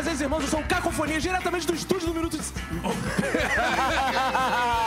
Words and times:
fazeres, 0.00 0.20
irmãos? 0.22 0.42
Eu 0.42 0.48
sou 0.48 0.60
o 0.60 0.64
Cacofonia, 0.64 1.20
diretamente 1.20 1.66
do 1.66 1.74
estúdio 1.74 2.08
do 2.08 2.14
Minuto 2.14 2.38
de... 2.38 2.42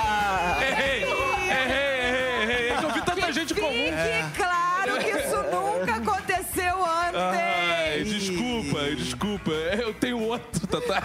Tatá. 10.74 11.04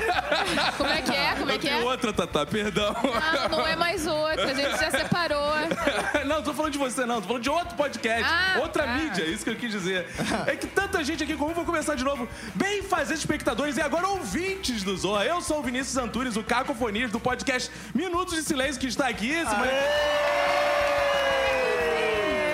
Como 0.79 0.91
é 0.91 1.03
que 1.03 1.12
é? 1.12 1.34
Como 1.34 1.51
é 1.51 1.59
que 1.59 1.69
é? 1.69 1.77
outra, 1.82 2.12
Tatá, 2.12 2.46
perdão. 2.46 2.95
Ah, 3.14 3.48
não 3.51 3.66
é 3.66 3.77
mais 3.77 4.07
outra, 4.07 4.51
a 4.51 4.55
gente 4.55 4.79
já 4.79 4.91
separou. 4.91 5.52
Não, 6.25 6.43
tô 6.43 6.52
falando 6.55 6.73
de 6.73 6.79
você, 6.79 7.05
não. 7.07 7.21
Tô 7.21 7.29
falando 7.29 7.43
de 7.43 7.51
outro 7.51 7.77
podcast. 7.77 8.25
Ah, 8.25 8.59
outra 8.61 8.84
tá. 8.84 8.95
mídia, 8.95 9.23
é 9.23 9.29
isso 9.29 9.45
que 9.45 9.51
eu 9.51 9.57
quis 9.57 9.70
dizer. 9.70 10.07
É 10.46 10.55
que 10.57 10.66
tanta 10.66 11.02
gente 11.02 11.23
aqui 11.23 11.34
comum, 11.37 11.55
vou 11.55 11.65
começar 11.65 11.95
de 11.95 12.05
novo. 12.05 12.28
Bem 12.55 12.83
fazer 12.83 13.15
espectadores 13.15 13.77
e 13.77 13.80
agora 13.80 14.06
ouvintes 14.09 14.83
do 14.83 14.97
Zorra. 14.97 15.25
Eu 15.25 15.41
sou 15.41 15.61
o 15.61 15.62
Vinícius 15.62 15.97
Antunes, 15.97 16.37
o 16.37 16.42
Cacofonias 16.42 17.11
do 17.11 17.19
podcast 17.19 17.70
Minutos 17.95 18.34
de 18.34 18.42
Silêncio, 18.42 18.80
que 18.80 18.87
está 18.87 19.09
aqui. 19.09 19.30
Esse 19.30 19.55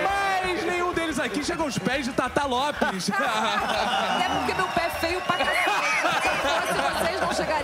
Mas 0.02 0.64
nenhum 0.64 0.92
deles 0.92 1.18
aqui 1.18 1.44
chega 1.44 1.62
aos 1.62 1.78
pés 1.78 2.06
de 2.06 2.12
Tata 2.12 2.44
Lopes. 2.46 3.10
Até 3.14 4.28
porque 4.28 4.54
meu 4.54 4.68
pé 4.68 4.86
é 4.86 4.90
feio 4.90 5.20
pra 5.22 5.36
cacete. 5.38 5.93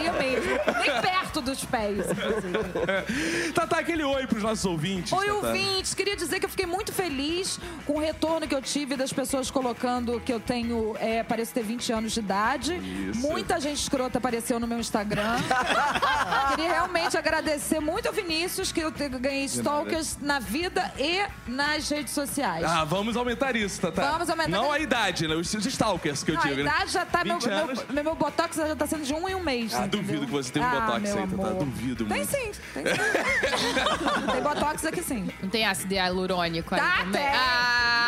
Se 0.00 0.06
fosse 0.06 0.16
vocês, 0.16 0.39
não 0.39 0.39
chegaria 0.39 0.39
mesmo. 0.39 0.39
Nem 0.80 1.00
perto 1.00 1.40
dos 1.40 1.64
pés, 1.64 1.98
inclusive. 2.10 3.52
Tata, 3.52 3.76
aquele 3.76 4.02
oi 4.04 4.26
pros 4.26 4.42
nossos 4.42 4.64
ouvintes. 4.64 5.12
Oi, 5.12 5.26
Tatá. 5.26 5.46
ouvintes. 5.48 5.94
Queria 5.94 6.16
dizer 6.16 6.40
que 6.40 6.46
eu 6.46 6.50
fiquei 6.50 6.66
muito 6.66 6.92
feliz 6.92 7.58
com 7.86 7.94
o 7.94 8.00
retorno 8.00 8.46
que 8.46 8.54
eu 8.54 8.62
tive 8.62 8.96
das 8.96 9.12
pessoas 9.12 9.50
colocando 9.50 10.20
que 10.20 10.32
eu 10.32 10.40
tenho, 10.40 10.96
é, 10.98 11.22
pareço 11.22 11.52
ter 11.52 11.62
20 11.62 11.92
anos 11.92 12.12
de 12.12 12.20
idade. 12.20 12.74
Isso. 12.76 13.20
Muita 13.20 13.60
gente 13.60 13.80
escrota 13.80 14.18
apareceu 14.18 14.58
no 14.60 14.66
meu 14.66 14.78
Instagram. 14.78 15.36
Queria 16.50 16.72
realmente 16.72 17.16
agradecer 17.16 17.80
muito 17.80 18.06
ao 18.06 18.12
Vinícius, 18.12 18.72
que 18.72 18.80
eu 18.80 18.90
ganhei 18.90 19.44
stalkers 19.44 20.18
na 20.20 20.38
vida 20.38 20.92
e 20.98 21.24
nas 21.50 21.88
redes 21.88 22.12
sociais. 22.12 22.64
Ah, 22.64 22.84
vamos 22.84 23.16
aumentar 23.16 23.56
isso, 23.56 23.80
Tata. 23.80 24.02
Vamos 24.02 24.28
aumentar. 24.30 24.50
Não 24.50 24.72
a 24.72 24.78
idade, 24.78 25.26
né? 25.26 25.34
Os, 25.34 25.52
stalkers 25.54 26.22
que 26.22 26.30
eu 26.30 26.34
Não, 26.34 26.42
a 26.42 26.46
tive, 26.46 26.62
né? 26.62 26.70
idade 26.70 26.92
já 26.92 27.04
tá. 27.04 27.24
Meu, 27.24 27.38
20 27.38 27.50
anos. 27.50 27.84
meu, 27.88 28.04
meu 28.04 28.14
botox 28.14 28.56
já 28.56 28.76
tá 28.76 28.86
sendo 28.86 29.04
de 29.04 29.14
um 29.14 29.28
em 29.28 29.34
um 29.34 29.42
mês. 29.42 29.74
Ah, 29.74 29.86
entendeu? 29.86 30.00
duvido 30.00 30.26
que 30.26 30.32
você 30.32 30.49
tenha 30.52 30.66
um 30.66 30.68
Ah, 30.68 30.80
botox 30.80 31.04
aí, 31.10 31.14
Tatá. 31.14 31.22
amor. 31.48 31.54
Duvido 31.64 32.04
Tem 32.06 32.16
muito. 32.18 32.30
sim, 32.30 32.52
tem 32.74 32.84
sim. 32.86 32.92
tem 34.32 34.42
botox 34.42 34.84
aqui 34.84 35.02
sim. 35.02 35.28
Não 35.42 35.48
tem 35.50 35.66
ácido 35.66 35.94
hialurônico 35.94 36.74
aí 36.74 36.80
Tá, 36.80 36.96
também? 36.98 37.12
tem. 37.12 37.26
Ah, 37.34 37.99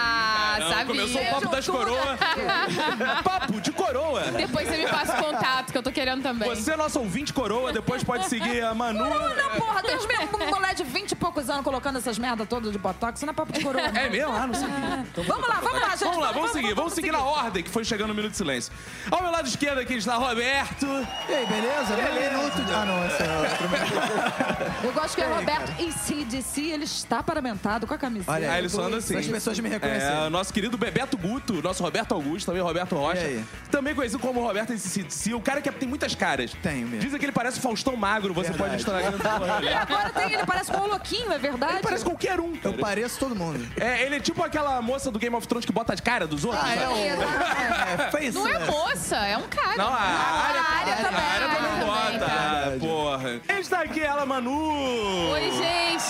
Não, 0.63 0.69
sabia. 0.71 0.85
começou 0.87 1.23
o 1.23 1.27
papo 1.31 1.49
das 1.49 1.67
coroas. 1.69 2.19
papo 3.25 3.61
de 3.61 3.73
coroa. 3.73 4.21
Depois 4.37 4.69
você 4.69 4.77
me 4.77 4.87
passa 4.89 5.21
o 5.21 5.25
contato, 5.25 5.73
que 5.73 5.79
eu 5.79 5.83
tô 5.83 5.93
querendo 5.93 6.23
também. 6.23 6.49
Você 6.49 6.73
é 6.73 6.77
nosso 6.77 6.99
ouvinte 7.01 7.33
coroa, 7.33 7.73
depois 7.73 8.03
pode 8.05 8.27
seguir 8.29 8.63
a 8.63 8.75
Manu. 8.75 9.01
Não, 9.05 9.35
não, 9.37 9.51
porra, 9.59 9.83
tem 9.83 9.97
me- 9.97 10.53
mulher 10.53 10.75
de 10.75 10.85
20 10.85 11.13
e 11.13 11.17
poucos 11.17 11.49
anos 11.51 11.65
colocando 11.65 11.99
essas 11.99 12.19
merdas 12.19 12.47
todas 12.49 12.73
de 12.73 12.79
botox, 12.79 13.19
isso 13.19 13.27
não 13.27 13.33
é 13.33 13.35
papo 13.35 13.53
de 13.53 13.61
coroa. 13.61 13.89
não. 13.89 14.01
É 14.01 14.09
mesmo? 14.09 14.33
Ah, 14.35 14.47
não 14.47 14.55
sabia. 14.55 15.07
Vamos 15.27 15.49
lá, 15.49 15.61
vamos 15.61 15.81
lá, 15.81 15.89
gente. 15.91 16.05
Vamos 16.05 16.19
lá, 16.19 16.33
vamos 16.33 16.51
seguir, 16.53 16.75
vamos 16.75 16.93
seguir 16.93 17.13
na 17.13 17.21
ordem 17.23 17.63
que 17.63 17.71
foi 17.71 17.85
chegando 17.85 18.09
no 18.09 18.15
Minuto 18.15 18.33
de 18.33 18.37
Silêncio. 18.39 18.73
Ao 19.11 19.23
meu 19.23 19.31
lado 19.31 19.47
esquerdo 19.49 19.79
aqui 19.79 19.95
está 19.95 20.15
Roberto. 20.17 20.87
E 21.29 21.35
aí, 21.35 21.47
beleza? 21.47 21.95
Um 21.95 22.39
minuto 22.39 22.63
de... 22.65 22.73
Ah, 22.73 22.85
não, 22.85 23.07
esse 23.07 23.23
é 23.23 23.39
outro. 23.39 24.87
Eu 24.87 24.93
gosto 24.93 25.15
que 25.15 25.23
é 25.23 25.27
Roberto 25.27 25.73
e 25.81 25.93
CDC, 25.93 26.61
ele 26.61 26.85
está 26.85 27.23
paramentado 27.23 27.87
com 27.87 27.95
a 27.95 27.99
camiseta. 27.99 28.33
Olha 28.33 28.51
Ah, 28.51 28.55
aí. 28.55 28.59
ele 28.61 28.69
só 28.69 28.83
anda 28.83 28.97
assim. 28.99 29.17
As 29.17 29.27
pessoas 29.27 29.59
me 29.61 29.69
É, 29.69 29.73
reconheceram. 29.73 30.27
o 30.27 30.31
nosso 30.31 30.52
querido 30.53 30.77
Bebeto 30.77 31.17
Guto, 31.17 31.63
nosso 31.63 31.83
Roberto 31.83 32.13
Augusto, 32.13 32.47
também 32.47 32.63
Roberto 32.63 32.95
Rocha. 32.95 33.21
E 33.23 33.25
aí? 33.39 33.45
Também 33.71 33.95
conhecido 33.95 34.21
como 34.21 34.41
Roberto 34.43 34.73
NCC, 34.73 35.35
o 35.35 35.41
cara 35.41 35.61
que 35.61 35.71
tem 35.73 35.89
muitas 35.89 36.15
caras. 36.15 36.53
Tenho 36.63 36.87
mesmo. 36.87 37.01
Dizem 37.01 37.19
que 37.19 37.25
ele 37.25 37.33
parece 37.33 37.59
o 37.59 37.63
Faustão 37.63 37.97
Magro, 37.97 38.33
você 38.35 38.53
pode 38.53 38.77
Verdade. 38.77 39.17
estar 39.17 39.63
E 39.63 39.73
agora 39.73 40.11
tem, 40.11 40.33
ele 40.35 40.45
parece 40.47 40.71
com 40.71 40.79
o 40.81 40.87
louquinho, 40.89 41.33
é 41.33 41.39
verdade? 41.39 41.75
Ele 41.75 41.83
parece 41.83 42.05
qualquer 42.05 42.39
um. 42.41 42.53
Eu 42.55 42.61
cara. 42.73 42.79
pareço 42.79 43.19
todo 43.19 43.35
mundo. 43.35 43.67
É, 43.81 44.03
ele 44.03 44.17
é 44.17 44.21
tipo 44.21 44.43
aquela 44.43 44.81
moça 44.83 45.11
do 45.11 45.19
Game 45.19 45.35
of 45.35 45.47
Thrones 45.49 45.65
que 45.65 45.73
bota 45.73 45.95
de 45.97 46.03
cara 46.03 46.27
dos 46.27 46.45
outros. 46.45 46.63
Ah, 46.63 46.75
é 46.75 46.89
o... 46.89 48.03
É, 48.03 48.11
fez 48.11 48.35
Não 48.35 48.47
é 48.47 48.63
isso. 48.63 48.71
moça, 48.71 49.17
é 49.17 49.37
um 49.39 49.49
cara. 49.49 49.77
Não, 49.77 49.89
a 49.93 50.01
área, 50.01 50.61
a 50.61 50.73
área 50.79 50.97
também. 50.97 51.21
A 51.21 51.33
área 51.33 51.49
também 51.49 51.71
Ah, 51.73 51.85
bota. 51.85 52.27
Ah, 52.27 52.77
porra. 52.79 53.41
Está 53.59 53.81
aqui 53.83 54.01
ela, 54.01 54.27
Manu. 54.27 55.31
Oi, 55.33 55.51
gente. 55.53 56.02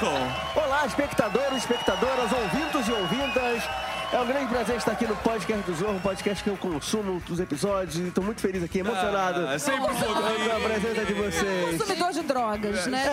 Bacon. 0.00 0.18
Olá, 0.56 0.86
espectadores, 0.86 1.58
espectadoras, 1.58 2.32
ouvintos 2.32 2.88
e 2.88 2.92
ouvintas. 2.92 3.62
É 4.12 4.18
um 4.18 4.26
grande 4.26 4.46
prazer 4.48 4.76
estar 4.76 4.90
aqui 4.92 5.06
no 5.06 5.14
podcast 5.16 5.62
do 5.70 5.76
Zorro, 5.76 5.94
um 5.94 6.00
podcast 6.00 6.42
que 6.42 6.50
eu 6.50 6.56
consumo 6.56 7.22
os 7.30 7.38
episódios 7.38 7.96
e 7.96 8.08
estou 8.08 8.24
muito 8.24 8.40
feliz 8.40 8.60
aqui, 8.62 8.80
emocionado 8.80 9.46
Ah, 9.46 9.56
sempre 9.56 9.82
com 9.82 9.86
a 9.86 10.60
presença 10.68 11.04
de 11.04 11.14
vocês. 11.14 11.78
Consumidor 11.78 12.12
de 12.12 12.22
drogas, 12.22 12.86
né? 12.86 13.04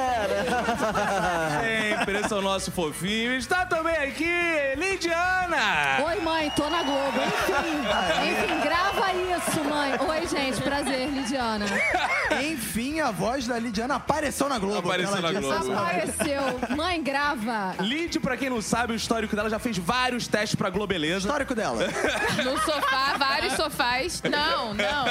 Sempre, 1.62 2.18
esse 2.20 2.34
é 2.34 2.36
o 2.36 2.42
nosso 2.42 2.72
fofinho. 2.72 3.34
Está 3.36 3.64
também 3.68 3.96
aqui, 3.96 4.28
Lidiana. 4.76 6.04
Oi, 6.04 6.20
mãe, 6.22 6.52
tô 6.56 6.68
na 6.68 6.82
Globo. 6.82 7.20
Enfim, 7.22 8.32
enfim, 8.32 8.62
grava 8.62 9.14
isso, 9.14 9.64
mãe. 9.66 9.92
Oi, 10.00 10.28
gente, 10.28 10.62
prazer, 10.62 11.10
Lidiana. 11.10 11.66
Enfim, 12.44 13.02
a 13.02 13.12
voz 13.12 13.46
da 13.46 13.60
Lidiana 13.60 13.96
apareceu 13.96 14.50
na 14.50 14.58
Globo. 14.58 14.80
Apareceu 14.90 15.22
na. 15.22 15.32
Globo. 15.32 15.74
Apareceu. 15.74 16.76
Mãe, 16.76 17.04
grava. 17.04 17.76
Lid, 17.80 18.20
pra 18.20 18.36
quem 18.36 18.50
não 18.50 18.62
sabe, 18.64 18.94
o 18.94 18.96
histórico 18.96 19.36
dela 19.36 19.50
já 19.50 19.60
fez 19.60 19.78
vários 19.78 20.28
testes 20.28 20.56
pra 20.56 20.72
Globeleza. 20.88 21.28
Histórico 21.28 21.54
dela. 21.54 21.78
No 22.44 22.58
sofá, 22.62 23.18
vários 23.18 23.54
sofás. 23.54 24.22
Não, 24.24 24.74
não. 24.74 25.06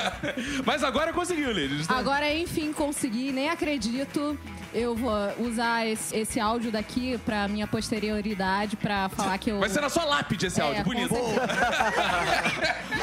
Mas 0.65 0.83
agora 0.83 1.13
conseguiu, 1.13 1.51
Lid. 1.53 1.81
Está- 1.83 1.97
Agora, 1.99 2.33
enfim, 2.33 2.73
consegui, 2.73 3.31
nem 3.33 3.51
acredito. 3.51 4.39
Eu 4.73 4.95
vou 4.95 5.13
usar 5.41 5.87
esse, 5.87 6.15
esse 6.17 6.39
áudio 6.41 6.71
daqui 6.71 7.19
pra 7.25 7.49
minha 7.49 7.67
posterioridade, 7.67 8.77
pra 8.77 9.09
falar 9.09 9.39
que 9.39 9.51
eu... 9.51 9.59
Vai 9.61 9.69
ser 9.69 9.81
na 9.81 9.89
sua 9.89 10.05
lápide 10.05 10.47
esse 10.47 10.61
É, 10.61 10.65
áudio, 10.65 10.85
bonito. 10.85 11.15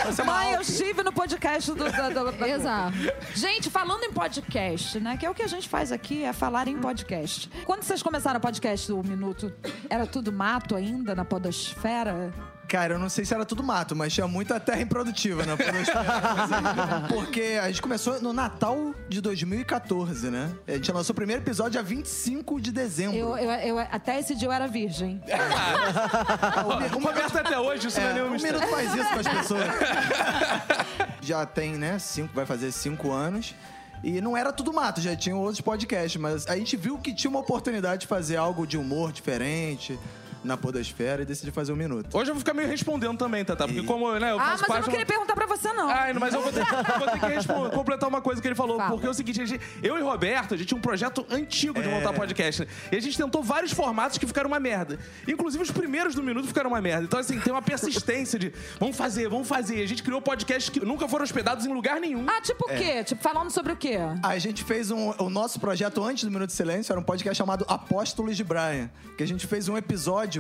Você 0.06 0.22
é 0.22 0.24
uma 0.24 0.34
Mãe, 0.34 0.54
eu 0.54 0.62
estive 0.62 1.02
no 1.04 1.12
podcast 1.12 1.72
do... 1.72 1.84
da- 1.92 2.10
da- 2.10 2.32
da- 2.32 2.50
Exato. 2.50 2.94
Gente, 3.36 3.70
falando 3.70 4.04
em 4.04 4.12
podcast, 4.14 5.00
né? 5.00 5.18
Que 5.18 5.26
é 5.26 5.30
o 5.30 5.34
que 5.34 5.42
a 5.44 5.48
gente 5.48 5.68
faz 5.68 5.92
aqui, 5.92 6.24
é 6.24 6.32
falar 6.34 6.68
em 6.68 6.78
podcast. 6.78 7.50
Quando 7.66 7.84
vocês 7.84 8.02
começaram 8.04 8.38
o 8.38 8.42
podcast 8.42 8.88
do 8.88 9.04
Minuto, 9.04 9.52
era 9.90 10.06
tudo 10.06 10.32
mato 10.32 10.76
ainda 10.76 11.14
na 11.16 11.26
podosfera? 11.26 12.32
Cara, 12.74 12.96
eu 12.96 13.00
não 13.00 13.08
sei 13.08 13.24
se 13.24 13.32
era 13.36 13.46
tudo 13.46 13.62
mato, 13.62 13.96
mas 13.96 14.12
tinha 14.12 14.28
muita 14.28 14.60
terra 14.60 14.82
improdutiva 14.82 15.46
na 15.46 15.56
podosfera. 15.56 17.06
Porque 17.08 17.60
a 17.62 17.68
gente 17.68 17.80
começou 17.84 18.20
no 18.20 18.34
Natal 18.34 18.96
de 19.08 19.22
2014, 19.22 20.32
né? 20.32 20.52
A 20.68 20.72
gente 20.72 20.92
lançou 20.92 21.14
o 21.14 21.16
primeiro 21.16 21.44
episódio 21.44 21.74
dia 21.74 21.84
25 21.84 22.60
de 22.60 22.72
dezembro. 22.72 23.16
Eu, 23.16 23.38
eu, 23.38 23.52
eu- 23.52 23.80
até 23.92 24.20
esse 24.20 24.34
dia 24.34 24.48
eu 24.48 24.52
era 24.52 24.68
virgem. 24.68 25.22
O 26.96 27.00
Roberto 27.00 27.38
até 27.38 27.60
hoje, 27.60 27.88
isso 27.90 28.00
não 28.00 28.08
é 28.08 28.10
É, 28.10 28.14
nenhum 28.16 28.28
um 28.28 28.32
mistério. 28.32 28.60
minuto 28.60 28.76
faz 28.76 28.94
isso 28.96 29.10
com 29.14 29.20
as 29.20 29.28
pessoas. 29.38 29.64
já 31.22 31.46
tem, 31.46 31.74
né? 31.74 32.00
Cinco, 32.00 32.34
vai 32.34 32.46
fazer 32.48 32.72
cinco 32.72 33.12
anos. 33.12 33.54
E 34.04 34.20
não 34.20 34.36
era 34.36 34.52
tudo 34.52 34.74
mato, 34.74 35.00
já 35.00 35.16
tinham 35.16 35.40
outros 35.40 35.62
podcasts, 35.62 36.20
mas 36.20 36.48
a 36.48 36.58
gente 36.58 36.76
viu 36.76 36.98
que 36.98 37.14
tinha 37.14 37.30
uma 37.30 37.40
oportunidade 37.40 38.02
de 38.02 38.08
fazer 38.08 38.36
algo 38.36 38.66
de 38.66 38.78
humor 38.80 39.12
diferente 39.12 39.98
na 40.44 40.58
podosfera 40.58 41.22
e 41.22 41.26
decidiu 41.26 41.54
fazer 41.54 41.72
um 41.74 41.76
minuto. 41.76 42.16
Hoje 42.16 42.30
eu 42.32 42.36
vou 42.36 42.40
ficar 42.40 42.54
meio 42.54 42.68
respondendo 42.68 43.18
também, 43.18 43.44
Tatá, 43.46 43.66
porque 43.68 43.84
como, 43.84 44.12
né, 44.20 44.32
eu 44.32 44.40
Ah, 44.40 44.44
faço 44.44 44.52
mas 44.52 44.62
eu 44.62 44.68
parte... 44.68 44.82
não 44.86 44.90
queria 44.92 45.06
perguntar 45.06 45.34
pra 45.36 45.46
você, 45.46 45.72
não. 45.74 45.90
Ai, 45.90 46.14
mas 46.14 46.34
eu 46.34 46.42
vou 46.42 46.52
ter, 46.52 46.60
eu 46.62 47.00
vou 47.00 47.08
ter 47.10 47.20
que 47.20 47.26
responder- 47.34 47.70
completar 47.72 48.10
uma 48.10 48.22
coisa 48.22 48.42
que 48.42 48.48
ele 48.48 48.56
falou. 48.56 48.78
Fala. 48.78 48.90
Porque 48.92 49.08
é 49.08 49.10
o 49.10 49.14
seguinte, 49.14 49.42
a 49.42 49.46
gente- 49.46 49.62
eu 49.82 49.98
e 49.98 50.02
Roberto, 50.02 50.54
a 50.54 50.58
gente 50.58 50.68
tinha 50.68 50.78
um 50.78 50.82
projeto 50.82 51.26
antigo 51.30 51.82
de 51.82 51.88
montar 51.90 52.14
podcast. 52.14 52.62
né? 52.62 52.68
E 52.92 52.96
a 52.96 53.00
gente 53.02 53.18
tentou 53.18 53.42
vários 53.44 53.72
formatos 53.74 54.18
que 54.18 54.26
ficaram 54.28 54.48
uma 54.50 54.60
merda. 54.60 54.98
Inclusive, 55.28 55.64
os 55.64 55.72
primeiros 55.72 56.16
do 56.16 56.24
Minuto 56.24 56.48
ficaram 56.48 56.70
uma 56.70 56.82
merda. 56.82 57.04
Então, 57.04 57.20
assim, 57.20 57.40
tem 57.40 57.52
uma 57.54 57.62
persistência 57.62 58.38
de 58.40 58.52
vamos 58.80 58.96
fazer, 58.96 59.30
vamos 59.30 59.48
fazer. 59.48 59.78
E 59.80 59.84
a 59.84 59.88
gente 59.88 60.04
criou 60.04 60.22
podcasts 60.22 60.70
que 60.70 60.84
nunca 60.86 61.08
foram 61.08 61.24
hospedados 61.24 61.66
em 61.66 61.74
lugar 61.74 62.00
nenhum. 62.00 62.26
Ah, 62.28 62.42
tipo 62.42 62.66
o 62.66 62.76
quê? 62.76 63.04
Tipo, 63.04 63.22
falando 63.22 63.50
sobre 63.52 63.74
o 63.74 63.76
quê? 63.76 63.98
A 64.24 64.38
gente 64.40 64.64
fez 64.64 64.92
um, 64.92 65.14
o 65.18 65.30
nosso 65.30 65.60
projeto 65.60 66.04
antes 66.04 66.24
do 66.24 66.32
Minuto 66.32 66.48
de 66.50 66.56
Silêncio, 66.56 66.92
era 66.92 67.00
um 67.00 67.04
podcast 67.04 67.38
chamado 67.38 67.66
Apóstolos 67.68 68.36
de 68.38 68.44
Brian. 68.44 68.90
Que 69.18 69.24
a 69.24 69.28
gente 69.28 69.46
fez 69.48 69.68
um 69.70 69.78
episódio 69.78 70.33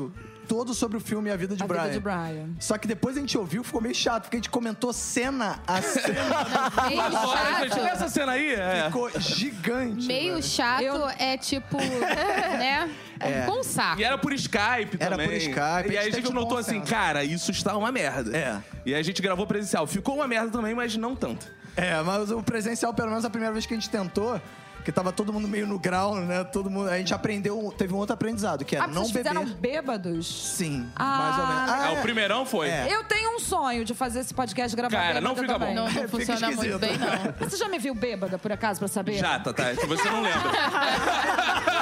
todo 0.47 0.73
sobre 0.73 0.97
o 0.97 0.99
filme 0.99 1.31
A 1.31 1.35
Vida 1.37 1.55
de 1.55 1.63
A 1.63 1.67
Brian. 1.67 1.81
Vida 1.83 1.93
de 1.93 1.99
Brian. 2.01 2.49
Só 2.59 2.77
que 2.77 2.87
depois 2.87 3.15
a 3.17 3.19
gente 3.21 3.37
ouviu, 3.37 3.63
ficou 3.63 3.81
meio 3.81 3.95
chato, 3.95 4.23
porque 4.23 4.35
a 4.35 4.39
gente 4.39 4.49
comentou 4.49 4.91
cena 4.93 5.59
a 5.65 5.79
cena. 5.83 6.15
Meio 6.89 7.01
Olha, 7.01 7.59
gente, 7.63 7.69
chato. 7.75 7.85
essa 7.87 8.09
cena 8.09 8.31
aí, 8.33 8.53
é. 8.53 8.83
ficou 8.87 9.09
gigante. 9.19 10.05
Meio 10.07 10.33
velho. 10.33 10.43
chato 10.43 10.81
Eu- 10.83 11.09
é 11.17 11.37
tipo, 11.37 11.77
né? 12.57 12.89
É. 13.19 13.45
Com 13.45 13.63
saco. 13.63 14.01
E 14.01 14.03
era 14.03 14.17
por 14.17 14.33
Skype 14.33 14.97
Era 14.99 15.11
também. 15.11 15.27
por 15.27 15.35
Skype, 15.37 15.93
E 15.93 15.97
a 15.97 16.01
aí 16.01 16.05
gente 16.07 16.13
a 16.15 16.19
gente 16.21 16.29
um 16.31 16.33
notou 16.33 16.57
assim, 16.57 16.81
cara, 16.81 17.23
isso 17.23 17.51
está 17.51 17.77
uma 17.77 17.91
merda. 17.91 18.35
É. 18.37 18.61
E 18.85 18.93
aí 18.93 18.99
a 18.99 19.03
gente 19.03 19.21
gravou 19.21 19.47
presencial. 19.47 19.87
Ficou 19.87 20.15
uma 20.15 20.27
merda 20.27 20.49
também, 20.49 20.75
mas 20.75 20.95
não 20.97 21.15
tanto. 21.15 21.47
É, 21.75 22.01
mas 22.03 22.29
o 22.31 22.43
presencial, 22.43 22.93
pelo 22.93 23.09
menos 23.09 23.23
a 23.25 23.29
primeira 23.29 23.51
vez 23.53 23.65
que 23.65 23.73
a 23.73 23.77
gente 23.77 23.89
tentou, 23.89 24.39
que 24.83 24.91
tava 24.91 25.11
todo 25.11 25.31
mundo 25.31 25.47
meio 25.47 25.65
no 25.65 25.79
grau, 25.79 26.15
né? 26.15 26.43
Todo 26.43 26.69
mundo. 26.69 26.89
A 26.89 26.97
gente 26.97 27.13
aprendeu, 27.13 27.73
teve 27.77 27.93
um 27.93 27.97
outro 27.97 28.13
aprendizado, 28.13 28.63
que 28.65 28.75
era 28.75 28.85
Ah, 28.85 28.87
não 28.87 29.03
vocês 29.03 29.13
beber. 29.13 29.29
fizeram 29.29 29.45
bêbados? 29.55 30.27
Sim, 30.55 30.87
Ah, 30.95 31.17
mais 31.17 31.39
ou 31.39 31.47
menos. 31.47 31.69
Ah, 31.71 31.99
o 31.99 32.01
primeirão 32.01 32.45
foi. 32.45 32.69
É. 32.69 32.87
Eu 32.93 33.03
tenho 33.05 33.35
um 33.35 33.39
sonho 33.39 33.83
de 33.85 33.93
fazer 33.93 34.19
esse 34.19 34.33
podcast 34.33 34.75
gravado. 34.75 35.01
Cara, 35.03 35.21
não 35.21 35.35
fica 35.35 35.57
bom. 35.57 35.73
Não, 35.73 35.85
não 35.85 35.87
Fica 35.93 36.07
funciona 36.07 36.51
muito 36.51 36.79
bem, 36.79 36.97
não. 36.97 37.47
Você 37.49 37.57
já 37.57 37.67
me 37.67 37.79
viu 37.79 37.95
bêbada, 37.95 38.37
por 38.37 38.51
acaso, 38.51 38.79
pra 38.79 38.87
saber? 38.87 39.13
Já, 39.15 39.35
é 39.35 39.75
que 39.75 39.85
você 39.87 40.09
não 40.09 40.21
lembra. 40.21 40.51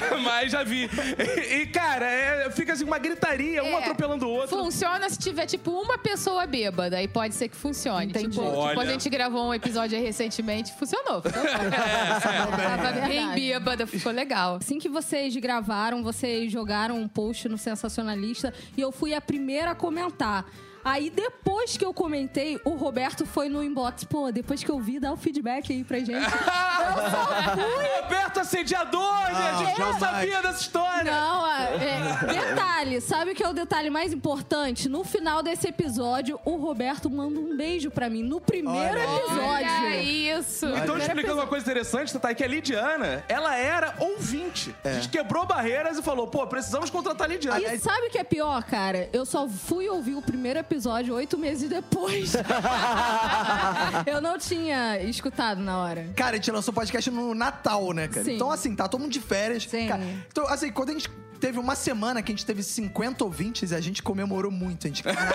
Mas 0.22 0.52
já 0.52 0.62
vi. 0.62 0.88
E, 1.18 1.54
e, 1.62 1.66
cara, 1.66 2.06
é- 2.06 2.50
fica 2.50 2.72
assim 2.72 2.84
uma 2.84 2.98
gritaria, 2.98 3.62
um 3.62 3.68
É. 3.68 3.78
atropelando 3.78 4.26
o 4.26 4.30
outro. 4.30 4.56
Funciona 4.56 5.08
se 5.10 5.18
tiver, 5.18 5.46
tipo, 5.46 5.70
uma 5.70 5.98
pessoa 5.98 6.46
bêbada. 6.46 6.96
Aí 6.96 7.08
pode 7.08 7.34
ser 7.34 7.48
que 7.48 7.56
funcione. 7.56 8.06
Entendi. 8.06 8.30
Tipo, 8.30 8.68
tipo, 8.68 8.80
a 8.80 8.86
gente 8.86 9.08
gravou 9.08 9.48
um 9.48 9.54
episódio 9.54 9.96
aí 9.98 10.04
recentemente, 10.04 10.72
funcionou. 10.74 11.22
funcionou. 11.22 12.52
Tava 12.56 13.06
bem 13.06 13.28
bêbada, 13.34 13.86
ficou 13.86 14.12
legal. 14.12 14.56
Assim 14.56 14.78
que 14.78 14.88
vocês 14.88 15.34
gravaram, 15.36 16.02
vocês 16.02 16.50
jogaram 16.50 16.96
um 16.98 17.08
post 17.08 17.48
no 17.48 17.58
Sensacionalista 17.58 18.52
e 18.76 18.80
eu 18.80 18.92
fui 18.92 19.14
a 19.14 19.20
primeira 19.20 19.72
a 19.72 19.74
comentar. 19.74 20.44
Aí 20.84 21.10
depois 21.10 21.76
que 21.76 21.84
eu 21.84 21.94
comentei, 21.94 22.60
o 22.64 22.70
Roberto 22.70 23.24
foi 23.24 23.48
no 23.48 23.62
inbox. 23.62 24.04
Pô, 24.04 24.32
depois 24.32 24.64
que 24.64 24.70
eu 24.70 24.80
vi, 24.80 24.98
dá 24.98 25.12
o 25.12 25.16
feedback 25.16 25.72
aí 25.72 25.84
pra 25.84 25.98
gente. 25.98 26.26
Roberto 28.02 28.40
assediador, 28.40 29.26
gente! 29.26 29.80
Eu 29.80 29.86
não 29.86 29.98
sabia 29.98 30.42
dessa 30.42 30.60
história! 30.60 31.12
Não, 31.12 31.46
é, 31.46 31.78
detalhe, 32.26 33.00
sabe 33.00 33.30
o 33.30 33.34
que 33.34 33.44
é 33.44 33.48
o 33.48 33.52
detalhe 33.52 33.90
mais 33.90 34.12
importante? 34.12 34.88
No 34.88 35.04
final 35.04 35.42
desse 35.42 35.68
episódio, 35.68 36.40
o 36.44 36.56
Roberto 36.56 37.08
manda 37.08 37.38
um 37.38 37.56
beijo 37.56 37.90
pra 37.90 38.10
mim. 38.10 38.22
No 38.22 38.40
primeiro 38.40 38.98
Olha 38.98 39.16
episódio. 39.16 39.42
Olha 39.44 39.96
isso. 40.02 40.66
Então, 40.66 40.98
explicando 40.98 41.34
uma 41.34 41.46
coisa 41.46 41.64
interessante, 41.64 42.12
Tatá, 42.12 42.30
é 42.30 42.34
que 42.34 42.42
a 42.42 42.48
Lidiana, 42.48 43.24
ela 43.28 43.54
era 43.54 43.94
ouvinte. 44.00 44.74
A 44.84 44.94
gente 44.94 45.08
quebrou 45.08 45.46
barreiras 45.46 45.96
e 45.98 46.02
falou, 46.02 46.26
pô, 46.26 46.44
precisamos 46.46 46.90
contratar 46.90 47.28
a 47.28 47.32
Lidiana. 47.32 47.74
E 47.74 47.78
sabe 47.78 48.08
o 48.08 48.10
que 48.10 48.18
é 48.18 48.24
pior, 48.24 48.62
cara? 48.64 49.08
Eu 49.12 49.24
só 49.24 49.48
fui 49.48 49.88
ouvir 49.88 50.16
o 50.16 50.22
primeiro 50.22 50.58
episódio 50.58 50.71
oito 51.12 51.38
meses 51.38 51.68
depois. 51.68 52.34
eu 54.06 54.20
não 54.20 54.38
tinha 54.38 55.02
escutado 55.02 55.60
na 55.60 55.78
hora. 55.78 56.10
Cara, 56.16 56.32
a 56.32 56.34
gente 56.36 56.50
lançou 56.50 56.72
podcast 56.72 57.10
no 57.10 57.34
Natal, 57.34 57.92
né, 57.92 58.08
cara? 58.08 58.24
Sim. 58.24 58.34
Então, 58.34 58.50
assim, 58.50 58.74
tá 58.74 58.88
todo 58.88 59.00
mundo 59.00 59.12
de 59.12 59.20
férias. 59.20 59.64
Sim. 59.64 59.88
Cara, 59.88 60.02
então, 60.28 60.46
assim, 60.48 60.70
quando 60.70 60.90
a 60.90 60.92
gente 60.92 61.10
teve 61.42 61.58
uma 61.58 61.74
semana 61.74 62.22
que 62.22 62.30
a 62.30 62.34
gente 62.34 62.46
teve 62.46 62.62
50 62.62 63.24
ouvintes, 63.24 63.72
a 63.72 63.80
gente 63.80 64.00
comemorou 64.00 64.48
muito. 64.52 64.86
A 64.86 64.88
gente, 64.88 65.02
caraca, 65.02 65.26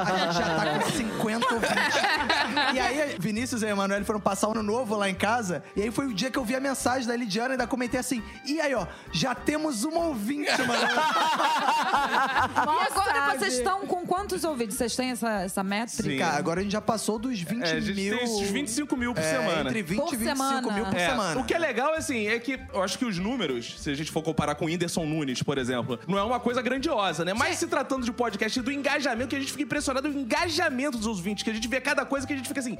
a 0.00 0.16
gente 0.16 0.34
já 0.34 0.56
tá 0.56 0.78
com 0.80 0.90
50 0.90 1.54
ouvintes. 1.54 2.74
E 2.74 2.80
aí, 2.80 3.16
Vinícius 3.18 3.60
e 3.60 3.66
a 3.66 3.68
Emanuele 3.68 4.02
foram 4.06 4.18
passar 4.18 4.48
o 4.48 4.52
ano 4.52 4.62
novo 4.62 4.96
lá 4.96 5.10
em 5.10 5.14
casa. 5.14 5.62
E 5.76 5.82
aí 5.82 5.90
foi 5.90 6.06
o 6.06 6.14
dia 6.14 6.30
que 6.30 6.38
eu 6.38 6.44
vi 6.44 6.56
a 6.56 6.60
mensagem 6.60 7.06
da 7.06 7.14
Lidiana 7.14 7.50
e 7.50 7.52
ainda 7.52 7.66
comentei 7.66 8.00
assim: 8.00 8.22
e 8.46 8.58
aí, 8.62 8.74
ó, 8.74 8.86
já 9.12 9.34
temos 9.34 9.84
uma 9.84 10.06
ouvinte, 10.06 10.50
mano. 10.62 10.86
E 12.06 12.88
agora 12.88 13.14
sabe. 13.14 13.38
vocês 13.38 13.54
estão 13.54 13.86
com 13.86 14.06
quantos 14.06 14.44
ouvintes? 14.44 14.76
Vocês 14.76 14.94
têm 14.96 15.10
essa, 15.10 15.42
essa 15.42 15.62
Sim. 15.62 15.68
métrica? 15.68 16.24
Cara, 16.24 16.36
agora 16.38 16.60
a 16.60 16.62
gente 16.62 16.72
já 16.72 16.80
passou 16.80 17.18
dos 17.18 17.38
20 17.40 17.62
É, 17.62 17.72
a 17.72 17.80
gente 17.80 17.94
mil. 17.94 18.16
tem 18.16 18.24
esses 18.24 18.50
25 18.50 18.96
mil 18.96 19.14
por 19.14 19.22
é, 19.22 19.30
semana. 19.30 19.60
Entre 19.68 19.82
20 19.82 19.98
Por 19.98 20.14
e 20.14 20.16
25 20.16 20.36
semana. 20.36 20.72
mil 20.72 20.84
por 20.86 20.96
É, 20.96 21.10
semana. 21.10 21.40
O 21.40 21.44
que 21.44 21.52
é 21.54 21.58
legal, 21.58 21.94
assim, 21.94 22.26
é 22.28 22.38
que 22.38 22.58
eu 22.72 22.82
acho 22.82 22.98
que 22.98 23.04
os 23.04 23.18
números, 23.18 23.76
se 23.78 23.90
a 23.90 23.94
gente 23.94 24.10
for 24.10 24.22
comparar 24.22 24.54
com 24.54 24.64
o 24.64 24.68
Whindersson 24.68 25.04
Nunes, 25.04 25.25
por 25.44 25.58
exemplo, 25.58 25.98
não 26.06 26.18
é 26.18 26.22
uma 26.22 26.40
coisa 26.40 26.60
grandiosa, 26.62 27.24
né? 27.24 27.32
Mas 27.34 27.56
se 27.58 27.66
tratando 27.66 28.04
de 28.04 28.12
podcast 28.12 28.58
e 28.58 28.62
do 28.62 28.70
engajamento, 28.72 29.28
que 29.30 29.36
a 29.36 29.40
gente 29.40 29.52
fica 29.52 29.64
impressionado 29.64 30.10
com 30.10 30.18
o 30.18 30.20
engajamento 30.20 30.98
dos 30.98 31.06
ouvintes, 31.06 31.42
que 31.42 31.50
a 31.50 31.54
gente 31.54 31.68
vê 31.68 31.80
cada 31.80 32.04
coisa 32.04 32.26
que 32.26 32.32
a 32.32 32.36
gente 32.36 32.48
fica 32.48 32.60
assim. 32.60 32.78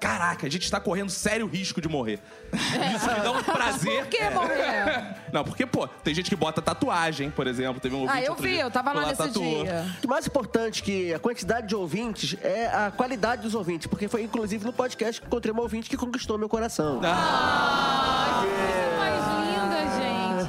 Caraca, 0.00 0.48
a 0.48 0.50
gente 0.50 0.68
tá 0.68 0.80
correndo 0.80 1.10
sério 1.10 1.46
risco 1.46 1.80
de 1.80 1.88
morrer. 1.88 2.18
Isso 2.52 3.06
me 3.14 3.20
dá 3.20 3.30
um 3.30 3.40
prazer. 3.40 4.00
Por 4.00 4.06
que 4.08 4.30
morrer? 4.30 5.14
Não, 5.32 5.44
porque, 5.44 5.64
pô, 5.64 5.86
tem 5.86 6.12
gente 6.12 6.28
que 6.28 6.34
bota 6.34 6.60
tatuagem, 6.60 7.30
por 7.30 7.46
exemplo. 7.46 7.80
Teve 7.80 7.94
um 7.94 8.00
ouvinte 8.00 8.18
Ah, 8.18 8.20
eu 8.20 8.30
outro 8.30 8.42
vi, 8.44 8.54
dia 8.54 8.62
eu 8.62 8.70
tava 8.70 8.90
que 8.90 8.96
lá 8.96 9.06
nesse 9.06 9.16
tatuou. 9.18 9.62
dia. 9.62 9.86
O 10.04 10.08
mais 10.08 10.26
importante 10.26 10.82
que 10.82 11.14
a 11.14 11.20
quantidade 11.20 11.68
de 11.68 11.76
ouvintes 11.76 12.36
é 12.42 12.66
a 12.66 12.90
qualidade 12.90 13.42
dos 13.42 13.54
ouvintes, 13.54 13.86
porque 13.86 14.08
foi 14.08 14.22
inclusive 14.22 14.64
no 14.64 14.72
podcast 14.72 15.20
que 15.20 15.26
encontrei 15.28 15.52
uma 15.52 15.62
ouvinte 15.62 15.88
que 15.88 15.96
conquistou 15.96 16.36
meu 16.36 16.48
coração. 16.48 17.00
Ah. 17.04 18.44
Mais 18.98 19.24
linda. 19.24 19.41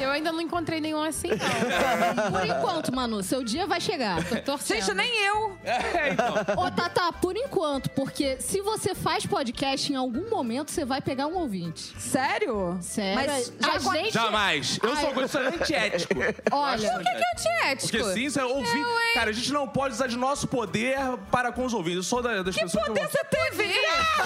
Eu 0.03 0.11
ainda 0.11 0.31
não 0.31 0.41
encontrei 0.41 0.79
nenhum 0.81 1.01
assim, 1.01 1.29
não. 1.29 1.38
Por 2.31 2.45
enquanto, 2.45 2.94
Manu, 2.94 3.23
seu 3.23 3.44
dia 3.44 3.65
vai 3.65 3.79
chegar. 3.79 4.23
Tô 4.23 4.35
torcendo. 4.41 4.81
Gente, 4.81 4.94
nem 4.95 5.25
eu. 5.25 5.57
É, 5.63 6.09
então. 6.09 6.33
Ô, 6.63 6.69
Tata, 6.71 7.11
por 7.13 7.35
enquanto, 7.38 7.89
porque 7.91 8.38
se 8.39 8.61
você 8.61 8.94
faz 8.94 9.25
podcast, 9.25 9.91
em 9.91 9.95
algum 9.95 10.29
momento 10.29 10.71
você 10.71 10.83
vai 10.85 11.01
pegar 11.01 11.27
um 11.27 11.35
ouvinte. 11.38 11.94
Sério? 12.00 12.77
Sério? 12.81 13.15
Mas 13.31 13.53
já 13.59 13.71
a 13.71 13.75
acon- 13.77 13.91
gente... 13.94 14.11
Jamais. 14.13 14.79
Eu 14.83 14.95
sou, 14.97 15.09
eu 15.13 15.27
sou 15.27 15.41
antiético. 15.41 16.13
Olha, 16.51 16.91
Por 16.91 17.03
que, 17.03 17.09
que 17.11 17.23
é 17.23 17.31
antiético? 17.31 17.97
Porque 17.97 18.13
sim, 18.13 18.29
você 18.29 18.41
ouvir. 18.41 18.77
Eu, 18.79 18.88
hein? 19.01 19.13
Cara, 19.13 19.29
a 19.29 19.33
gente 19.33 19.51
não 19.53 19.67
pode 19.67 19.94
usar 19.95 20.07
de 20.07 20.17
nosso 20.17 20.47
poder 20.47 20.97
para 21.31 21.51
com 21.51 21.65
os 21.65 21.73
ouvintes. 21.73 21.97
Eu 21.97 22.03
sou 22.03 22.21
da- 22.21 22.44
das 22.44 22.56
pessoas 22.56 22.85
Poder 22.88 23.07
que. 23.07 23.11
você 23.11 23.23
teve? 23.25 23.63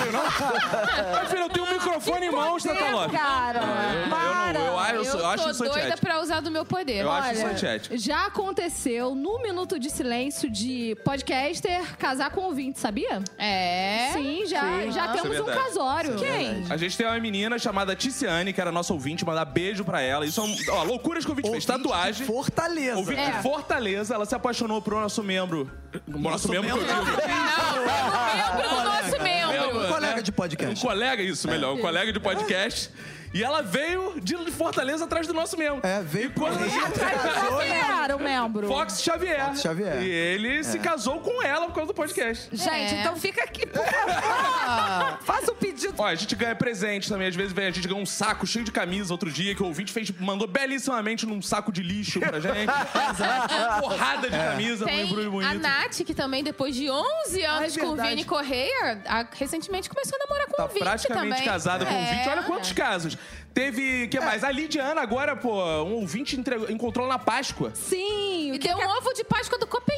Eu 0.05 0.11
não. 0.11 0.27
Filho, 1.29 1.41
eu 1.43 1.49
tenho 1.49 1.65
um 1.65 1.71
microfone 1.73 2.25
em 2.27 2.31
mãos, 2.31 2.63
Tata 2.63 2.89
Lopes. 2.89 3.19
cara. 3.19 3.59
Eu, 3.59 4.03
eu 4.05 4.09
Para. 4.09 4.53
não, 4.59 4.65
eu, 4.65 4.79
acho- 4.79 4.93
eu, 4.93 4.97
Eu, 5.03 5.05
sou- 5.11 5.19
eu 5.19 5.27
acho 5.27 5.49
isso 5.49 5.63
doida 5.67 5.79
antiético. 5.85 6.05
pra 6.07 6.21
usar 6.21 6.39
do 6.41 6.51
meu 6.51 6.65
poder. 6.65 7.01
Eu 7.01 7.11
acho 7.11 7.33
isso 7.33 7.45
antiético. 7.45 7.97
já 7.97 8.25
aconteceu 8.25 9.13
no 9.15 9.41
Minuto 9.41 9.79
de 9.79 9.89
Silêncio 9.89 10.49
de 10.49 10.95
podcaster 11.03 11.95
casar 11.97 12.29
com 12.31 12.41
ouvinte, 12.41 12.79
sabia? 12.79 13.21
É? 13.37 14.09
Sim, 14.13 14.45
já, 14.47 14.61
Sim. 14.61 14.91
já 14.91 15.05
Isso 15.13 15.21
temos 15.23 15.37
é 15.37 15.41
um 15.41 15.45
verdade. 15.45 15.67
casório. 15.67 16.15
Quem? 16.15 16.65
A 16.69 16.77
gente 16.77 16.97
tem 16.97 17.05
uma 17.05 17.19
menina 17.19 17.57
chamada 17.59 17.95
Ticiane, 17.95 18.53
que 18.53 18.61
era 18.61 18.71
nossa 18.71 18.93
ouvinte, 18.93 19.25
mandar 19.25 19.45
beijo 19.45 19.83
pra 19.83 20.01
ela. 20.01 20.25
Isso 20.25 20.39
é 20.39 20.43
um, 20.43 20.55
ó, 20.69 20.83
loucuras 20.83 21.23
que 21.25 21.31
o 21.31 21.33
ouvinte 21.33 21.49
fez. 21.49 21.67
Ouvinte 21.69 21.77
de 21.83 21.89
Tatuagem. 21.89 22.25
Fortaleza. 22.27 22.97
Ouvinte 22.97 23.21
É. 23.21 23.31
de 23.31 23.41
Fortaleza, 23.43 24.13
ela 24.13 24.25
se 24.25 24.35
apaixonou 24.35 24.81
por 24.81 24.93
nosso 24.93 25.23
membro. 25.23 25.69
Nosso, 26.07 26.49
membro, 26.49 26.67
que 26.69 26.77
eu 26.77 26.85
digo. 26.85 26.95
Membro 26.95 28.69
do 28.69 28.83
nosso 28.83 29.23
membro. 29.23 29.77
Um 29.79 29.87
colega 29.87 30.15
né? 30.17 30.21
de 30.21 30.31
podcast. 30.31 30.85
Um 30.85 30.87
colega, 30.89 31.21
isso, 31.23 31.47
melhor. 31.47 31.73
Um 31.75 31.79
colega 31.79 32.11
de 32.13 32.19
podcast. 32.19 32.89
E 33.37 33.43
ela 33.43 33.61
veio 33.61 34.19
de 34.19 34.35
Fortaleza 34.51 35.05
atrás 35.05 35.27
do 35.27 35.33
nosso 35.33 35.55
membro. 35.55 35.85
É, 35.87 36.01
veio 36.01 36.29
E 36.29 36.33
quando 36.33 36.57
a 36.57 36.67
gente 36.67 36.91
Quem 37.59 37.77
era 38.01 38.15
o 38.15 38.19
membro? 38.19 38.67
Fox 38.67 38.99
Xavier. 39.03 39.45
Fox 39.45 39.61
Xavier. 39.61 40.01
E 40.01 40.09
ele 40.09 40.63
se 40.63 40.79
casou 40.79 41.19
com 41.19 41.43
ela 41.43 41.67
por 41.67 41.75
causa 41.75 41.87
do 41.87 41.93
podcast. 41.93 42.49
Gente, 42.51 42.95
É. 42.95 43.01
então 43.01 43.15
fica 43.15 43.43
aqui, 43.43 43.67
por 43.67 43.83
favor. 43.85 45.19
Faça 45.21 45.51
o 45.51 45.55
pedido. 45.55 45.93
Ó, 45.99 46.05
a 46.07 46.15
gente 46.15 46.35
ganha 46.35 46.55
presente 46.55 47.07
também. 47.09 47.27
Às 47.27 47.35
vezes 47.35 47.53
vem, 47.53 47.67
a 47.67 47.71
gente 47.71 47.87
ganhou 47.87 48.01
um 48.01 48.05
saco 48.07 48.47
cheio 48.47 48.65
de 48.65 48.71
camisa 48.71 49.13
outro 49.13 49.29
dia 49.31 49.53
que 49.53 49.61
o 49.61 49.67
ouvinte 49.67 49.91
fez, 49.91 50.09
mandou 50.19 50.47
belíssimamente 50.47 51.25
num 51.27 51.39
saco 51.41 51.71
de 51.71 51.83
lixo 51.83 52.19
pra 52.19 52.39
gente. 52.39 52.71
Uma 53.67 53.81
porrada 53.81 54.29
de 54.31 54.35
camisa 54.37 54.85
no 54.85 54.91
Tem 54.91 55.05
embrulho 55.05 55.27
a 55.27 55.31
bonito. 55.31 55.59
Nath, 55.61 55.97
que 56.03 56.13
também, 56.15 56.43
depois 56.43 56.73
de 56.75 56.89
11 56.89 57.43
anos 57.43 57.77
é 57.77 57.79
com 57.79 57.87
o. 57.89 57.95
Vini 57.97 58.23
Correia, 58.23 59.01
a- 59.05 59.27
recentemente 59.33 59.89
começou 59.89 60.15
a 60.15 60.25
namorar 60.25 60.47
com 60.47 60.53
Tá 60.57 60.65
o 60.65 60.67
Vinte 60.69 60.79
praticamente 60.79 61.29
também. 61.35 61.45
casada 61.45 61.85
com 61.85 61.93
o 61.93 61.95
É. 61.95 61.99
ouvinte. 61.99 62.29
Olha 62.29 62.43
quantos 62.43 62.71
casos. 62.71 63.17
Teve, 63.61 64.07
que 64.07 64.19
mais? 64.19 64.43
A 64.43 64.51
Lidiana 64.51 65.01
agora, 65.01 65.35
pô, 65.35 65.51
um 65.83 65.93
ouvinte 65.93 66.39
entregou- 66.39 66.69
encontrou 66.69 67.07
ela 67.07 67.15
na 67.15 67.19
Páscoa. 67.19 67.71
Sim, 67.73 68.53
E 68.53 68.59
deu 68.59 68.77
que 68.77 68.85
um 68.85 68.89
ovo 68.97 69.11
de 69.13 69.23
Páscoa 69.23 69.57
do 69.57 69.65
Copenhagen 69.65 69.96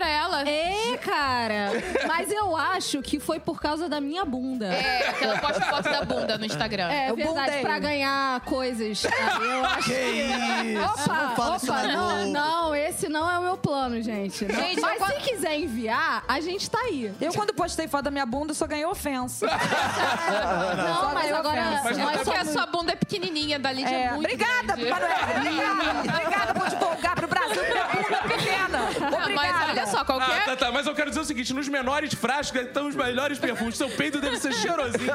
pra 0.00 0.08
ela. 0.08 0.48
É, 0.48 0.96
cara. 0.96 1.70
Mas 2.08 2.30
eu 2.32 2.56
acho 2.56 3.02
que 3.02 3.20
foi 3.20 3.38
por 3.38 3.60
causa 3.60 3.86
da 3.86 4.00
minha 4.00 4.24
bunda. 4.24 4.66
É, 4.66 5.08
aquela 5.10 5.38
posta 5.38 5.60
foto 5.60 5.82
da 5.90 6.04
bunda 6.04 6.38
no 6.38 6.46
Instagram. 6.46 6.88
É 6.90 7.10
Eu 7.10 7.16
verdade, 7.16 7.46
bundei. 7.48 7.60
pra 7.60 7.78
ganhar 7.78 8.40
coisas. 8.40 9.04
Aí 9.04 9.50
eu 9.50 9.64
acho 9.66 9.84
Que 9.84 9.92
isso? 9.92 10.82
Opa, 11.04 11.14
não 11.22 11.36
fala 11.36 11.56
isso 11.56 11.70
opa, 11.70 11.82
não, 11.82 12.26
não, 12.28 12.74
esse 12.74 13.08
não 13.10 13.30
é 13.30 13.38
o 13.38 13.42
meu 13.42 13.56
plano, 13.58 14.00
gente. 14.00 14.46
Não. 14.46 14.54
Gente, 14.54 14.80
Mas 14.80 15.00
eu- 15.00 15.06
se 15.06 15.12
quiser 15.20 15.58
enviar, 15.58 16.24
a 16.26 16.40
gente 16.40 16.70
tá 16.70 16.78
aí. 16.78 17.12
Eu, 17.20 17.32
quando 17.34 17.52
postei 17.52 17.86
foto 17.86 18.04
da 18.04 18.10
minha 18.10 18.24
bunda, 18.24 18.54
só 18.54 18.66
ganhei 18.66 18.86
ofensa. 18.86 19.46
Não, 19.50 20.94
Só 21.00 21.14
mas 21.14 21.32
agora. 21.32 21.60
ofensa. 21.60 21.82
Mas 21.84 21.98
Mas 21.98 21.98
nós 21.98 22.22
porque 22.22 22.38
a 22.38 22.44
sua 22.44 22.66
bunda 22.66 22.92
é 22.92 22.96
pequenininha, 22.96 23.58
da 23.58 23.70
Lídia 23.72 23.90
é, 23.94 24.02
É, 24.04 24.10
muito 24.12 24.24
obrigada. 24.24 24.76
Manoel. 24.76 26.00
Obrigada 26.08 26.54
por 26.54 26.68
divulgar 26.70 27.14
pro 27.16 27.28
Brasil 27.28 27.62
minha 27.62 27.84
bunda 27.84 28.16
pequena. 28.28 28.78
Não, 29.10 29.18
Obrigada. 29.18 29.34
mas 29.34 29.70
olha 29.70 29.86
só, 29.90 29.98
Ah, 30.00 30.04
qualquer... 30.04 30.44
tá, 30.44 30.56
tá. 30.56 30.72
Mas 30.72 30.86
eu 30.86 30.94
quero 30.94 31.10
dizer 31.10 31.20
o 31.20 31.24
seguinte: 31.24 31.52
nos 31.52 31.68
menores 31.68 32.14
frascos 32.14 32.60
estão 32.60 32.88
os 32.88 32.94
melhores 32.94 33.38
perfumes. 33.38 33.76
Seu 33.76 33.88
peito 33.90 34.20
deve 34.20 34.36
ser 34.38 34.52
cheirosinho. 34.54 35.10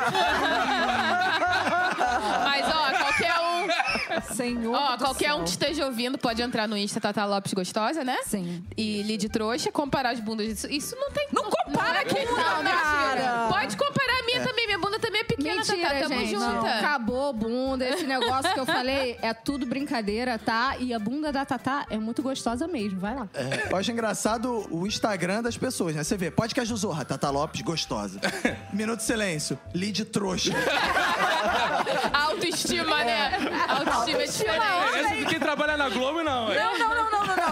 Mas, 2.44 2.66
ó, 2.68 2.92
qualquer 2.98 3.34
um... 3.40 4.34
Senhor 4.36 4.76
Ó, 4.76 4.98
qualquer 4.98 5.26
céu. 5.28 5.38
um 5.38 5.44
que 5.44 5.50
esteja 5.50 5.86
ouvindo 5.86 6.18
pode 6.18 6.42
entrar 6.42 6.68
no 6.68 6.78
Insta 6.78 7.00
Tata 7.00 7.26
Lopes 7.26 7.54
Gostosa, 7.54 8.04
né? 8.04 8.18
Sim. 8.26 8.64
E 8.78 9.02
Lid 9.04 9.28
Trouxa, 9.30 9.72
comparar 9.72 10.12
as 10.12 10.20
bundas. 10.20 10.48
Isso, 10.48 10.68
isso 10.72 10.96
não 10.96 11.10
tem... 11.12 11.28
Não 11.32 11.44
compara 11.50 12.02
é 12.02 12.06
com 12.06 12.16
que- 12.16 12.26
não, 12.26 12.64
cara. 12.64 13.48
Pode 13.50 13.76
comparar 13.78 14.20
a 14.20 14.26
minha 14.26 14.44
também. 14.44 14.66
Minha 14.68 14.80
bunda 14.80 15.00
também 15.00 15.22
é 15.22 15.24
pequena, 15.24 15.56
Mentira, 15.56 15.88
Tata. 15.90 16.00
Tamo 16.10 16.20
gente. 16.22 16.32
junta. 16.32 16.70
Acabou 16.70 17.34
bunda. 17.34 17.88
Esse 17.88 18.06
negócio 18.06 18.54
que 18.54 18.60
eu 18.60 18.66
falei 18.66 19.18
é 19.22 19.34
tudo 19.34 19.66
brincadeira, 19.66 20.38
tá? 20.38 20.76
E 20.80 20.94
a 20.94 21.00
bunda 21.00 21.32
da 21.32 21.46
Tatá 21.46 21.86
é 21.90 21.98
muito 21.98 22.22
gostosa 22.22 22.68
mesmo. 22.68 23.00
Vai 23.00 23.16
lá. 23.16 23.28
Eu 23.70 23.78
acho 23.78 23.92
engraçado 23.92 24.65
o 24.72 24.86
Instagram 24.88 25.42
das 25.44 25.58
pessoas, 25.58 25.96
né? 25.96 26.04
Você 26.04 26.18
vê, 26.18 26.30
podcast 26.32 26.72
do 26.72 26.78
Zorra, 26.78 27.06
Tata 27.06 27.30
Lopes, 27.30 27.62
gostosa. 27.62 28.20
Minuto 28.74 29.00
de 29.00 29.06
silêncio, 29.06 29.58
lead 29.74 30.06
trouxa. 30.06 30.52
Autoestima, 32.14 33.04
né? 33.04 33.32
Autoestima 33.68 34.22
é 34.22 34.26
diferente. 34.26 35.00
Essa 35.00 35.16
de 35.16 35.26
quem 35.26 35.40
trabalha 35.40 35.78
na 35.78 35.90
Globo, 35.90 36.24
não. 36.24 36.52
é. 36.52 36.60
Não, 36.64 36.80
não, 36.80 36.85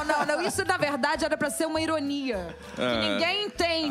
não, 0.04 0.26
não. 0.26 0.42
Isso, 0.42 0.64
na 0.66 0.78
verdade, 0.78 1.26
era 1.26 1.38
pra 1.38 1.50
ser 1.50 1.66
uma 1.66 1.82
ironia. 1.82 2.56
Que 2.76 2.82
ninguém 2.82 3.46
entende. 3.46 3.90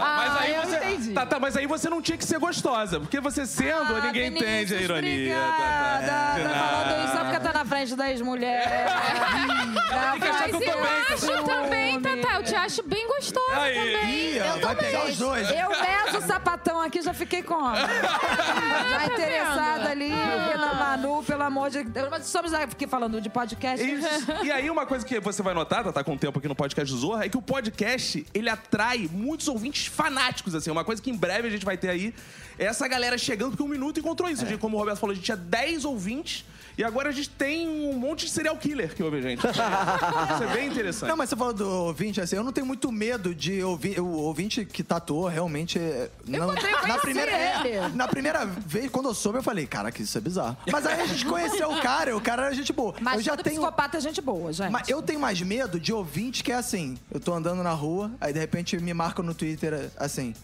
mas 0.00 0.30
Ah, 0.32 0.38
aí 0.40 0.54
eu 0.54 0.62
você. 0.62 0.76
entendi. 0.76 1.12
Tá, 1.12 1.26
tá, 1.26 1.38
mas 1.38 1.56
aí 1.56 1.66
você 1.66 1.88
não 1.88 2.00
tinha 2.02 2.16
que 2.18 2.24
ser 2.24 2.38
gostosa. 2.38 3.00
Porque 3.00 3.20
você 3.20 3.46
sendo, 3.46 3.96
Ah, 3.96 4.00
ninguém 4.00 4.30
Vinícius, 4.30 4.50
entende 4.52 4.74
a 4.74 4.80
ironia. 4.80 5.36
Obrigada. 5.36 6.06
Tá, 6.06 6.06
tá, 6.06 6.34
de 6.38 6.42
Tá 6.42 6.54
falando 6.54 7.04
isso 7.04 7.12
só 7.16 7.24
porque 7.24 7.40
tá 7.40 7.52
na 7.52 7.64
frente 7.64 7.96
das 7.96 8.20
mulheres. 8.20 8.66
Tá 9.86 10.10
tem 10.12 10.20
que 10.20 10.28
achar 10.28 10.44
que 10.44 10.50
eu 10.50 10.60
tô 10.60 10.66
bem, 10.66 10.74
Eu 10.74 11.14
acho 11.14 11.44
também, 11.44 12.00
Tatá. 12.00 12.34
Eu 12.36 12.42
te 12.42 12.54
acho 12.54 12.82
bem 12.82 13.06
gostosa 13.08 13.60
Aí. 13.60 13.74
também. 13.74 14.10
Ih, 14.36 14.40
ó, 14.40 14.66
vai 14.66 14.76
pegar 14.76 15.04
os 15.06 15.16
dois. 15.18 15.48
Eu 15.50 15.68
meso 15.70 16.18
o 16.18 16.22
sapatão 16.22 16.80
aqui, 16.80 17.00
já 17.02 17.14
fiquei 17.14 17.42
como? 17.42 17.74
Já 17.76 19.06
interessada 19.06 19.90
ali 19.90 20.10
na 20.10 20.74
Manu, 20.74 21.22
pelo 21.22 21.42
amor 21.42 21.70
de 21.70 21.82
Deus. 21.84 22.08
Mas 22.10 22.26
estamos 22.26 22.52
aqui 22.52 22.86
falando 22.86 23.20
de 23.20 23.28
podcast. 23.28 23.84
Isso. 23.84 24.08
E 24.42 24.50
aí, 24.50 24.68
uma 24.70 24.86
coisa 24.86 25.04
que 25.04 25.18
você 25.20 25.42
vai 25.46 25.54
notar, 25.54 25.84
tá, 25.84 25.92
tá 25.92 26.04
com 26.04 26.16
tempo 26.16 26.38
aqui 26.38 26.48
no 26.48 26.56
podcast 26.56 26.92
do 26.92 26.98
Zorra, 26.98 27.24
é 27.24 27.28
que 27.28 27.36
o 27.36 27.42
podcast, 27.42 28.26
ele 28.34 28.50
atrai 28.50 29.08
muitos 29.10 29.46
ouvintes 29.46 29.86
fanáticos, 29.86 30.54
assim. 30.54 30.70
Uma 30.70 30.84
coisa 30.84 31.00
que 31.00 31.08
em 31.08 31.16
breve 31.16 31.46
a 31.46 31.50
gente 31.50 31.64
vai 31.64 31.76
ter 31.76 31.88
aí 31.88 32.12
é 32.58 32.64
essa 32.64 32.86
galera 32.88 33.16
chegando, 33.16 33.50
porque 33.50 33.62
um 33.62 33.68
minuto 33.68 34.00
encontrou 34.00 34.28
isso. 34.28 34.44
Gente, 34.44 34.58
como 34.58 34.76
o 34.76 34.80
Roberto 34.80 34.98
falou, 34.98 35.12
a 35.12 35.14
gente 35.14 35.24
tinha 35.24 35.36
10 35.36 35.84
ouvintes 35.84 36.44
e 36.78 36.84
agora 36.84 37.08
a 37.08 37.12
gente 37.12 37.30
tem 37.30 37.66
um 37.68 37.94
monte 37.94 38.26
de 38.26 38.32
serial 38.32 38.56
killer 38.56 38.94
que 38.94 39.02
ouve 39.02 39.18
a 39.18 39.20
gente. 39.22 39.40
Isso 39.46 40.42
é 40.44 40.52
bem 40.54 40.68
interessante. 40.68 41.08
Não, 41.08 41.16
mas 41.16 41.28
você 41.30 41.36
falou 41.36 41.52
do 41.54 41.68
ouvinte, 41.68 42.20
assim, 42.20 42.36
eu 42.36 42.44
não 42.44 42.52
tenho 42.52 42.66
muito 42.66 42.90
medo 42.92 43.34
de 43.34 43.62
ouvir. 43.62 43.98
O 44.00 44.06
ouvinte 44.06 44.64
que 44.64 44.82
tatuou 44.82 45.26
realmente. 45.26 45.78
é- 45.78 46.10
Não, 46.26 46.52
na 46.86 46.98
primeira 46.98 47.32
ele. 47.32 47.88
Na 47.94 48.06
primeira 48.08 48.44
vez, 48.44 48.90
quando 48.90 49.08
eu 49.08 49.14
soube, 49.14 49.38
eu 49.38 49.42
falei, 49.42 49.66
cara, 49.66 49.90
que 49.90 50.02
isso 50.02 50.16
é 50.18 50.20
bizarro. 50.20 50.56
Mas 50.70 50.84
aí 50.86 51.00
a 51.00 51.06
gente 51.06 51.24
conheceu 51.24 51.70
o 51.70 51.80
cara, 51.80 52.16
o 52.16 52.20
cara 52.20 52.46
era 52.46 52.54
gente 52.54 52.72
boa. 52.72 52.94
Mas 53.00 53.16
eu 53.16 53.22
já 53.22 53.36
todo 53.36 53.44
tenho. 53.44 53.56
psicopata 53.60 53.96
é 53.96 54.00
gente 54.00 54.20
boa, 54.20 54.52
gente. 54.52 54.70
Mas 54.70 54.88
eu 54.88 55.00
tenho 55.02 55.18
mais 55.20 55.40
medo 55.40 55.80
de 55.80 55.92
ouvinte 55.92 56.42
que 56.44 56.52
é 56.52 56.56
assim. 56.56 56.98
Eu 57.10 57.18
tô 57.20 57.32
andando 57.32 57.62
na 57.62 57.72
rua, 57.72 58.10
aí 58.20 58.32
de 58.32 58.38
repente 58.38 58.76
me 58.78 58.92
marcam 58.92 59.24
no 59.24 59.34
Twitter 59.34 59.90
assim. 59.96 60.34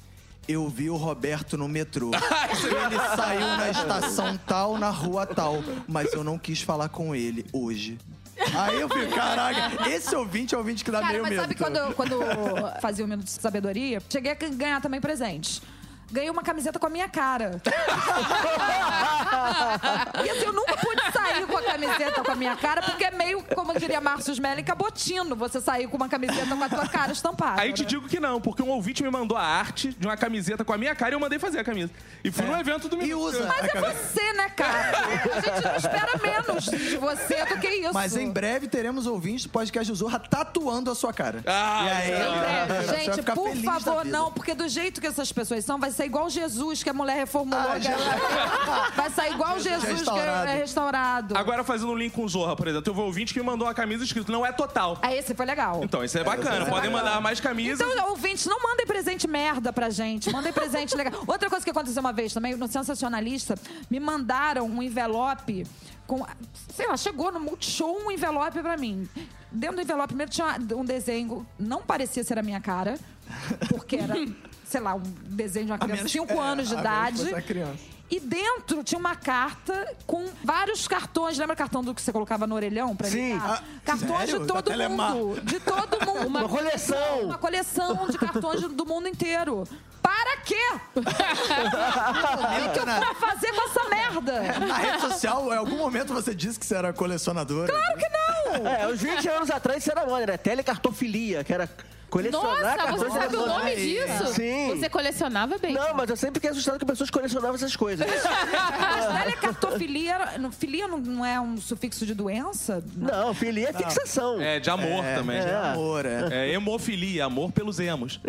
Eu 0.48 0.68
vi 0.68 0.90
o 0.90 0.96
Roberto 0.96 1.56
no 1.56 1.68
metrô. 1.68 2.10
ele 2.14 3.16
saiu 3.16 3.40
na 3.40 3.70
estação 3.70 4.36
tal, 4.46 4.76
na 4.76 4.90
rua 4.90 5.26
tal. 5.26 5.62
Mas 5.86 6.12
eu 6.12 6.24
não 6.24 6.38
quis 6.38 6.60
falar 6.60 6.88
com 6.88 7.14
ele 7.14 7.46
hoje. 7.52 7.98
Aí 8.54 8.80
eu 8.80 8.88
fico, 8.88 9.14
caraca, 9.14 9.88
esse 9.88 10.14
ouvinte 10.16 10.54
é 10.54 10.56
o 10.56 10.60
ouvinte 10.60 10.84
que 10.84 10.90
dá 10.90 11.00
Cara, 11.00 11.12
meio 11.12 11.22
mas 11.22 11.30
medo. 11.30 11.42
sabe 11.42 11.54
quando, 11.54 11.94
quando 11.94 12.12
eu 12.20 12.80
fazia 12.80 13.04
o 13.04 13.08
Minuto 13.08 13.26
de 13.26 13.30
Sabedoria? 13.32 14.02
Cheguei 14.10 14.32
a 14.32 14.34
ganhar 14.34 14.80
também 14.80 15.00
presentes. 15.00 15.62
Ganhei 16.12 16.28
uma 16.28 16.42
camiseta 16.42 16.78
com 16.78 16.86
a 16.86 16.90
minha 16.90 17.08
cara. 17.08 17.60
e 20.22 20.30
assim, 20.30 20.44
eu 20.44 20.52
nunca 20.52 20.76
pude 20.76 21.00
sair 21.10 21.46
com 21.46 21.56
a 21.56 21.62
camiseta 21.62 22.22
com 22.22 22.32
a 22.32 22.34
minha 22.36 22.54
cara, 22.54 22.82
porque 22.82 23.04
é 23.04 23.10
meio, 23.10 23.42
como 23.54 23.72
diria 23.78 23.98
Márcio 23.98 24.32
Smelling, 24.32 24.62
cabotino. 24.62 25.34
Você 25.36 25.58
sair 25.60 25.88
com 25.88 25.96
uma 25.96 26.10
camiseta 26.10 26.54
com 26.54 26.62
a 26.62 26.68
tua 26.68 26.86
cara 26.86 27.12
estampada. 27.12 27.62
Aí 27.62 27.72
te 27.72 27.82
né? 27.82 27.88
digo 27.88 28.08
que 28.08 28.20
não, 28.20 28.40
porque 28.42 28.62
um 28.62 28.68
ouvinte 28.68 29.02
me 29.02 29.10
mandou 29.10 29.38
a 29.38 29.42
arte 29.42 29.88
de 29.94 30.06
uma 30.06 30.16
camiseta 30.16 30.64
com 30.64 30.72
a 30.74 30.78
minha 30.78 30.94
cara 30.94 31.12
e 31.12 31.14
eu 31.14 31.20
mandei 31.20 31.38
fazer 31.38 31.60
a 31.60 31.64
camisa. 31.64 31.90
E 32.22 32.30
fui 32.30 32.44
no 32.44 32.54
evento 32.60 32.88
do 32.90 32.96
E 32.96 33.06
Minuto. 33.06 33.22
usa. 33.22 33.46
Mas 33.46 33.74
é 33.74 33.80
você, 33.80 34.32
né, 34.34 34.50
cara? 34.50 34.98
A 34.98 35.40
gente 35.40 35.64
não 35.64 35.76
espera 35.76 36.18
menos 36.22 36.64
de 36.64 36.96
você 36.98 37.44
do 37.46 37.58
que 37.58 37.68
isso. 37.68 37.94
Mas 37.94 38.16
em 38.16 38.30
breve 38.30 38.68
teremos 38.68 39.06
ouvintes 39.06 39.44
do 39.44 39.50
podcast 39.50 39.92
Zorra 39.94 40.18
tatuando 40.18 40.90
a 40.90 40.94
sua 40.94 41.12
cara. 41.12 41.42
Ah, 41.46 41.86
e 41.86 41.90
aí, 41.90 42.12
vai 42.68 42.98
Gente, 42.98 43.22
por 43.22 43.56
favor, 43.56 44.04
não, 44.04 44.30
porque 44.30 44.54
do 44.54 44.68
jeito 44.68 45.00
que 45.00 45.06
essas 45.06 45.32
pessoas 45.32 45.64
são, 45.64 45.78
vai 45.78 45.90
ser 45.90 46.01
igual 46.06 46.28
Jesus, 46.30 46.82
que 46.82 46.90
a 46.90 46.92
mulher 46.94 47.16
reformulou. 47.16 47.60
Ah, 47.60 47.78
que- 47.80 47.88
Vai 48.96 49.10
sair 49.10 49.32
igual 49.32 49.58
Jesus, 49.58 49.84
restaurado. 49.84 50.44
que 50.46 50.50
é 50.52 50.54
restaurado. 50.56 51.36
Agora 51.36 51.64
fazendo 51.64 51.92
um 51.92 51.96
link 51.96 52.12
com 52.12 52.24
o 52.24 52.28
Zorra, 52.28 52.54
por 52.56 52.68
exemplo, 52.68 52.90
eu 52.90 52.94
vou 52.94 53.06
ouvinte 53.06 53.32
que 53.34 53.40
me 53.40 53.46
mandou 53.46 53.66
uma 53.66 53.74
camisa 53.74 54.04
escrito 54.04 54.30
não 54.32 54.44
é 54.44 54.52
total. 54.52 54.98
Ah, 55.02 55.14
esse 55.14 55.34
foi 55.34 55.46
legal. 55.46 55.80
Então, 55.82 56.02
isso 56.04 56.18
é 56.18 56.24
bacana. 56.24 56.56
esse 56.58 56.66
é 56.66 56.70
Podem 56.70 56.90
bacana. 56.90 57.10
mandar 57.10 57.20
mais 57.20 57.40
camisas. 57.40 57.80
Então, 57.80 58.10
ouvintes, 58.10 58.46
não 58.46 58.62
mandem 58.62 58.86
presente 58.86 59.26
merda 59.28 59.72
pra 59.72 59.90
gente. 59.90 60.30
Mandem 60.30 60.52
presente 60.52 60.96
legal. 60.96 61.22
Outra 61.26 61.48
coisa 61.50 61.64
que 61.64 61.70
aconteceu 61.70 62.00
uma 62.00 62.12
vez 62.12 62.32
também, 62.32 62.54
no 62.56 62.68
Sensacionalista, 62.68 63.56
me 63.90 63.98
mandaram 64.00 64.66
um 64.66 64.82
envelope 64.82 65.66
com. 66.06 66.24
Sei 66.74 66.86
lá, 66.86 66.96
chegou 66.96 67.30
no 67.32 67.40
Multishow 67.40 67.98
um 68.06 68.10
envelope 68.10 68.60
pra 68.62 68.76
mim. 68.76 69.08
Dentro 69.50 69.76
do 69.76 69.82
envelope 69.82 70.08
primeiro 70.08 70.30
tinha 70.32 70.56
um 70.74 70.84
desenho, 70.84 71.46
não 71.58 71.82
parecia 71.82 72.24
ser 72.24 72.38
a 72.38 72.42
minha 72.42 72.60
cara, 72.60 72.98
porque 73.68 73.96
era, 73.96 74.14
sei 74.72 74.80
lá, 74.80 74.94
um 74.94 75.02
desenho 75.02 75.66
de 75.66 75.72
uma 75.72 75.78
criança 75.78 76.04
de 76.04 76.10
5 76.10 76.40
anos 76.40 76.68
de 76.68 76.74
que 76.74 76.80
idade. 76.80 77.30
E 78.10 78.20
dentro 78.20 78.82
tinha 78.82 78.98
uma 78.98 79.14
carta 79.16 79.94
com 80.06 80.28
vários 80.44 80.86
cartões. 80.88 81.38
Lembra 81.38 81.54
o 81.54 81.56
cartão 81.56 81.82
do 81.82 81.94
que 81.94 82.02
você 82.02 82.12
colocava 82.12 82.46
no 82.46 82.54
orelhão 82.54 82.94
pra 82.96 83.08
Sim. 83.08 83.34
ligar? 83.34 83.62
Ah, 83.62 83.80
cartões 83.84 84.18
sério? 84.30 84.40
de 84.40 84.46
todo 84.46 84.56
Da 84.56 84.70
Telemar. 84.70 85.14
mundo. 85.14 85.40
De 85.42 85.60
todo 85.60 85.98
mundo. 86.06 86.26
Uma 86.26 86.48
coleção. 86.48 87.20
Uma 87.22 87.38
coleção 87.38 88.06
de 88.10 88.18
cartões 88.18 88.60
do 88.62 88.84
mundo 88.86 89.08
inteiro. 89.08 89.66
Para 90.02 90.36
quê? 90.38 90.62
O 90.94 91.02
que, 92.72 92.78
eu 92.80 92.86
vou 92.86 93.14
fazer 93.14 93.52
com 93.52 93.68
essa 93.70 93.88
merda? 93.88 94.42
na 94.66 94.76
rede 94.76 95.00
social, 95.00 95.52
em 95.52 95.56
algum 95.56 95.76
momento 95.76 96.12
você 96.12 96.34
disse 96.34 96.58
que 96.58 96.66
você 96.66 96.74
era 96.74 96.92
colecionadora. 96.92 97.72
Claro 97.72 97.98
que 97.98 98.08
não! 98.08 98.66
É, 98.68 98.88
uns 98.88 99.00
20 99.00 99.28
anos 99.28 99.50
atrás 99.50 99.82
isso 99.82 99.90
era 99.90 100.04
moda, 100.04 100.26
né? 100.26 100.36
Telecartofilia, 100.36 101.44
que 101.44 101.52
era 101.54 101.68
colecionar 102.12 102.76
Nossa, 102.76 102.92
você 102.92 103.10
sabe 103.10 103.36
o 103.36 103.46
nome 103.46 103.74
disso? 103.74 104.34
Sim. 104.34 104.76
Você 104.76 104.90
colecionava 104.90 105.56
bem. 105.56 105.72
Não, 105.72 105.94
mas 105.94 106.10
eu 106.10 106.16
sempre 106.16 106.34
fiquei 106.34 106.50
assustado 106.50 106.78
que 106.78 106.84
pessoas 106.84 107.08
colecionavam 107.08 107.54
essas 107.54 107.74
coisas. 107.74 108.06
Mas 108.06 108.22
não- 110.38 110.52
filia 110.52 110.86
não, 110.86 110.98
não 110.98 111.24
é 111.24 111.40
um 111.40 111.56
sufixo 111.56 112.04
de 112.04 112.14
doença? 112.14 112.84
Não, 112.94 113.32
filia 113.32 113.70
é 113.70 113.72
fixação. 113.72 114.38
É, 114.40 114.60
de 114.60 114.68
amor 114.68 115.02
também. 115.16 115.40
de 115.40 115.48
é. 115.48 115.54
amor, 115.54 116.04
é. 116.04 116.28
É 116.30 116.52
hemofilia, 116.52 117.24
amor 117.24 117.50
pelos 117.50 117.80
emos. 117.80 118.20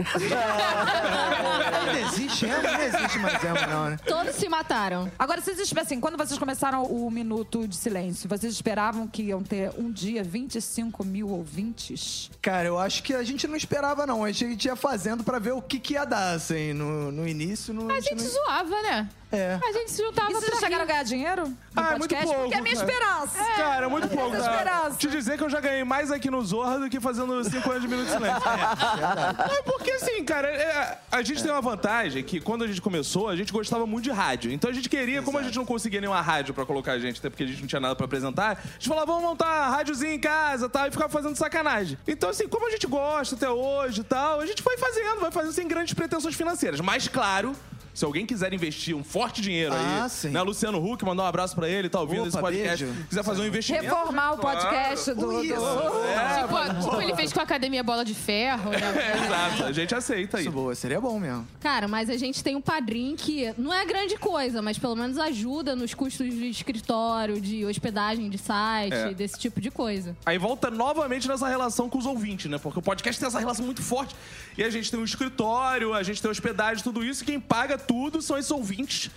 Ainda 1.85 1.99
existe 2.07 2.45
emo? 2.45 2.63
Não 2.63 2.81
existe 2.81 3.19
mais 3.19 3.43
emo, 3.43 3.67
não, 3.69 3.89
né? 3.89 3.97
Todos 4.05 4.35
se 4.35 4.47
mataram. 4.47 5.11
Agora, 5.19 5.41
vocês 5.41 5.59
esperam, 5.59 5.85
assim, 5.85 5.99
quando 5.99 6.17
vocês 6.17 6.39
começaram 6.39 6.83
o 6.83 7.11
Minuto 7.11 7.67
de 7.67 7.75
Silêncio, 7.75 8.29
vocês 8.29 8.53
esperavam 8.53 9.05
que 9.07 9.23
iam 9.23 9.43
ter 9.43 9.71
um 9.77 9.91
dia 9.91 10.23
25 10.23 11.03
mil 11.03 11.29
ouvintes? 11.29 12.31
Cara, 12.41 12.67
eu 12.67 12.79
acho 12.79 13.03
que 13.03 13.13
a 13.13 13.23
gente 13.23 13.45
não 13.45 13.57
esperava, 13.57 13.72
não. 14.05 14.23
A 14.23 14.31
gente 14.31 14.65
ia 14.65 14.75
fazendo 14.75 15.23
pra 15.23 15.39
ver 15.39 15.53
o 15.53 15.61
que, 15.61 15.79
que 15.79 15.93
ia 15.93 16.05
dar, 16.05 16.33
assim, 16.33 16.73
no, 16.73 17.11
no 17.11 17.27
início. 17.27 17.73
No, 17.73 17.91
A 17.91 17.99
gente 17.99 18.23
zoava, 18.23 18.81
né? 18.81 19.09
É. 19.33 19.59
A 19.63 19.71
gente 19.71 19.91
se 19.91 20.03
juntava 20.03 20.29
E 20.29 20.33
vocês 20.35 20.51
pra 20.51 20.59
chegaram 20.59 20.83
a 20.83 20.85
ganhar 20.87 21.03
dinheiro? 21.03 21.51
Ah, 21.75 21.93
é 21.95 21.97
muito 21.97 22.15
pouco, 22.15 22.39
Porque 22.41 22.53
é 22.53 22.57
a 22.59 22.61
minha 22.61 22.75
cara. 22.75 22.87
esperança. 22.91 23.43
Cara, 23.55 23.89
muito 23.89 24.07
pouco. 24.07 24.35
essa 24.35 24.45
Tá? 24.45 24.51
esperança. 24.51 24.97
Te 24.97 25.07
dizer 25.07 25.37
que 25.39 25.43
eu 25.43 25.49
já 25.49 25.59
ganhei 25.59 25.83
mais 25.83 26.11
aqui 26.11 26.29
no 26.29 26.39
Zorra 26.45 26.79
do 26.79 26.89
que 26.89 26.99
fazendo 26.99 27.43
5 27.43 27.69
anos 27.71 27.81
de 27.81 27.87
Minuto 27.87 28.05
de 28.05 28.11
Silêncio. 28.11 28.41
É, 28.47 29.61
porque 29.63 29.91
assim, 29.91 30.23
cara, 30.23 30.47
é, 30.47 30.97
a 31.11 31.21
gente 31.23 31.41
tem 31.41 31.51
uma 31.51 31.61
vantagem 31.61 32.23
que 32.23 32.39
quando 32.39 32.63
a 32.63 32.67
gente 32.67 32.81
começou, 32.81 33.27
a 33.27 33.35
gente 33.35 33.51
gostava 33.51 33.85
muito 33.87 34.03
de 34.03 34.11
rádio. 34.11 34.51
Então 34.51 34.69
a 34.69 34.73
gente 34.73 34.87
queria, 34.87 35.21
como 35.23 35.37
a 35.37 35.43
gente 35.43 35.55
não 35.57 35.65
conseguia 35.65 35.99
nenhuma 35.99 36.21
rádio 36.21 36.53
pra 36.53 36.65
colocar 36.65 36.91
a 36.93 36.99
gente, 36.99 37.19
até 37.19 37.29
porque 37.29 37.43
a 37.43 37.47
gente 37.47 37.61
não 37.61 37.67
tinha 37.67 37.79
nada 37.81 37.95
pra 37.95 38.05
apresentar, 38.05 38.51
a 38.51 38.73
gente 38.73 38.87
falava, 38.87 39.07
vamos 39.07 39.23
montar 39.23 39.45
uma 39.45 39.75
rádiozinha 39.77 40.13
em 40.13 40.19
casa 40.19 40.69
tal, 40.69 40.87
e 40.87 40.91
ficava 40.91 41.09
fazendo 41.09 41.35
sacanagem. 41.35 41.97
Então, 42.07 42.29
assim, 42.29 42.47
como 42.47 42.67
a 42.67 42.71
gente 42.71 42.85
gosta 42.85 43.35
até 43.35 43.49
hoje 43.49 44.01
e 44.01 44.03
tal, 44.03 44.39
a 44.39 44.45
gente 44.45 44.61
foi 44.61 44.77
fazendo, 44.77 45.21
vai 45.21 45.31
fazendo 45.31 45.53
sem 45.53 45.67
grandes 45.67 45.93
pretensões 45.93 46.35
financeiras. 46.35 46.79
Mas, 46.81 47.07
claro. 47.07 47.55
Se 47.93 48.03
alguém 48.05 48.25
quiser 48.25 48.51
investir 48.53 48.95
um 48.95 49.03
forte 49.03 49.39
dinheiro 49.41 49.73
Ah, 49.75 50.03
aí, 50.05 50.09
sim. 50.09 50.29
né? 50.29 50.41
Luciano 50.41 50.83
Huck, 50.83 51.05
mandar 51.05 51.23
um 51.23 51.27
abraço 51.27 51.55
pra 51.55 51.69
ele, 51.69 51.87
tá 51.89 51.99
ouvindo 51.99 52.21
Opa, 52.21 52.29
esse 52.29 52.39
podcast. 52.39 52.85
beijo. 52.85 53.03
Quiser 53.07 53.23
fazer 53.23 53.41
um 53.41 53.45
investimento. 53.45 53.83
Reformar 53.85 54.31
o 54.33 54.37
podcast 54.39 55.13
do... 55.13 55.21
do- 55.27 55.43
Isso. 55.43 55.53
tipo, 55.53 56.81
tipo, 56.89 57.01
ele 57.01 57.15
fez 57.15 57.31
com 57.33 57.39
a 57.39 57.43
Academia 57.43 57.83
Bola 57.83 58.03
de 58.03 58.13
Ferro, 58.13 58.71
né? 58.71 58.79
É, 58.79 59.17
exato, 59.25 59.63
a 59.65 59.71
gente 59.71 59.93
aceita 59.93 60.37
aí. 60.37 60.43
Isso 60.43 60.51
boa, 60.51 60.73
seria 60.75 60.99
bom 60.99 61.19
mesmo. 61.19 61.47
Cara, 61.59 61.87
mas 61.87 62.09
a 62.09 62.17
gente 62.17 62.43
tem 62.43 62.55
um 62.55 62.61
padrinho 62.61 63.15
que 63.15 63.53
não 63.57 63.73
é 63.73 63.85
grande 63.85 64.17
coisa, 64.17 64.61
mas 64.61 64.77
pelo 64.77 64.95
menos 64.95 65.17
ajuda 65.17 65.75
nos 65.75 65.93
custos 65.93 66.27
de 66.33 66.49
escritório, 66.49 67.39
de 67.39 67.65
hospedagem 67.65 68.29
de 68.29 68.37
site, 68.37 68.93
É. 68.93 69.13
desse 69.13 69.37
tipo 69.39 69.61
de 69.61 69.69
coisa. 69.69 70.15
Aí 70.25 70.37
volta 70.37 70.71
novamente 70.71 71.27
nessa 71.27 71.47
relação 71.47 71.89
com 71.89 71.97
os 71.97 72.05
ouvintes, 72.05 72.49
né? 72.49 72.57
Porque 72.57 72.79
o 72.79 72.81
podcast 72.81 73.19
tem 73.19 73.27
essa 73.27 73.39
relação 73.39 73.65
muito 73.65 73.81
forte. 73.83 74.15
E 74.57 74.63
a 74.63 74.69
gente 74.69 74.89
tem 74.89 74.99
um 74.99 75.03
escritório, 75.03 75.93
a 75.93 76.03
gente 76.03 76.21
tem 76.21 76.29
hospedagem, 76.29 76.83
tudo 76.83 77.03
isso. 77.03 77.23
E 77.23 77.25
quem 77.25 77.39
paga 77.39 77.77
tudo 77.87 78.21
são 78.21 78.37
esses 78.37 78.51
ouvintes 78.51 79.09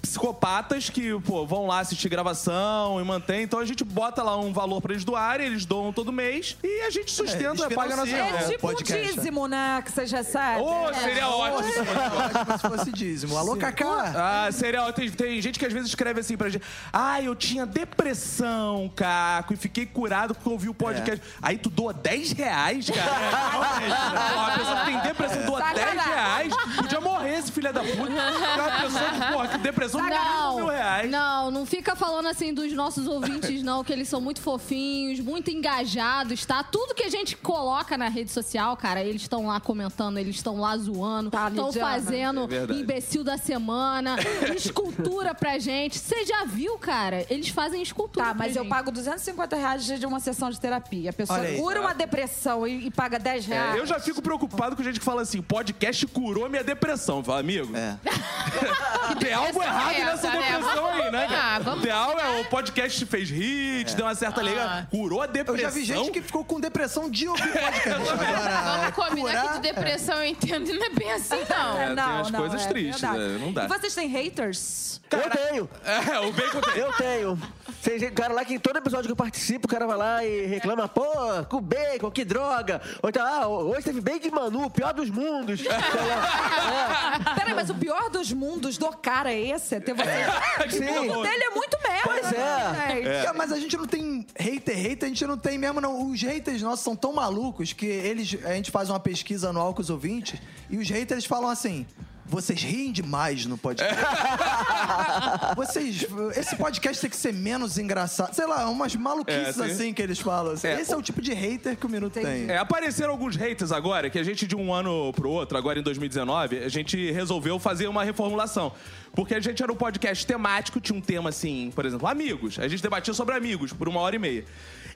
psicopatas 0.00 0.88
que, 0.90 1.18
pô, 1.20 1.46
vão 1.46 1.66
lá 1.66 1.80
assistir 1.80 2.08
gravação 2.08 3.00
e 3.00 3.04
mantém. 3.04 3.42
Então 3.42 3.58
a 3.58 3.64
gente 3.64 3.84
bota 3.84 4.22
lá 4.22 4.36
um 4.36 4.52
valor 4.52 4.80
pra 4.80 4.92
eles 4.92 5.04
doarem, 5.04 5.46
eles 5.46 5.64
doam 5.64 5.92
todo 5.92 6.12
mês 6.12 6.56
e 6.62 6.82
a 6.82 6.90
gente 6.90 7.10
sustenta, 7.12 7.62
eles 7.64 7.74
paga 7.74 7.94
a 7.94 7.96
nossa... 7.96 8.10
financiam. 8.10 8.38
É 8.38 8.44
É, 8.44 8.48
tipo 8.48 8.66
um 8.66 8.70
podcast, 8.70 9.14
dízimo, 9.14 9.46
né? 9.46 9.82
Que 9.84 9.92
vocês 9.92 10.10
recebem. 10.10 10.62
Ô, 10.62 10.94
seria 10.94 11.28
ótimo. 11.28 11.60
Ótimo 11.60 12.58
se 12.58 12.68
fosse 12.68 12.92
dízimo. 12.92 13.36
Alô, 13.36 13.56
Cacá? 13.56 14.12
Ah, 14.16 14.52
seria. 14.52 14.90
Tem, 14.92 15.10
tem 15.10 15.40
gente 15.42 15.58
que 15.58 15.66
às 15.66 15.72
vezes 15.72 15.88
escreve 15.88 16.20
assim 16.20 16.36
pra 16.36 16.48
gente. 16.48 16.64
Ah, 16.92 17.20
eu 17.22 17.34
tinha 17.34 17.66
depressão, 17.66 18.90
Caco, 18.94 19.52
e 19.52 19.56
fiquei 19.56 19.86
curado 19.86 20.34
porque 20.34 20.48
ouvi 20.48 20.68
o 20.68 20.74
podcast. 20.74 21.22
Aí 21.40 21.58
tu 21.58 21.68
doa 21.70 21.92
10 21.92 22.32
reais, 22.32 22.88
cara. 22.90 23.10
Uma 24.36 24.58
pessoa 24.58 24.76
que 24.80 24.84
tem 24.86 25.00
depressão 25.00 25.42
doa 25.44 25.60
10 25.60 25.78
Sacanagem. 25.78 26.12
reais. 26.12 26.54
Podia 26.76 27.00
morrer 27.00 27.38
esse 27.38 27.52
filho 27.52 27.72
da 27.72 27.80
puta. 27.80 28.02
Uma 28.02 28.80
pessoa 28.80 29.10
que, 29.10 29.32
porra, 29.32 29.48
que 29.48 29.58
depressão 29.58 29.89
não 29.98 30.08
ganha 30.08 30.24
Não. 30.24 30.56
mil 30.56 30.66
reais. 30.68 30.90
Mas. 31.02 31.10
Não, 31.10 31.50
não 31.50 31.66
fica 31.66 31.94
falando 31.96 32.26
assim 32.26 32.52
dos 32.52 32.72
nossos 32.72 33.06
ouvintes, 33.06 33.62
não, 33.62 33.82
que 33.84 33.92
eles 33.92 34.08
são 34.08 34.20
muito 34.20 34.40
fofinhos, 34.40 35.20
muito 35.20 35.50
engajados, 35.50 36.44
tá? 36.44 36.62
Tudo 36.62 36.94
que 36.94 37.02
a 37.04 37.08
gente 37.08 37.36
coloca 37.36 37.96
na 37.96 38.08
rede 38.08 38.30
social, 38.30 38.76
cara, 38.76 39.02
eles 39.02 39.22
estão 39.22 39.46
lá 39.46 39.60
comentando, 39.60 40.18
eles 40.18 40.36
estão 40.36 40.58
lá 40.60 40.76
zoando, 40.76 41.30
Tá, 41.30 41.48
estão 41.48 41.66
Lidiana. 41.66 41.88
fazendo 41.90 42.48
É 42.52 42.72
imbecil 42.74 43.22
da 43.24 43.36
semana, 43.38 44.16
escultura 44.56 45.34
pra 45.34 45.58
gente. 45.58 45.98
Você 45.98 46.24
já 46.24 46.44
viu, 46.44 46.76
cara? 46.78 47.24
Eles 47.30 47.48
fazem 47.48 47.80
escultura. 47.82 48.26
Tá, 48.26 48.34
pra 48.34 48.38
mas 48.46 48.56
eu 48.56 48.62
gente. 48.62 48.70
pago 48.70 48.90
250 48.90 49.56
reais 49.56 49.84
de 49.86 50.06
uma 50.06 50.20
sessão 50.20 50.50
de 50.50 50.60
terapia. 50.60 51.10
A 51.10 51.12
pessoa 51.12 51.38
aí. 51.38 51.58
cura 51.58 51.80
uma 51.80 51.94
depressão 51.94 52.66
e, 52.66 52.86
e 52.86 52.90
paga 52.90 53.18
10 53.18 53.46
reais. 53.46 53.76
É, 53.76 53.78
eu 53.80 53.86
já 53.86 53.98
fico 54.00 54.20
preocupado 54.20 54.76
com 54.76 54.82
gente 54.82 54.98
que 54.98 55.04
fala 55.04 55.22
assim: 55.22 55.40
podcast 55.40 56.06
curou 56.08 56.48
minha 56.48 56.64
depressão. 56.64 57.22
Fala, 57.22 57.40
amigo. 57.40 57.74
É. 57.76 57.96
Tem 59.20 59.32
algo 59.32 59.62
errado 59.62 59.79
é 59.92 60.04
nessa 60.04 60.28
essa, 60.28 60.30
né? 60.38 60.52
depressão 60.52 60.86
aí, 60.86 61.10
né? 61.10 61.24
Ah, 61.24 61.28
cara? 61.28 61.64
vamos 61.64 61.88
algo, 61.90 62.20
é, 62.20 62.40
o 62.40 62.44
podcast 62.46 63.06
fez 63.06 63.30
hit, 63.30 63.94
deu 63.96 64.06
uma 64.06 64.14
certa 64.14 64.42
liga. 64.42 64.86
Curou 64.90 65.22
a 65.22 65.26
Eu 65.26 65.32
depressão. 65.32 65.62
já 65.62 65.70
vi 65.70 65.84
gente 65.84 66.10
que 66.10 66.20
ficou 66.22 66.44
com 66.44 66.60
depressão 66.60 67.10
de 67.10 67.28
ouvir 67.28 67.52
podcast. 67.52 67.90
Agora, 68.10 68.78
Vamos 68.80 68.94
combinar 68.94 69.42
que 69.48 69.54
de 69.54 69.60
depressão 69.60 70.16
eu 70.18 70.26
entendo 70.26 70.68
e 70.70 70.72
não 70.78 70.86
é 70.86 70.90
bem 70.90 71.12
assim, 71.12 71.36
não. 71.48 71.80
É, 71.80 71.94
tem 71.94 72.04
as 72.20 72.30
coisas 72.30 72.66
tristes, 72.66 73.00
verdade. 73.00 73.32
né? 73.32 73.38
Não 73.40 73.52
dá. 73.52 73.64
E 73.64 73.68
vocês 73.68 73.94
têm 73.94 74.08
haters? 74.08 75.00
Eu 75.10 75.28
tenho. 75.30 75.70
É, 75.84 76.18
o 76.20 76.32
bacon 76.32 76.60
tem. 76.60 76.76
Eu 76.76 76.92
tenho. 76.92 77.38
Tem 77.82 77.98
gente- 77.98 78.12
cara 78.12 78.32
lá 78.32 78.44
que 78.44 78.54
em 78.54 78.58
todo 78.58 78.76
episódio 78.76 79.06
que 79.06 79.12
eu 79.12 79.16
participo, 79.16 79.66
o 79.66 79.70
cara 79.70 79.86
vai 79.86 79.96
lá 79.96 80.24
e 80.24 80.46
reclama, 80.46 80.86
pô, 80.86 81.02
com 81.48 81.60
bacon, 81.60 82.10
que 82.10 82.24
droga. 82.24 82.80
Ou 83.02 83.08
então, 83.08 83.26
ah, 83.26 83.48
hoje 83.48 83.82
teve 83.84 84.00
bacon 84.00 84.18
de 84.20 84.30
Manu, 84.30 84.64
o 84.66 84.70
pior 84.70 84.92
dos 84.92 85.10
mundos. 85.10 85.60
é, 85.66 87.34
Peraí, 87.34 87.54
mas 87.54 87.70
o 87.70 87.74
pior 87.74 88.08
dos 88.10 88.32
mundos 88.32 88.76
do 88.78 88.88
cara 88.96 89.32
é 89.32 89.40
esse? 89.40 89.69
É 89.74 89.80
ter 89.80 89.94
você. 89.94 90.10
sim. 90.70 91.08
O 91.10 91.22
dele 91.22 91.44
é 91.44 91.50
muito 91.50 91.78
merda. 91.82 92.02
Pois 92.04 92.32
é. 92.32 92.72
né, 92.72 92.88
gente? 92.96 93.26
É, 93.26 93.32
mas 93.32 93.52
a 93.52 93.58
gente 93.58 93.76
não 93.76 93.86
tem 93.86 94.26
hater, 94.38 94.76
hater, 94.76 95.06
a 95.06 95.08
gente 95.08 95.26
não 95.26 95.38
tem 95.38 95.58
mesmo, 95.58 95.80
não. 95.80 96.10
Os 96.10 96.22
haters 96.22 96.62
nossos 96.62 96.84
são 96.84 96.96
tão 96.96 97.12
malucos 97.12 97.72
que 97.72 97.86
eles. 97.86 98.36
A 98.44 98.52
gente 98.54 98.70
faz 98.70 98.90
uma 98.90 99.00
pesquisa 99.00 99.50
anual 99.50 99.74
com 99.74 99.80
os 99.80 99.90
ouvintes 99.90 100.40
e 100.68 100.76
os 100.78 100.88
haters 100.88 101.24
falam 101.24 101.48
assim. 101.48 101.86
Vocês 102.30 102.62
riem 102.62 102.92
demais 102.92 103.44
no 103.44 103.58
podcast. 103.58 103.92
Vocês. 105.56 106.06
Esse 106.36 106.54
podcast 106.56 107.00
tem 107.00 107.10
que 107.10 107.16
ser 107.16 107.32
menos 107.34 107.76
engraçado. 107.76 108.32
Sei 108.34 108.46
lá, 108.46 108.68
umas 108.68 108.94
maluquices 108.94 109.58
É, 109.58 109.62
tem- 109.64 109.72
assim 109.72 109.92
que 109.92 110.00
eles 110.00 110.20
falam. 110.20 110.52
assim. 110.52 110.68
É, 110.68 110.80
Esse 110.80 110.92
é 110.94 110.96
o 110.96 111.02
tipo 111.02 111.20
de 111.20 111.32
hater 111.34 111.76
que 111.76 111.84
o 111.86 111.88
Minuto 111.88 112.12
tem. 112.14 112.48
É, 112.48 112.56
apareceram 112.58 113.10
alguns 113.10 113.34
haters 113.36 113.72
agora, 113.72 114.08
que 114.08 114.18
a 114.18 114.22
gente 114.22 114.46
de 114.46 114.54
um 114.54 114.72
ano 114.72 115.12
pro 115.12 115.28
outro, 115.28 115.58
agora 115.58 115.78
em 115.78 115.82
2019, 115.82 116.58
a 116.58 116.68
gente 116.68 117.10
resolveu 117.10 117.58
fazer 117.58 117.88
uma 117.88 118.04
reformulação. 118.04 118.72
Porque 119.12 119.34
a 119.34 119.40
gente 119.40 119.60
era 119.62 119.72
um 119.72 119.76
podcast 119.76 120.24
temático, 120.24 120.80
tinha 120.80 120.96
um 120.96 121.00
tema 121.00 121.30
assim, 121.30 121.72
por 121.74 121.84
exemplo, 121.84 122.06
amigos. 122.06 122.58
A 122.60 122.68
gente 122.68 122.80
debatia 122.82 123.12
sobre 123.12 123.34
amigos 123.34 123.72
por 123.72 123.88
uma 123.88 124.00
hora 124.00 124.14
e 124.14 124.18
meia. 124.20 124.44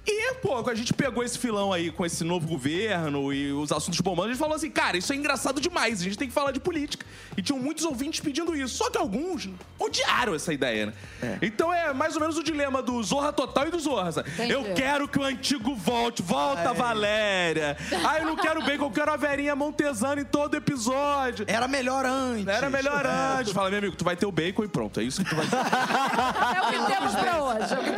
E, 0.07 0.35
pô, 0.35 0.69
a 0.69 0.75
gente 0.75 0.93
pegou 0.93 1.23
esse 1.25 1.39
filão 1.39 1.73
aí 1.73 1.91
com 1.91 2.05
esse 2.05 2.23
novo 2.25 2.47
governo 2.47 3.33
e 3.33 3.53
os 3.53 3.73
assuntos 3.73 4.01
bombando, 4.01 4.29
a 4.29 4.33
gente 4.33 4.39
falou 4.39 4.55
assim, 4.55 4.71
cara, 4.71 4.97
isso 4.99 5.13
é 5.13 5.17
engraçado 5.17 5.61
demais, 5.61 6.01
a 6.01 6.05
gente 6.05 6.19
tem 6.19 6.29
que 6.29 6.35
falar 6.35 6.51
de 6.51 6.61
política. 6.61 7.07
E 7.37 7.43
tinham 7.43 7.59
muitos 7.59 7.85
ouvintes 7.85 8.21
pedindo 8.21 8.55
isso. 8.55 8.77
Só 8.77 8.91
que 8.91 8.99
alguns 8.99 9.49
odiaram 9.79 10.35
essa 10.35 10.53
ideia, 10.53 10.87
né? 10.87 11.39
Então 11.41 11.73
é 11.73 11.93
mais 11.93 12.15
ou 12.15 12.21
menos 12.21 12.37
o 12.37 12.43
dilema 12.43 12.83
do 12.83 13.03
Zorra 13.03 13.33
Total 13.33 13.67
e 13.69 13.71
do 13.71 13.79
Zorra. 13.79 14.13
sabe? 14.13 14.31
Eu 14.49 14.75
quero 14.75 15.09
que 15.09 15.19
o 15.19 15.23
antigo 15.23 15.75
volte, 15.75 16.23
volta, 16.23 16.73
Valéria. 16.73 17.77
Ah, 18.07 18.19
eu 18.19 18.27
não 18.27 18.37
quero 18.37 18.63
bacon, 18.63 18.85
eu 18.85 18.91
quero 18.91 19.11
a 19.11 19.17
Verinha 19.17 19.57
Montesano 19.57 20.21
em 20.21 20.25
todo 20.25 20.55
episódio. 20.57 21.45
Era 21.49 21.67
melhor 21.67 22.05
antes. 22.05 22.47
Era 22.47 22.69
melhor 22.69 23.07
antes. 23.07 23.53
Fala, 23.53 23.71
meu 23.71 23.79
amigo, 23.79 23.97
tu 23.97 24.05
vai 24.05 24.17
ter 24.17 24.27
o 24.27 24.33
bacon 24.33 24.65
e 24.65 24.69
pronto. 24.69 25.01
É 25.01 25.03
isso 25.03 25.25
que 25.25 25.31
tu 25.31 25.37
vai 25.37 25.47
ter. 25.47 25.57
É 25.57 26.61
o 26.63 26.67
que 26.67 26.93
temos 26.93 27.15
pra 27.15 27.43
hoje. 27.43 27.75
É 27.75 27.79
o 27.79 27.85
que 27.85 27.93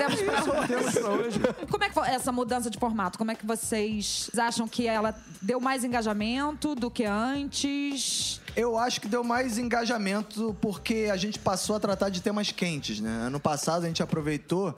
temos 0.69 0.95
pra 0.95 1.11
hoje. 1.11 1.41
Como 1.71 1.85
é 1.85 1.89
que 1.89 1.95
essa 2.05 2.33
mudança 2.33 2.69
de 2.69 2.79
formato? 2.79 3.19
Como 3.19 3.31
é 3.31 3.35
que 3.35 3.47
vocês 3.47 4.31
acham 4.37 4.67
que 4.67 4.87
ela 4.87 5.15
deu 5.41 5.61
mais 5.61 5.85
engajamento 5.85 6.75
do 6.75 6.91
que 6.91 7.05
antes? 7.05 8.41
Eu 8.55 8.79
acho 8.79 9.01
que 9.01 9.09
deu 9.09 9.23
mais 9.23 9.59
engajamento 9.59 10.57
porque 10.61 11.09
a 11.11 11.17
gente 11.17 11.39
passou 11.39 11.77
a 11.77 11.81
tratar 11.81 12.09
de 12.09 12.21
temas 12.21 12.51
quentes, 12.51 13.01
né? 13.01 13.11
Ano 13.27 13.39
passado 13.41 13.85
a 13.85 13.87
gente 13.87 14.03
aproveitou 14.03 14.75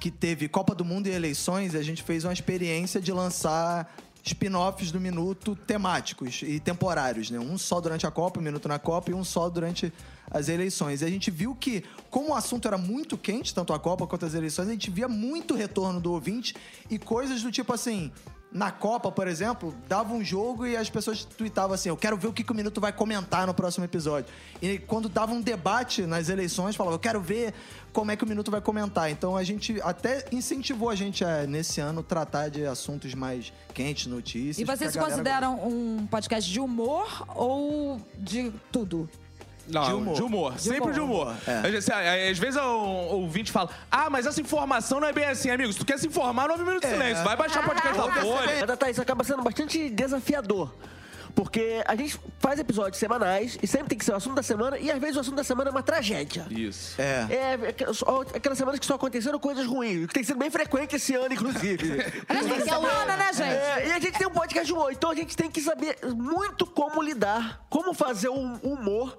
que 0.00 0.10
teve 0.10 0.48
Copa 0.48 0.74
do 0.74 0.84
Mundo 0.84 1.06
e 1.06 1.10
eleições 1.10 1.74
e 1.74 1.76
a 1.76 1.82
gente 1.82 2.02
fez 2.02 2.24
uma 2.24 2.32
experiência 2.32 3.00
de 3.00 3.12
lançar 3.12 3.94
spin-offs 4.24 4.90
do 4.90 5.00
Minuto 5.00 5.54
temáticos 5.54 6.42
e 6.42 6.58
temporários, 6.58 7.30
né? 7.30 7.38
Um 7.38 7.58
só 7.58 7.80
durante 7.80 8.06
a 8.06 8.10
Copa, 8.10 8.40
um 8.40 8.42
minuto 8.42 8.68
na 8.68 8.78
Copa 8.78 9.10
e 9.10 9.14
um 9.14 9.24
só 9.24 9.48
durante 9.48 9.92
as 10.30 10.48
eleições. 10.48 11.02
E 11.02 11.04
a 11.04 11.10
gente 11.10 11.30
viu 11.30 11.54
que, 11.54 11.84
como 12.08 12.30
o 12.30 12.34
assunto 12.34 12.68
era 12.68 12.78
muito 12.78 13.18
quente, 13.18 13.54
tanto 13.54 13.72
a 13.72 13.78
Copa 13.78 14.06
quanto 14.06 14.24
as 14.24 14.34
eleições, 14.34 14.68
a 14.68 14.72
gente 14.72 14.90
via 14.90 15.08
muito 15.08 15.54
retorno 15.54 16.00
do 16.00 16.12
ouvinte 16.12 16.54
e 16.88 16.98
coisas 16.98 17.42
do 17.42 17.50
tipo 17.50 17.72
assim. 17.72 18.12
Na 18.52 18.72
Copa, 18.72 19.12
por 19.12 19.28
exemplo, 19.28 19.72
dava 19.88 20.12
um 20.12 20.24
jogo 20.24 20.66
e 20.66 20.76
as 20.76 20.90
pessoas 20.90 21.24
tweetavam 21.24 21.72
assim: 21.72 21.88
Eu 21.88 21.96
quero 21.96 22.16
ver 22.16 22.26
o 22.26 22.32
que, 22.32 22.42
que 22.42 22.50
o 22.50 22.54
Minuto 22.54 22.80
vai 22.80 22.92
comentar 22.92 23.46
no 23.46 23.54
próximo 23.54 23.84
episódio. 23.84 24.32
E 24.60 24.76
quando 24.76 25.08
dava 25.08 25.32
um 25.32 25.40
debate 25.40 26.02
nas 26.02 26.28
eleições, 26.28 26.74
falava: 26.74 26.96
Eu 26.96 26.98
quero 26.98 27.20
ver 27.20 27.54
como 27.92 28.10
é 28.10 28.16
que 28.16 28.24
o 28.24 28.26
Minuto 28.26 28.50
vai 28.50 28.60
comentar. 28.60 29.08
Então 29.08 29.36
a 29.36 29.44
gente 29.44 29.80
até 29.82 30.26
incentivou 30.32 30.90
a 30.90 30.96
gente 30.96 31.24
a, 31.24 31.46
nesse 31.46 31.80
ano, 31.80 32.02
tratar 32.02 32.48
de 32.48 32.66
assuntos 32.66 33.14
mais 33.14 33.52
quentes, 33.72 34.08
notícias. 34.08 34.58
E 34.58 34.64
vocês 34.64 34.94
se 34.94 34.98
consideram 34.98 35.64
um 35.64 36.04
podcast 36.08 36.50
de 36.50 36.58
humor 36.58 37.24
ou 37.36 38.00
de 38.18 38.52
tudo? 38.72 39.08
Não, 39.70 39.84
De 39.84 39.92
humor. 39.94 40.14
de 40.14 40.22
humor. 40.22 40.58
Sempre 40.58 40.92
de 40.92 41.00
humor. 41.00 41.34
É. 41.46 41.76
Assim, 41.76 41.92
Às 42.30 42.38
vezes 42.38 42.60
o 42.60 42.68
ouvinte 43.12 43.50
fala: 43.52 43.70
Ah, 43.90 44.08
mas 44.10 44.26
essa 44.26 44.40
informação 44.40 45.00
não 45.00 45.08
é 45.08 45.12
bem 45.12 45.24
assim, 45.24 45.50
amigo. 45.50 45.72
Se 45.72 45.78
tu 45.78 45.84
quer 45.86 45.98
se 45.98 46.06
informar, 46.06 46.48
nove 46.48 46.64
minutos 46.64 46.88
de 46.88 46.94
É. 46.94 46.98
silêncio. 46.98 47.24
Vai 47.24 47.36
baixar 47.36 47.60
o 47.64 47.68
podcast 47.68 47.96
da 47.96 48.12
Folha. 48.12 48.66
Mas, 48.66 48.78
Thaís, 48.78 48.98
acaba 48.98 49.24
sendo 49.24 49.42
bastante 49.42 49.88
desafiador. 49.90 50.72
Porque 51.32 51.80
a 51.86 51.94
gente 51.94 52.18
faz 52.40 52.58
episódios 52.58 52.98
semanais 52.98 53.56
e 53.62 53.66
sempre 53.66 53.88
tem 53.90 53.96
que 53.98 54.04
ser 54.04 54.10
o 54.10 54.16
assunto 54.16 54.34
da 54.34 54.42
semana, 54.42 54.76
e 54.78 54.90
às 54.90 54.98
vezes 54.98 55.16
o 55.16 55.20
assunto 55.20 55.36
da 55.36 55.44
semana 55.44 55.70
é 55.70 55.72
uma 55.72 55.82
tragédia. 55.82 56.44
Isso. 56.50 57.00
É. 57.00 57.26
É, 57.30 57.68
aquelas- 57.68 58.58
semanas 58.58 58.80
que 58.80 58.84
só 58.84 58.96
aconteceram 58.96 59.38
coisas 59.38 59.64
ruins, 59.64 60.06
que 60.08 60.12
tem 60.12 60.24
sido 60.24 60.38
bem 60.40 60.50
frequente 60.50 60.96
esse 60.96 61.14
ano, 61.14 61.32
inclusive. 61.32 62.04
Aliás, 62.28 62.46
tem 62.48 62.60
semana, 62.62 63.16
né, 63.16 63.32
gente? 63.32 63.42
É, 63.48 63.88
e 63.88 63.92
a 63.92 64.00
gente 64.00 64.18
tem 64.18 64.26
um 64.26 64.30
podcast 64.32 64.66
de 64.66 64.72
humor, 64.72 64.90
então 64.92 65.08
a 65.08 65.14
gente 65.14 65.36
tem 65.36 65.48
que 65.48 65.60
saber 65.60 65.96
muito 66.16 66.66
como 66.66 67.00
lidar, 67.00 67.64
como 67.70 67.94
fazer 67.94 68.28
um 68.28 68.54
humor 68.56 69.16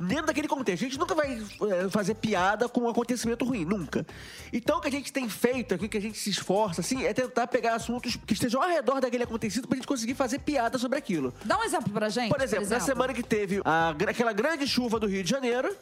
dentro 0.00 0.26
daquele 0.26 0.48
contexto. 0.48 0.84
A 0.84 0.88
gente 0.88 0.98
nunca 0.98 1.14
vai 1.14 1.34
é, 1.34 1.88
fazer 1.90 2.14
piada 2.14 2.68
com 2.68 2.82
um 2.82 2.88
acontecimento 2.88 3.44
ruim, 3.44 3.64
nunca. 3.64 4.06
Então 4.52 4.78
o 4.78 4.80
que 4.80 4.88
a 4.88 4.90
gente 4.90 5.12
tem 5.12 5.28
feito 5.28 5.74
aqui, 5.74 5.88
que 5.88 5.98
a 5.98 6.00
gente 6.00 6.18
se 6.18 6.30
esforça, 6.30 6.80
assim, 6.80 7.04
é 7.04 7.12
tentar 7.12 7.46
pegar 7.46 7.74
assuntos 7.74 8.16
que 8.16 8.32
estejam 8.32 8.62
ao 8.62 8.68
redor 8.68 9.00
daquele 9.00 9.24
acontecido 9.24 9.68
pra 9.68 9.76
gente 9.76 9.86
conseguir 9.86 10.14
fazer 10.14 10.38
piada 10.40 10.78
sobre 10.78 10.98
aquilo. 10.98 11.32
Dá 11.44 11.58
um 11.58 11.62
exemplo 11.62 11.92
pra 11.92 12.08
gente. 12.08 12.30
Por 12.30 12.40
exemplo, 12.40 12.68
na 12.68 12.80
semana 12.80 13.12
que 13.12 13.22
teve 13.22 13.60
a 13.64 13.90
aquela 14.08 14.32
grande 14.32 14.66
chuva 14.66 14.98
do 14.98 15.06
Rio 15.06 15.22
de 15.22 15.30
Janeiro, 15.30 15.76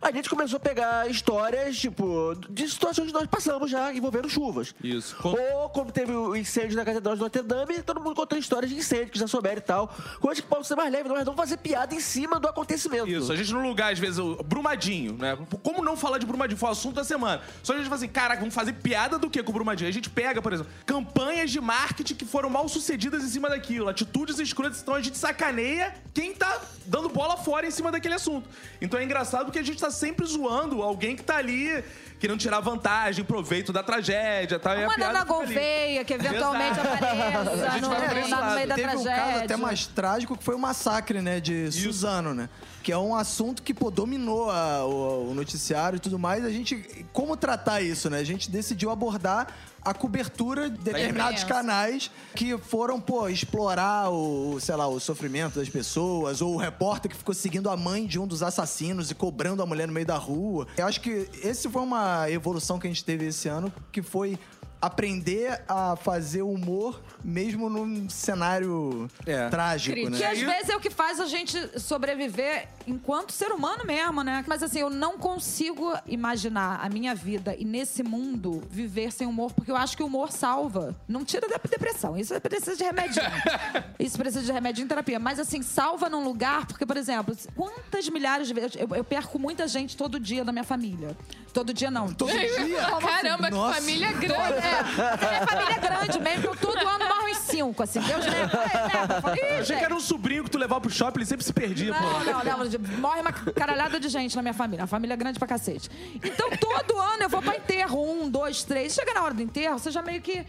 a 0.00 0.10
gente 0.12 0.28
começou 0.30 0.56
a 0.56 0.60
pegar 0.60 1.10
histórias, 1.10 1.76
tipo, 1.76 2.34
de 2.48 2.68
situações 2.68 3.08
que 3.08 3.12
nós 3.12 3.26
passamos 3.26 3.70
já 3.70 3.92
envolvendo 3.92 4.28
chuvas. 4.28 4.74
Isso. 4.82 5.16
Com- 5.16 5.30
Ou 5.30 5.68
como 5.70 5.90
teve 5.90 6.12
o 6.12 6.36
incêndio 6.36 6.76
na 6.76 6.84
Catedral 6.84 7.14
de 7.14 7.20
Notre 7.20 7.42
Dame, 7.42 7.82
todo 7.82 8.00
mundo 8.00 8.14
contando 8.14 8.38
histórias 8.40 8.70
de 8.70 8.76
incêndio 8.78 9.08
que 9.10 9.18
já 9.18 9.26
souberam 9.26 9.58
e 9.58 9.60
tal. 9.60 9.94
Coisa 10.20 10.40
que 10.40 10.46
pode 10.48 10.66
ser 10.66 10.76
mais 10.76 10.92
leve, 10.92 11.08
nós 11.08 11.24
vamos 11.24 11.36
fazer 11.38 11.56
piada 11.58 11.94
em 11.94 12.00
cima 12.00 12.38
do 12.38 12.48
acontecimento. 12.48 13.08
Isso, 13.08 13.32
a 13.32 13.36
gente 13.36 13.52
no 13.52 13.62
lugar, 13.62 13.92
às 13.92 13.98
vezes, 13.98 14.18
o 14.18 14.36
Brumadinho, 14.44 15.14
né? 15.14 15.36
Como 15.62 15.82
não 15.82 15.96
falar 15.96 16.18
de 16.18 16.26
Brumadinho? 16.26 16.58
Foi 16.58 16.68
o 16.68 16.72
assunto 16.72 16.94
da 16.96 17.04
semana. 17.04 17.42
Só 17.62 17.72
a 17.72 17.76
gente 17.76 17.84
fala 17.86 17.96
assim, 17.96 18.08
caraca, 18.08 18.40
vamos 18.40 18.54
fazer 18.54 18.72
piada 18.74 19.18
do 19.18 19.28
que 19.28 19.42
com 19.42 19.50
o 19.50 19.54
Brumadinho? 19.54 19.88
A 19.88 19.92
gente 19.92 20.08
pega, 20.10 20.40
por 20.40 20.52
exemplo, 20.52 20.72
campanhas 20.86 21.50
de 21.50 21.60
marketing 21.60 22.14
que 22.14 22.24
foram 22.24 22.48
mal 22.50 22.68
sucedidas 22.68 23.24
em 23.24 23.28
cima 23.28 23.48
daquilo, 23.48 23.88
atitudes 23.88 24.38
escrotas, 24.38 24.80
então 24.80 24.94
a 24.94 25.00
gente 25.00 25.18
sacaneia 25.18 25.94
quem 26.14 26.32
tá 26.34 26.60
dando 26.86 27.08
bola 27.08 27.36
fora 27.36 27.66
em 27.66 27.70
cima 27.70 27.90
daquele 27.92 28.14
assunto. 28.14 28.48
Então 28.80 28.98
é 28.98 29.04
engraçado 29.04 29.44
porque 29.46 29.58
a 29.58 29.62
gente 29.62 29.78
tá 29.80 29.87
sempre 29.90 30.26
zoando 30.26 30.82
alguém 30.82 31.16
que 31.16 31.22
tá 31.22 31.36
ali 31.36 31.82
querendo 32.18 32.38
tirar 32.38 32.60
vantagem, 32.60 33.24
proveito 33.24 33.72
da 33.72 33.82
tragédia, 33.82 34.58
tá? 34.58 34.76
E 34.76 34.84
a 34.84 34.88
Uma 34.88 34.96
Nana 34.96 35.20
ali. 35.20 35.28
Golfeia, 35.28 36.04
que 36.04 36.14
eventualmente 36.14 36.78
Exato. 36.80 36.88
apareça 36.94 37.66
A 37.66 37.68
gente 37.70 37.82
no, 37.82 37.88
vai 37.88 38.00
no- 38.00 38.46
no 38.48 38.54
meio 38.54 38.68
da 38.68 38.74
Teve 38.74 38.88
tragédia. 38.88 39.12
um 39.12 39.30
caso 39.32 39.44
até 39.44 39.56
mais 39.56 39.86
trágico 39.86 40.36
que 40.36 40.44
foi 40.44 40.54
o 40.54 40.58
massacre, 40.58 41.20
né, 41.20 41.40
de 41.40 41.70
Suzano, 41.70 42.34
né? 42.34 42.48
Que 42.82 42.92
é 42.92 42.98
um 42.98 43.14
assunto 43.14 43.62
que, 43.62 43.74
pô, 43.74 43.90
dominou 43.90 44.50
a- 44.50 44.84
o, 44.84 45.30
o 45.30 45.34
noticiário 45.34 45.96
e 45.96 46.00
tudo 46.00 46.18
mais. 46.18 46.44
A 46.44 46.50
gente, 46.50 47.04
como 47.12 47.36
tratar 47.36 47.80
isso, 47.82 48.08
né? 48.10 48.18
A 48.18 48.24
gente 48.24 48.50
decidiu 48.50 48.90
abordar 48.90 49.48
a 49.80 49.94
cobertura 49.94 50.68
de 50.68 50.76
determinados 50.78 51.44
canais 51.44 52.10
que 52.34 52.58
foram, 52.58 53.00
pô, 53.00 53.28
explorar 53.28 54.10
o, 54.10 54.58
sei 54.60 54.74
lá, 54.74 54.86
o 54.88 54.98
sofrimento 55.00 55.58
das 55.58 55.68
pessoas, 55.68 56.42
ou 56.42 56.54
o 56.54 56.56
repórter 56.58 57.10
que 57.10 57.16
ficou 57.16 57.34
seguindo 57.34 57.70
a 57.70 57.76
mãe 57.76 58.04
de 58.06 58.18
um 58.18 58.26
dos 58.26 58.42
assassinos 58.42 59.10
e 59.10 59.14
cobrando 59.14 59.62
a 59.62 59.66
mulher 59.66 59.86
no 59.86 59.92
meio 59.94 60.04
da 60.04 60.16
rua. 60.16 60.66
Eu 60.76 60.86
acho 60.86 61.00
que 61.00 61.28
esse 61.42 61.68
foi 61.70 61.80
uma 61.82 62.07
evolução 62.30 62.78
que 62.78 62.86
a 62.86 62.90
gente 62.90 63.04
teve 63.04 63.26
esse 63.26 63.48
ano, 63.48 63.72
que 63.92 64.02
foi 64.02 64.38
aprender 64.80 65.60
a 65.68 65.96
fazer 65.96 66.42
humor 66.42 67.00
mesmo 67.24 67.68
num 67.68 68.08
cenário 68.08 69.10
É. 69.26 69.48
trágico, 69.48 69.96
Que 69.96 70.08
né? 70.08 70.26
às 70.26 70.38
vezes 70.38 70.68
é 70.68 70.76
o 70.76 70.80
que 70.80 70.90
faz 70.90 71.18
a 71.20 71.26
gente 71.26 71.80
sobreviver 71.80 72.68
enquanto 72.86 73.32
ser 73.32 73.50
humano 73.52 73.84
mesmo, 73.84 74.22
né? 74.22 74.44
Mas 74.46 74.62
assim, 74.62 74.78
eu 74.80 74.90
não 74.90 75.18
consigo 75.18 75.92
imaginar 76.06 76.80
a 76.82 76.88
minha 76.88 77.14
vida 77.14 77.54
e 77.58 77.64
nesse 77.64 78.02
mundo 78.02 78.62
viver 78.70 79.12
sem 79.12 79.26
humor, 79.26 79.52
porque 79.52 79.70
eu 79.70 79.76
acho 79.76 79.96
que 79.96 80.02
o 80.02 80.06
humor 80.06 80.30
salva. 80.30 80.94
Não 81.08 81.24
tira 81.24 81.48
da 81.48 81.56
depressão. 81.56 82.16
Isso 82.16 82.38
precisa 82.40 82.76
de 82.76 82.84
remedinho. 82.84 83.24
Isso 83.98 84.16
precisa 84.16 84.44
de 84.44 84.52
remedinho 84.52 84.84
e 84.84 84.88
terapia. 84.88 85.18
Mas 85.18 85.38
assim, 85.40 85.60
salva 85.62 86.08
num 86.08 86.22
lugar, 86.22 86.66
porque, 86.66 86.86
por 86.86 86.96
exemplo, 86.96 87.36
quantas 87.56 88.08
milhares 88.08 88.46
de 88.48 88.54
vezes. 88.54 88.76
Eu, 88.76 88.88
eu 88.94 89.04
perco 89.04 89.38
muita 89.38 89.66
gente 89.66 89.96
todo 89.96 90.18
dia 90.20 90.44
da 90.44 90.52
minha 90.52 90.64
família. 90.64 91.16
Todo 91.52 91.74
dia 91.74 91.90
não. 91.90 92.12
Todo 92.12 92.30
dia? 92.30 92.80
Caramba, 93.00 93.44
que 93.48 93.54
Nossa. 93.54 93.80
família 93.80 94.12
grande. 94.12 94.67
É, 94.68 94.78
a 94.78 95.28
minha 95.28 95.46
família 95.46 95.74
é 95.74 95.78
grande 95.78 96.20
mesmo, 96.20 96.46
eu 96.46 96.56
todo 96.56 96.78
ano 96.78 97.04
morro 97.08 97.28
em 97.28 97.34
cinco, 97.34 97.82
assim. 97.82 98.00
Deus 98.00 98.24
leva. 98.26 98.58
É, 98.58 99.14
leva. 99.14 99.36
Ih, 99.36 99.40
Eu 99.40 99.44
achei 99.46 99.64
gente. 99.64 99.78
que 99.78 99.84
era 99.84 99.94
um 99.94 100.00
sobrinho 100.00 100.44
que 100.44 100.50
tu 100.50 100.58
levava 100.58 100.80
pro 100.80 100.90
shopping, 100.90 101.20
ele 101.20 101.26
sempre 101.26 101.44
se 101.44 101.52
perdia, 101.52 101.94
pô. 101.94 102.00
Não, 102.02 102.24
não, 102.24 102.58
não. 102.64 102.98
Morre 102.98 103.20
uma 103.20 103.32
caralhada 103.32 103.98
de 103.98 104.08
gente 104.08 104.34
na 104.36 104.42
minha 104.42 104.54
família. 104.54 104.82
Uma 104.82 104.88
família 104.88 105.16
grande 105.16 105.38
pra 105.38 105.48
cacete. 105.48 105.90
Então, 106.22 106.50
todo 106.50 106.98
ano 106.98 107.22
eu 107.24 107.28
vou 107.28 107.40
pra 107.42 107.56
enterro. 107.56 107.98
Um, 108.02 108.28
dois, 108.28 108.62
três. 108.64 108.94
Chega 108.94 109.14
na 109.14 109.22
hora 109.22 109.34
do 109.34 109.42
enterro, 109.42 109.78
você 109.78 109.90
já 109.90 110.02
meio 110.02 110.20
que 110.20 110.44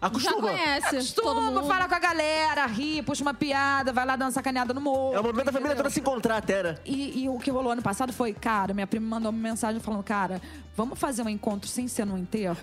Já 0.00 0.06
Acostuma. 0.08 0.40
conhece 0.48 1.14
todo 1.14 1.30
acostuma, 1.30 1.50
mundo. 1.50 1.66
fala 1.66 1.88
com 1.88 1.94
a 1.94 1.98
galera, 1.98 2.66
ri, 2.66 3.02
puxa 3.02 3.22
uma 3.22 3.32
piada, 3.34 3.92
vai 3.92 4.04
lá 4.04 4.14
dar 4.14 4.26
uma 4.26 4.30
sacaneada 4.30 4.74
no 4.74 4.80
morro. 4.80 5.14
É 5.14 5.20
o 5.20 5.22
momento 5.22 5.46
da 5.46 5.52
família 5.52 5.74
toda 5.74 5.88
se 5.90 6.00
encontrar 6.00 6.36
até, 6.36 6.62
né? 6.62 6.74
E, 6.84 7.22
e 7.24 7.28
o 7.28 7.38
que 7.38 7.50
rolou 7.50 7.72
ano 7.72 7.82
passado 7.82 8.12
foi, 8.12 8.32
cara, 8.34 8.74
minha 8.74 8.86
prima 8.86 9.06
mandou 9.06 9.30
uma 9.30 9.38
mensagem 9.38 9.80
falando, 9.80 10.02
cara, 10.02 10.40
vamos 10.76 10.98
fazer 10.98 11.22
um 11.22 11.28
encontro 11.28 11.66
sem 11.68 11.88
ser 11.88 12.04
no 12.04 12.18
enterro? 12.18 12.58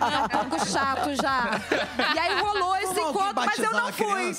é 0.00 0.18
um 0.18 0.28
pouco 0.28 0.64
chato 0.66 1.14
já. 1.20 1.60
E 2.14 2.18
aí 2.18 2.40
rolou 2.40 2.76
esse 2.76 3.00
encontro, 3.00 3.34
mas 3.34 3.58
eu 3.58 3.72
não 3.72 3.92
fui. 3.92 4.36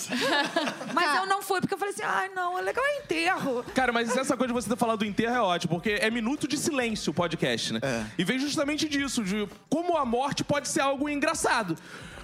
Mas 0.94 1.18
eu 1.18 1.26
não 1.26 1.42
fui, 1.42 1.60
porque 1.60 1.74
eu 1.74 1.78
falei 1.78 1.94
assim, 1.94 2.04
ai, 2.04 2.30
não, 2.30 2.58
é 2.58 2.62
legal 2.62 2.84
é 2.84 3.00
enterro. 3.00 3.64
Cara, 3.74 3.92
mas 3.92 4.16
essa 4.16 4.38
coisa 4.38 4.54
de 4.54 4.62
você 4.62 4.70
ter 4.70 4.78
falado 4.78 5.00
do 5.00 5.06
enterro 5.06 5.36
é 5.36 5.42
ótimo, 5.42 5.76
porque 5.76 5.98
é 6.02 6.10
minuto 6.10 6.48
de 6.48 6.58
silêncio 6.58 7.12
o 7.12 7.14
podcast, 7.14 7.74
né? 7.74 7.80
É. 7.84 8.06
E 8.18 8.24
vem 8.24 8.40
justamente 8.40 8.88
disso, 8.88 9.24
de 9.24 9.48
como 9.70 9.98
a 9.98 10.06
morte 10.06 10.44
pode 10.44 10.70
ser 10.70 10.80
algo 10.80 11.10
engraçado. 11.26 11.76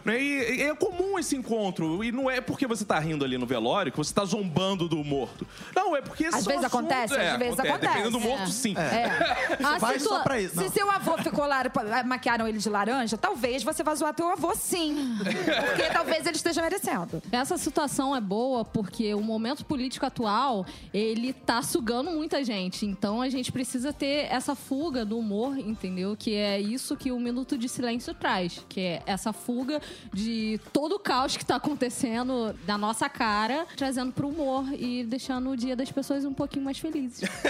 Né? 0.06 0.22
E, 0.22 0.56
e 0.58 0.62
é 0.64 0.76
comum 0.76 1.18
esse 1.20 1.36
encontro. 1.36 2.04
E 2.04 2.12
não 2.12 2.30
é 2.30 2.42
porque 2.42 2.66
você 2.68 2.84
tá 2.86 2.98
rindo 3.00 3.24
ali 3.24 3.38
no 3.38 3.46
velório 3.46 3.92
que 3.92 3.98
você 3.98 4.14
tá 4.14 4.24
zombando 4.26 4.88
do 4.88 5.04
morto. 5.04 5.46
Não, 5.76 5.96
é 5.96 6.02
porque 6.02 6.26
Às 6.26 6.36
são 6.36 6.44
vezes 6.44 6.66
assuntos- 6.66 6.92
acontece, 6.92 7.14
é, 7.16 7.32
às 7.32 7.38
vezes 7.40 7.60
acontece. 7.60 7.82
Dependendo 7.88 8.12
do 8.12 8.20
morto, 8.20 8.44
É. 8.44 8.48
sim. 8.48 8.76
É. 8.78 9.56
A 9.64 9.78
Vai 9.80 10.00
situa- 10.00 10.18
só 10.18 10.24
pra 10.24 10.40
isso. 10.42 10.56
Se 10.56 10.62
Não. 10.64 10.72
seu 10.72 10.90
avô 10.92 11.18
ficou 11.18 11.46
lá, 11.46 11.64
maquiaram 12.06 12.48
ele 12.48 12.58
de 12.58 12.70
laranja, 12.70 13.18
talvez 13.18 13.64
você 13.64 13.84
vá 13.84 13.94
zoar 13.96 14.14
teu 14.14 14.30
avô 14.30 14.54
sim. 14.56 15.16
Porque 15.18 15.90
talvez 15.94 16.26
ele 16.26 16.36
esteja 16.36 16.62
merecendo. 16.62 17.22
Essa 17.32 17.58
situação 17.58 18.16
é 18.16 18.22
boa 18.22 18.64
porque 18.66 19.14
o 19.14 19.22
momento 19.22 19.66
político 19.66 20.06
atual, 20.06 20.66
ele 20.94 21.34
tá 21.34 21.62
sugando 21.62 22.12
muita 22.12 22.44
gente. 22.44 22.86
Então 22.86 23.22
a 23.22 23.30
gente 23.30 23.52
precisa 23.52 23.94
ter 23.94 24.28
essa 24.32 24.56
fuga 24.56 25.06
do 25.06 25.18
humor, 25.18 25.58
entendeu? 25.58 26.16
Que 26.18 26.36
é 26.36 26.60
isso 26.60 26.96
que 26.98 27.12
o 27.12 27.20
Minuto 27.20 27.58
de 27.58 27.68
Silêncio 27.70 28.14
traz. 28.14 28.66
Que 28.68 28.80
é 28.82 29.04
essa 29.06 29.32
fuga 29.34 29.82
de 30.14 30.60
todo 30.74 30.96
o 30.96 31.00
caos 31.00 31.38
que 31.38 31.46
tá 31.46 31.56
acontecendo 31.56 32.56
na 32.68 32.78
nossa 32.78 33.10
cara, 33.10 33.66
trazendo 33.76 34.12
pro 34.12 34.28
humor 34.28 34.66
e 34.74 35.04
deixando 35.04 35.52
o 35.52 35.58
dia 35.58 35.76
das 35.76 35.92
pessoas 35.92 36.26
um 36.26 36.34
pouquinho 36.34 36.66
mais 36.66 36.78
felizes. 36.78 37.30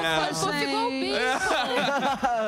Ah, 0.00 0.28
Pô, 0.30 0.52
ficou 0.52 0.88
um 0.88 1.00
bicho. 1.00 1.18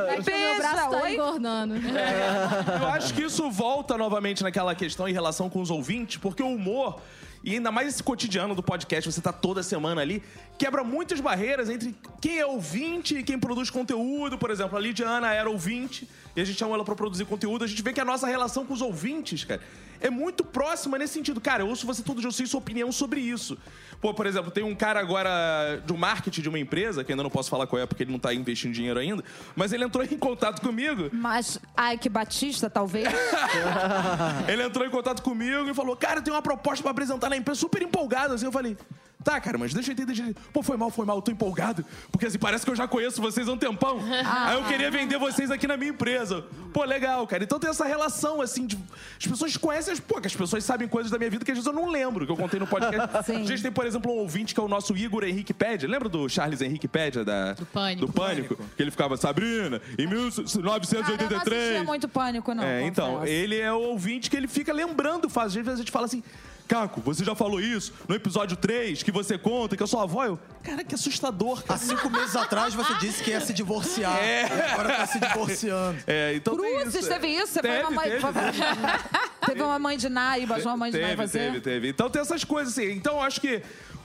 É 0.09 0.23
que 0.23 0.31
meu 0.31 0.57
braço 0.57 0.89
Pensa, 0.91 1.01
tá 1.01 1.13
engordando. 1.13 1.75
Eu 1.75 2.89
acho 2.89 3.15
que 3.15 3.23
isso 3.23 3.51
volta 3.51 3.97
novamente 3.99 4.43
naquela 4.43 4.75
questão 4.75 5.09
em 5.09 5.13
relação 5.13 5.51
com 5.51 5.61
os 5.61 5.71
ouvintes, 5.71 6.17
porque 6.19 6.43
o 6.43 6.49
humor, 6.49 7.01
e 7.43 7.55
ainda 7.55 7.73
mais 7.73 7.89
esse 7.89 8.03
cotidiano 8.03 8.55
do 8.55 8.63
podcast, 8.63 9.11
você 9.11 9.21
tá 9.21 9.33
toda 9.33 9.63
semana 9.63 10.01
ali, 10.01 10.23
quebra 10.59 10.85
muitas 10.85 11.21
barreiras 11.21 11.71
entre 11.71 11.95
quem 12.21 12.39
é 12.39 12.45
ouvinte 12.45 13.17
e 13.17 13.23
quem 13.23 13.39
produz 13.39 13.71
conteúdo. 13.71 14.37
Por 14.37 14.51
exemplo, 14.51 14.77
a 14.77 14.81
Lidiana 14.81 15.33
era 15.33 15.49
ouvinte 15.49 16.09
e 16.37 16.41
a 16.41 16.45
gente 16.45 16.59
chamou 16.59 16.75
ela 16.75 16.85
pra 16.85 16.95
produzir 16.95 17.25
conteúdo. 17.25 17.65
A 17.65 17.67
gente 17.67 17.83
vê 17.83 17.93
que 17.93 18.01
a 18.01 18.05
nossa 18.05 18.27
relação 18.27 18.67
com 18.67 18.75
os 18.75 18.83
ouvintes, 18.83 19.45
cara, 19.45 19.63
é 20.01 20.11
muito 20.11 20.45
próxima 20.45 20.99
nesse 20.99 21.15
sentido. 21.15 21.41
Cara, 21.41 21.63
eu 21.63 21.69
ouço 21.69 21.87
você 21.87 22.03
todo 22.03 22.21
dia, 22.21 22.29
eu 22.29 22.33
sei 22.33 22.47
sua 22.47 22.59
opinião 22.59 22.91
sobre 22.91 23.21
isso. 23.21 23.57
Pô, 24.01 24.15
por 24.15 24.27
exemplo, 24.27 24.51
tem 24.51 24.65
um 24.65 24.75
cara 24.75 24.99
agora 24.99 25.83
do 25.87 25.97
marketing 25.97 26.41
de 26.41 26.49
uma 26.49 26.59
empresa, 26.59 27.05
que 27.05 27.13
ainda 27.13 27.23
não 27.23 27.31
posso 27.31 27.51
falar 27.51 27.67
qual 27.67 27.83
é 27.83 27.87
porque 27.87 28.03
ele 28.03 28.13
não 28.13 28.19
tá 28.19 28.33
investindo 28.33 28.73
dinheiro 28.73 28.99
ainda, 28.99 29.23
mas 29.55 29.75
ele 29.75 29.85
entrou 29.85 30.03
em 30.03 30.17
contato 30.17 30.63
comigo 30.63 31.11
Mas 31.13 31.61
Ike 31.93 32.09
Batista, 32.09 32.71
talvez. 32.71 33.07
ele 34.49 34.63
entrou 34.63 34.87
em 34.87 34.91
contato 34.91 35.23
comigo 35.23 35.69
e 35.69 35.75
falou: 35.75 35.95
Cara, 35.97 36.23
tem 36.23 36.33
uma 36.33 36.41
proposta 36.41 36.83
pra 36.83 36.93
apresentar 36.93 37.29
na 37.31 37.37
empresa, 37.37 37.61
super 37.61 37.81
empolgado. 37.81 38.35
Assim, 38.35 38.45
eu 38.45 38.53
falei. 38.53 38.77
Tá, 39.23 39.39
cara, 39.39 39.59
mas 39.59 39.75
deixa 39.75 39.91
eu 39.91 39.93
entender 39.93 40.15
direito. 40.15 40.41
Pô, 40.51 40.63
foi 40.63 40.79
mal, 40.79 40.91
foi 40.91 41.05
mal, 41.05 41.17
eu 41.17 41.23
tô 41.23 41.31
empolgado. 41.31 41.85
Porque 42.11 42.27
assim, 42.27 42.39
parece 42.39 42.65
que 42.65 42.71
eu 42.71 42.77
já 42.77 42.89
conheço 42.89 43.21
vocês 43.21 43.47
há 43.47 43.53
um 43.53 43.59
tempão. 43.59 44.01
Aí 44.25 44.57
eu 44.57 44.65
queria 44.65 44.91
vender 44.91 45.19
vocês 45.19 45.51
aqui 45.51 45.67
na 45.67 45.77
minha 45.77 45.91
empresa. 45.91 46.45
Pô, 46.73 46.85
legal, 46.85 47.27
cara. 47.27 47.45
Então 47.45 47.59
tem 47.59 47.69
essa 47.69 47.85
relação, 47.85 48.41
assim, 48.41 48.67
de. 48.67 48.79
As 49.19 49.27
pessoas 49.27 49.57
conhecem, 49.59 49.93
as... 49.93 50.01
pô, 50.01 50.21
que 50.21 50.27
as 50.27 50.35
pessoas 50.35 50.65
sabem 50.65 50.89
coisas 50.89 51.11
da 51.13 51.19
minha 51.19 51.29
vida 51.29 51.45
que 51.45 51.51
às 51.51 51.59
vezes 51.59 51.67
eu 51.67 51.73
não 51.73 51.91
lembro, 51.91 52.25
que 52.25 52.33
eu 52.33 52.37
contei 52.37 52.59
no 52.59 52.67
podcast. 52.67 53.11
Sim. 53.27 53.43
A 53.43 53.45
gente 53.45 53.63
tem, 53.63 53.71
por 53.71 53.85
exemplo, 53.85 54.11
um 54.11 54.17
ouvinte 54.17 54.55
que 54.55 54.61
é 54.61 54.63
o 54.63 54.69
nosso 54.69 54.97
Igor 54.97 55.23
Henrique 55.25 55.53
Pédia. 55.53 55.87
Lembra 55.87 56.09
do 56.09 56.27
Charles 56.27 56.63
Henrique 56.63 56.89
Pédia? 56.89 57.23
Da... 57.23 57.53
Do 57.53 57.67
Pânico. 57.67 58.07
Do 58.07 58.13
Pânico. 58.13 58.57
Que 58.75 58.83
ele 58.83 58.91
ficava, 58.91 59.19
Sabrina, 59.19 59.83
em 59.99 60.09
Cara, 60.09 60.17
eu 60.17 60.63
não 60.63 60.73
1983. 60.73 61.87
muito 61.87 62.09
pânico, 62.09 62.55
não. 62.55 62.65
É, 62.65 62.87
então, 62.87 63.27
ele 63.27 63.59
é 63.59 63.73
o 63.73 63.81
ouvinte 63.81 64.31
que 64.31 64.37
ele 64.37 64.49
fica 64.49 64.73
lembrando 64.73 65.29
faz. 65.29 65.49
Às 65.49 65.55
vezes 65.55 65.73
a 65.75 65.77
gente 65.77 65.91
fala 65.91 66.07
assim. 66.07 66.23
Caco, 66.71 67.01
você 67.01 67.25
já 67.25 67.35
falou 67.35 67.61
isso 67.61 67.93
no 68.07 68.15
episódio 68.15 68.57
3, 68.57 69.03
que 69.03 69.11
você 69.11 69.37
conta 69.37 69.77
que 69.77 69.83
eu 69.83 69.89
sou 69.89 69.99
avó? 69.99 70.25
Eu, 70.25 70.39
cara, 70.63 70.85
que 70.85 70.95
assustador, 70.95 71.59
Há 71.65 71.75
cara. 71.75 71.81
cinco 71.81 72.09
meses 72.09 72.37
atrás 72.37 72.75
você 72.75 72.95
disse 73.01 73.25
que 73.25 73.31
ia 73.31 73.41
se 73.41 73.53
divorciar. 73.53 74.17
É. 74.23 74.43
E 74.47 74.71
agora 74.71 74.95
tá 74.99 75.07
se 75.09 75.19
divorciando. 75.19 75.99
É, 76.07 76.33
então 76.37 76.57
Cruzes, 76.57 76.95
isso. 76.95 77.09
teve 77.09 77.27
isso? 77.27 77.55
Você 77.55 77.61
Teve, 77.61 77.75
foi 77.75 77.83
uma 77.83 77.91
mãe. 77.91 78.09
teve. 78.11 78.21
Teve 79.47 79.63
uma 79.63 79.79
mãe 79.79 79.97
de 79.97 80.09
Naibas, 80.09 80.65
uma 80.65 80.77
mãe 80.77 80.91
de 80.91 80.97
Teve, 80.99 81.07
Naibas. 81.09 81.33
teve, 81.33 81.61
teve. 81.61 81.89
Então 81.89 82.09
tem 82.11 82.21
essas 82.23 82.45
coisas 82.45 82.73
assim. 82.77 82.91
Então 82.93 83.15
eu 83.17 83.21
acho 83.23 83.41
que 83.41 83.63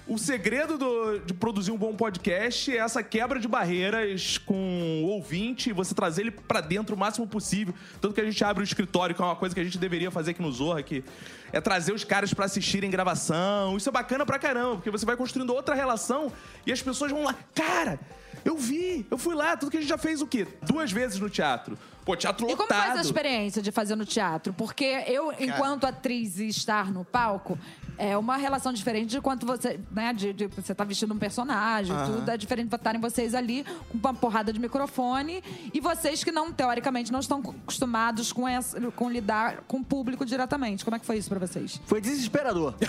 o 0.07 0.17
segredo 0.19 0.77
do- 0.77 1.19
de 1.19 1.33
produzir 1.33 1.71
um 1.71 1.77
bom 1.77 1.95
podcast 1.95 2.71
é 2.71 2.77
essa 2.77 3.01
quebra 3.03 3.39
de 3.39 3.47
barreiras 3.47 4.37
com 4.37 5.01
o 5.03 5.07
ouvinte, 5.07 5.73
você 5.73 5.95
trazer 5.95 6.21
ele 6.21 6.31
pra 6.31 6.61
dentro 6.61 6.95
o 6.95 6.97
máximo 6.99 7.25
possível. 7.27 7.73
Tanto 7.99 8.13
que 8.13 8.21
a 8.21 8.23
gente 8.25 8.43
abre 8.43 8.61
o 8.61 8.65
escritório, 8.65 9.15
que 9.15 9.21
é 9.21 9.25
uma 9.25 9.35
coisa 9.35 9.53
que 9.55 9.61
a 9.61 9.63
gente 9.63 9.77
deveria 9.79 10.11
fazer 10.11 10.31
aqui 10.31 10.41
no 10.41 10.51
Zorra, 10.51 10.83
que 10.83 11.03
é 11.51 11.59
trazer 11.59 11.91
os 11.91 12.03
caras 12.03 12.33
pra 12.33 12.45
assistirem 12.45 12.89
gravação. 12.91 13.75
Isso 13.77 13.89
é 13.89 13.91
bacana 13.91 14.25
pra 14.25 14.37
caramba, 14.37 14.75
porque 14.75 14.91
você 14.91 15.05
vai 15.05 15.17
construindo 15.17 15.49
outra 15.53 15.73
relação 15.73 16.31
e 16.65 16.71
as 16.71 16.81
pessoas 16.81 17.11
vão 17.11 17.23
lá, 17.23 17.35
cara. 17.53 17.99
Eu 18.43 18.55
vi, 18.57 19.07
eu 19.09 19.17
fui 19.17 19.33
lá, 19.33 19.57
tudo 19.57 19.71
que 19.71 19.77
a 19.77 19.79
gente 19.81 19.89
já 19.89 19.97
fez 19.97 20.21
o 20.21 20.27
quê? 20.27 20.45
Duas 20.61 20.91
vezes 20.91 21.19
no 21.19 21.29
teatro. 21.31 21.77
Pô, 22.05 22.15
teatro 22.15 22.45
E 22.47 22.51
lotado. 22.51 22.67
como 22.67 22.81
foi 22.81 22.91
essa 22.91 23.01
experiência 23.01 23.61
de 23.63 23.71
fazer 23.71 23.95
no 23.95 24.05
teatro? 24.05 24.53
Porque 24.53 24.85
eu, 25.07 25.33
enquanto 25.39 25.85
atriz 25.85 26.37
e 26.37 26.47
estar 26.47 26.91
no 26.91 27.03
palco, 27.03 27.57
é 27.97 28.15
uma 28.15 28.37
relação 28.37 28.71
diferente 28.71 29.09
de 29.09 29.19
quanto 29.21 29.43
você, 29.45 29.79
né, 29.91 30.13
de, 30.13 30.31
de- 30.33 30.47
você 30.47 30.75
tá 30.75 30.83
vestindo 30.83 31.13
um 31.13 31.17
personagem, 31.17 31.95
tudo 32.05 32.29
é 32.29 32.37
diferente 32.37 32.67
de 32.69 32.75
estarem 32.75 33.01
vocês 33.01 33.33
ali 33.33 33.65
com 33.89 33.97
uma 33.97 34.13
porrada 34.13 34.53
de 34.53 34.59
microfone 34.59 35.41
e 35.73 35.79
vocês 35.79 36.23
que 36.23 36.31
não, 36.31 36.51
teoricamente, 36.51 37.11
não 37.11 37.19
estão 37.21 37.39
acostumados 37.39 38.31
com, 38.31 38.47
essa, 38.47 38.79
com 38.91 39.09
lidar 39.09 39.63
com 39.67 39.77
o 39.77 39.83
público 39.83 40.23
diretamente. 40.25 40.83
Como 40.85 40.95
é 40.95 40.99
que 40.99 41.05
foi 41.05 41.17
isso 41.17 41.29
pra 41.29 41.39
vocês? 41.39 41.81
Foi 41.87 41.99
desesperador. 41.99 42.75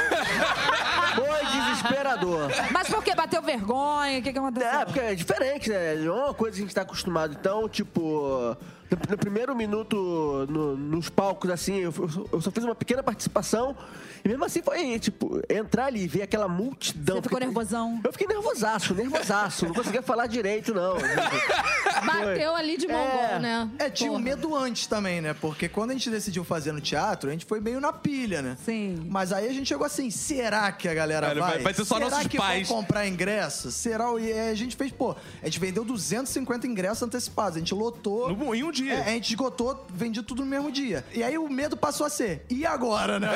Foi 1.16 1.46
desesperador. 1.46 2.50
Mas 2.72 2.88
por 2.88 3.02
que? 3.02 3.14
Bateu 3.14 3.40
vergonha? 3.40 4.18
O 4.18 4.22
que, 4.22 4.33
que 4.33 4.38
aconteceu? 4.38 4.68
É, 4.68 4.85
porque 4.85 5.00
é 5.00 5.14
diferente, 5.14 5.70
né? 5.70 5.94
Não 5.94 6.18
é 6.18 6.24
uma 6.26 6.35
coisa 6.35 6.57
que 6.57 6.62
a 6.62 6.66
gente 6.66 6.74
tá 6.74 6.83
acostumado. 6.83 7.35
Então, 7.38 7.66
tipo, 7.68 8.55
no, 8.90 8.99
no 9.12 9.18
primeiro 9.18 9.55
minuto 9.55 10.46
no- 10.49 10.77
nos 10.77 11.09
palcos, 11.09 11.51
assim, 11.51 11.77
eu, 11.79 11.92
eu- 12.33 12.40
só 12.40 12.51
fiz 12.51 12.64
uma 12.64 12.75
pequena 12.75 13.03
participação. 13.03 13.77
E 14.25 14.29
mesmo 14.29 14.44
assim 14.44 14.61
foi, 14.62 14.99
tipo, 14.99 15.40
entrar 15.49 15.87
ali 15.87 16.03
e 16.05 16.09
ver 16.09 16.22
aquela 16.22 16.49
multidão. 16.49 17.16
Você 17.16 17.22
ficou 17.22 17.37
Fiquei- 17.38 17.46
nervosão? 17.46 18.01
Eu 18.05 18.12
fiquei 18.12 18.27
nervosaço, 18.27 18.94
nervosaço. 18.94 19.66
não 19.66 19.75
conseguia 19.75 20.03
falar 20.03 20.27
direito, 20.27 20.75
não. 20.75 20.96
Bateu 22.05 22.55
ali 22.55 22.77
de 22.77 22.87
mongol, 22.88 23.20
É. 23.20 23.38
né? 23.38 23.70
É, 23.79 23.90
tinha 23.90 24.11
um 24.11 24.14
Porra. 24.14 24.25
medo 24.25 24.55
antes 24.55 24.87
também, 24.87 25.20
né? 25.20 25.35
Porque 25.35 25.68
quando 25.68 25.90
a 25.90 25.94
gente 25.94 26.11
decidiu 26.11 26.44
fazer 26.44 26.72
no 26.72 26.81
teatro, 26.81 27.29
a 27.29 27.33
gente 27.33 27.44
foi 27.46 27.61
meio 27.61 27.81
na 27.81 27.92
pilha, 27.92 28.42
né? 28.42 28.57
Sim. 28.64 29.07
Mas 29.09 29.33
aí 29.33 29.49
a 29.49 29.53
gente 29.53 29.66
chegou 29.68 29.87
assim, 29.87 30.11
será 30.11 30.70
que 30.72 30.88
a 30.88 30.94
galera 30.94 31.29
Cara, 31.29 31.40
vai? 31.40 31.51
vai- 31.55 31.62
vai 31.62 31.75
ser 31.75 31.85
só 31.85 31.96
será 31.96 32.11
nossos 32.11 32.27
que 32.27 32.37
pais. 32.37 32.68
vão 32.68 32.79
comprar 32.79 33.07
ingresso? 33.07 33.70
Será? 33.70 34.07
E 34.18 34.33
aí 34.33 34.51
a 34.51 34.55
gente 34.55 34.77
fez, 34.77 34.92
pô, 34.92 35.14
a 35.42 35.44
gente 35.46 35.59
vendeu 35.61 35.85
250 35.85 36.66
ingressos 36.66 37.03
antecipados, 37.03 37.57
a 37.57 37.59
gente 37.61 37.75
lotou. 37.75 38.35
No- 38.35 38.55
em 38.55 38.62
um 38.62 38.72
dia. 38.82 38.94
É, 38.94 39.08
a 39.08 39.12
gente 39.12 39.30
esgotou, 39.30 39.86
vendia 39.92 40.22
tudo 40.22 40.42
no 40.42 40.48
mesmo 40.48 40.70
dia. 40.70 41.04
E 41.12 41.22
aí 41.22 41.36
o 41.38 41.48
medo 41.48 41.76
passou 41.76 42.06
a 42.06 42.10
ser, 42.10 42.44
e 42.48 42.66
agora, 42.66 43.18
né? 43.18 43.28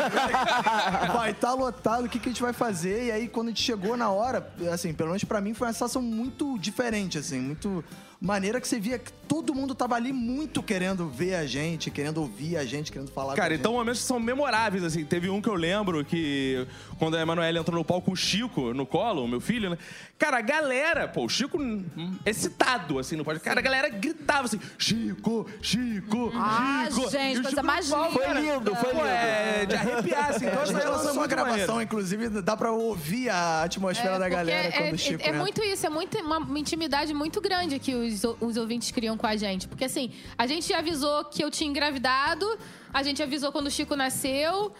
vai 1.12 1.31
estar 1.31 1.55
lotado, 1.55 2.07
o 2.07 2.09
que, 2.09 2.18
que 2.18 2.29
a 2.29 2.33
gente 2.33 2.42
vai 2.42 2.53
fazer? 2.53 3.07
E 3.07 3.12
aí 3.12 3.29
quando 3.29 3.48
a 3.48 3.50
gente 3.50 3.62
chegou 3.62 3.96
na 3.96 4.11
hora, 4.11 4.53
assim, 4.72 4.92
pelo 4.92 5.11
menos 5.11 5.24
pra 5.24 5.40
mim 5.40 5.55
foi 5.55 5.66
uma 5.66 5.72
sensação 5.72 6.03
muito 6.03 6.59
diferente, 6.59 7.18
assim, 7.18 7.40
muito 7.40 7.85
maneira 8.20 8.61
que 8.61 8.68
você 8.68 8.78
via 8.78 8.98
que 8.98 9.11
todo 9.26 9.54
mundo 9.54 9.74
tava 9.74 9.94
ali 9.94 10.12
muito 10.12 10.62
querendo 10.62 11.09
ver 11.09 11.37
a 11.37 11.46
gente, 11.46 11.90
querendo 11.90 12.18
ouvir 12.18 12.56
a 12.56 12.64
gente, 12.64 12.90
querendo 12.92 13.11
falar 13.12 13.28
com 13.28 13.33
a 13.33 13.37
Cara, 13.37 13.50
gente. 13.54 13.61
então 13.61 13.72
momentos 13.72 14.00
que 14.00 14.06
são 14.06 14.18
memoráveis, 14.20 14.83
assim. 14.85 15.04
Teve 15.04 15.30
um 15.30 15.40
que 15.40 15.48
eu 15.48 15.54
lembro 15.54 16.04
que 16.04 16.66
quando 16.98 17.16
a 17.16 17.20
Emanuele 17.20 17.59
entrou 17.59 17.78
no 17.78 17.85
palco 17.85 18.06
com 18.06 18.12
o 18.12 18.16
Chico 18.16 18.74
no 18.74 18.85
colo, 18.85 19.24
o 19.24 19.28
meu 19.28 19.40
filho, 19.40 19.70
né? 19.70 19.78
Cara, 20.18 20.38
a 20.38 20.40
galera, 20.42 21.06
pô, 21.09 21.24
o 21.24 21.28
Chico 21.28 21.56
hum, 21.62 21.85
excitado, 22.26 22.98
assim, 22.98 23.16
no 23.16 23.24
palco. 23.24 23.40
Cara, 23.40 23.61
a 23.61 23.62
galera 23.62 23.88
gritava 23.88 24.46
assim: 24.46 24.61
Chico, 24.76 25.48
Chico, 25.62 26.33
Ah, 26.35 26.87
Chico. 26.90 27.11
gente, 27.11 27.37
E 27.37 27.40
o 27.40 27.42
coisa 27.44 27.62
mais 27.62 27.87
linda. 27.88 28.11
Foi 28.11 28.26
lindo, 28.35 28.74
foi 28.76 28.92
lindo. 28.92 29.06
É, 29.06 29.64
de 29.66 29.74
arrepiar, 29.76 30.30
assim. 30.30 30.46
Então 30.46 30.59
a 30.61 30.62
essa 30.64 30.72
gente 30.72 30.83
relação 30.83 30.90
lançou 30.92 31.09
é 31.09 31.12
uma 31.12 31.18
muito 31.20 31.30
gravação, 31.30 31.66
maneira. 31.76 31.83
inclusive, 31.85 32.28
dá 32.42 32.56
pra 32.56 32.72
ouvir 32.72 33.30
a 33.30 33.62
atmosfera 33.62 34.18
da 34.18 34.24
porque 34.26 34.35
galera 34.37 34.68
é, 34.68 34.72
quando 34.72 34.90
o 34.92 34.94
é- 34.94 34.98
Chico 34.98 35.22
é 35.22 35.28
entra. 35.28 35.40
muito 35.40 35.62
isso, 35.62 35.87
é 35.87 35.88
muito, 35.88 36.18
uma, 36.18 36.38
uma 36.38 36.59
intimidade 36.59 37.14
muito 37.14 37.40
grande 37.40 37.78
que 37.78 37.94
os, 37.94 38.10
os 38.40 38.57
ouvintes 38.57 38.90
criam 38.90 39.16
com 39.16 39.27
a 39.27 39.37
gente. 39.37 39.68
Porque 39.68 39.85
assim, 39.85 40.12
a 40.37 40.46
gente 40.46 40.73
avisou 40.73 41.25
que 41.25 41.42
eu 41.42 41.51
tinha 41.51 41.68
engravidado, 41.68 42.46
a 42.92 43.03
gente 43.03 43.23
avisou 43.23 43.53
quando 43.53 43.66
o 43.66 43.70
Chico 43.70 43.94
nasceu. 43.96 44.73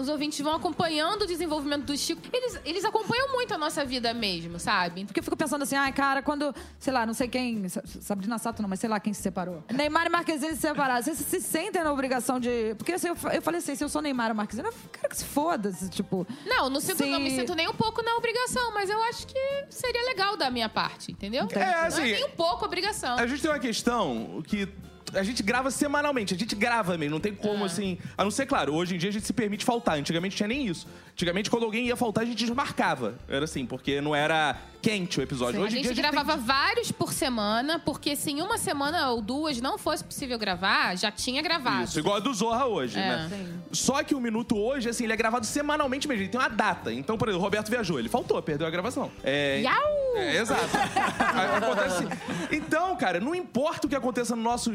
Os 0.00 0.08
ouvintes 0.08 0.40
vão 0.40 0.54
acompanhando 0.54 1.22
o 1.22 1.26
desenvolvimento 1.26 1.84
do 1.84 1.96
Chico. 1.96 2.20
Eles, 2.32 2.60
eles 2.64 2.84
acompanham 2.84 3.32
muito 3.32 3.52
a 3.54 3.58
nossa 3.58 3.84
vida 3.84 4.12
mesmo, 4.12 4.58
sabe? 4.58 5.04
Porque 5.04 5.20
eu 5.20 5.24
fico 5.24 5.36
pensando 5.36 5.62
assim, 5.62 5.76
ai, 5.76 5.92
cara, 5.92 6.22
quando, 6.22 6.54
sei 6.78 6.92
lá, 6.92 7.06
não 7.06 7.14
sei 7.14 7.28
quem, 7.28 7.68
Sa- 7.68 7.82
Sabrina 8.00 8.38
Sato 8.38 8.60
não, 8.62 8.68
mas 8.68 8.80
sei 8.80 8.88
lá 8.90 8.98
quem 9.00 9.12
se 9.12 9.22
separou. 9.22 9.62
Neymar 9.72 10.06
e 10.06 10.08
Marquezine 10.10 10.54
se 10.54 10.60
separaram. 10.62 11.02
Vocês 11.02 11.18
se 11.18 11.40
sentem 11.40 11.82
na 11.84 11.92
obrigação 11.92 12.40
de. 12.40 12.74
Porque 12.76 12.92
assim, 12.92 13.08
eu, 13.08 13.16
eu 13.32 13.42
falei 13.42 13.58
assim, 13.58 13.74
se 13.74 13.84
eu 13.84 13.88
sou 13.88 14.02
Neymar 14.02 14.30
ou 14.30 14.34
Marquezine, 14.36 14.66
eu 14.68 14.74
quero 14.92 15.08
que 15.08 15.16
se 15.16 15.24
foda, 15.24 15.70
se, 15.72 15.88
tipo. 15.90 16.26
Não, 16.44 16.68
não, 16.68 16.80
sinto, 16.80 16.98
Se- 16.98 17.06
não 17.10 17.20
me 17.20 17.30
sinto 17.30 17.54
nem 17.54 17.68
um 17.68 17.74
pouco 17.74 18.02
na 18.02 18.14
obrigação, 18.16 18.72
mas 18.74 18.90
eu 18.90 19.02
acho 19.04 19.26
que 19.26 19.64
seria 19.70 20.04
legal 20.06 20.36
da 20.36 20.50
minha 20.50 20.68
parte, 20.68 21.12
entendeu? 21.12 21.46
É, 21.52 21.62
assim, 21.86 22.00
não 22.00 22.06
é 22.08 22.12
nem 22.12 22.24
um 22.24 22.30
pouco 22.30 22.64
obrigação. 22.64 23.16
A 23.18 23.26
gente 23.26 23.40
tem 23.42 23.50
uma 23.50 23.58
questão 23.60 24.42
que 24.46 24.68
a 25.16 25.22
gente 25.22 25.42
grava 25.42 25.70
semanalmente, 25.70 26.34
a 26.34 26.36
gente 26.38 26.54
grava 26.54 26.96
mesmo, 26.96 27.12
não 27.14 27.20
tem 27.20 27.34
como 27.34 27.62
É. 27.64 27.66
assim. 27.66 27.98
A 28.16 28.22
não 28.24 28.30
ser, 28.30 28.46
claro, 28.46 28.74
hoje 28.74 28.94
em 28.94 28.98
dia 28.98 29.10
a 29.10 29.12
gente 29.12 29.26
se 29.26 29.32
permite 29.32 29.64
faltar. 29.64 29.98
Antigamente 29.98 30.36
tinha 30.36 30.48
nem 30.48 30.66
isso. 30.66 30.86
Antigamente, 31.16 31.48
quando 31.48 31.62
alguém 31.64 31.86
ia 31.86 31.96
faltar, 31.96 32.24
a 32.24 32.26
gente 32.26 32.36
desmarcava. 32.36 33.14
Era 33.26 33.46
assim, 33.46 33.64
porque 33.64 34.02
não 34.02 34.14
era 34.14 34.54
quente 34.82 35.18
o 35.18 35.22
episódio. 35.22 35.58
a 35.62 35.64
Hoje 35.64 35.78
em 35.78 35.82
gente 35.82 35.94
dia 35.94 36.02
gravava 36.02 36.36
tem- 36.36 36.44
vários 36.44 36.92
por 36.92 37.10
semana, 37.10 37.78
porque 37.78 38.14
se 38.14 38.32
em 38.32 38.42
uma 38.42 38.58
semana 38.58 39.08
ou 39.08 39.22
duas 39.22 39.58
não 39.58 39.78
fosse 39.78 40.04
possível 40.04 40.38
gravar, 40.38 40.94
já 40.94 41.10
tinha 41.10 41.40
gravado. 41.40 41.84
Isso, 41.84 41.98
igual 41.98 42.16
a 42.16 42.20
do 42.20 42.34
Zorra 42.34 42.66
hoje, 42.66 42.98
É. 42.98 43.00
né? 43.00 43.30
Só 43.72 44.02
que 44.04 44.14
o 44.14 44.20
Minuto 44.20 44.58
hoje, 44.58 44.90
assim, 44.90 45.04
ele 45.04 45.14
é 45.14 45.16
gravado 45.16 45.46
semanalmente 45.46 46.06
mesmo. 46.06 46.22
Ele 46.22 46.28
tem 46.28 46.38
uma 46.38 46.50
data. 46.50 46.92
Então, 46.92 47.16
por 47.16 47.28
exemplo, 47.28 47.40
o 47.40 47.44
Roberto 47.44 47.70
viajou, 47.70 47.98
ele 47.98 48.10
faltou, 48.10 48.40
perdeu 48.42 48.66
a 48.66 48.70
gravação. 48.70 49.10
É, 49.24 49.62
Iau! 49.62 50.16
É, 50.16 50.36
exato. 50.36 50.68
Acontece 51.56 51.96
assim. 51.96 52.08
Então, 52.52 52.94
cara, 52.94 53.20
não 53.20 53.34
importa 53.34 53.86
o 53.86 53.88
que 53.90 53.96
aconteça 53.96 54.36
no 54.36 54.42
nosso 54.42 54.70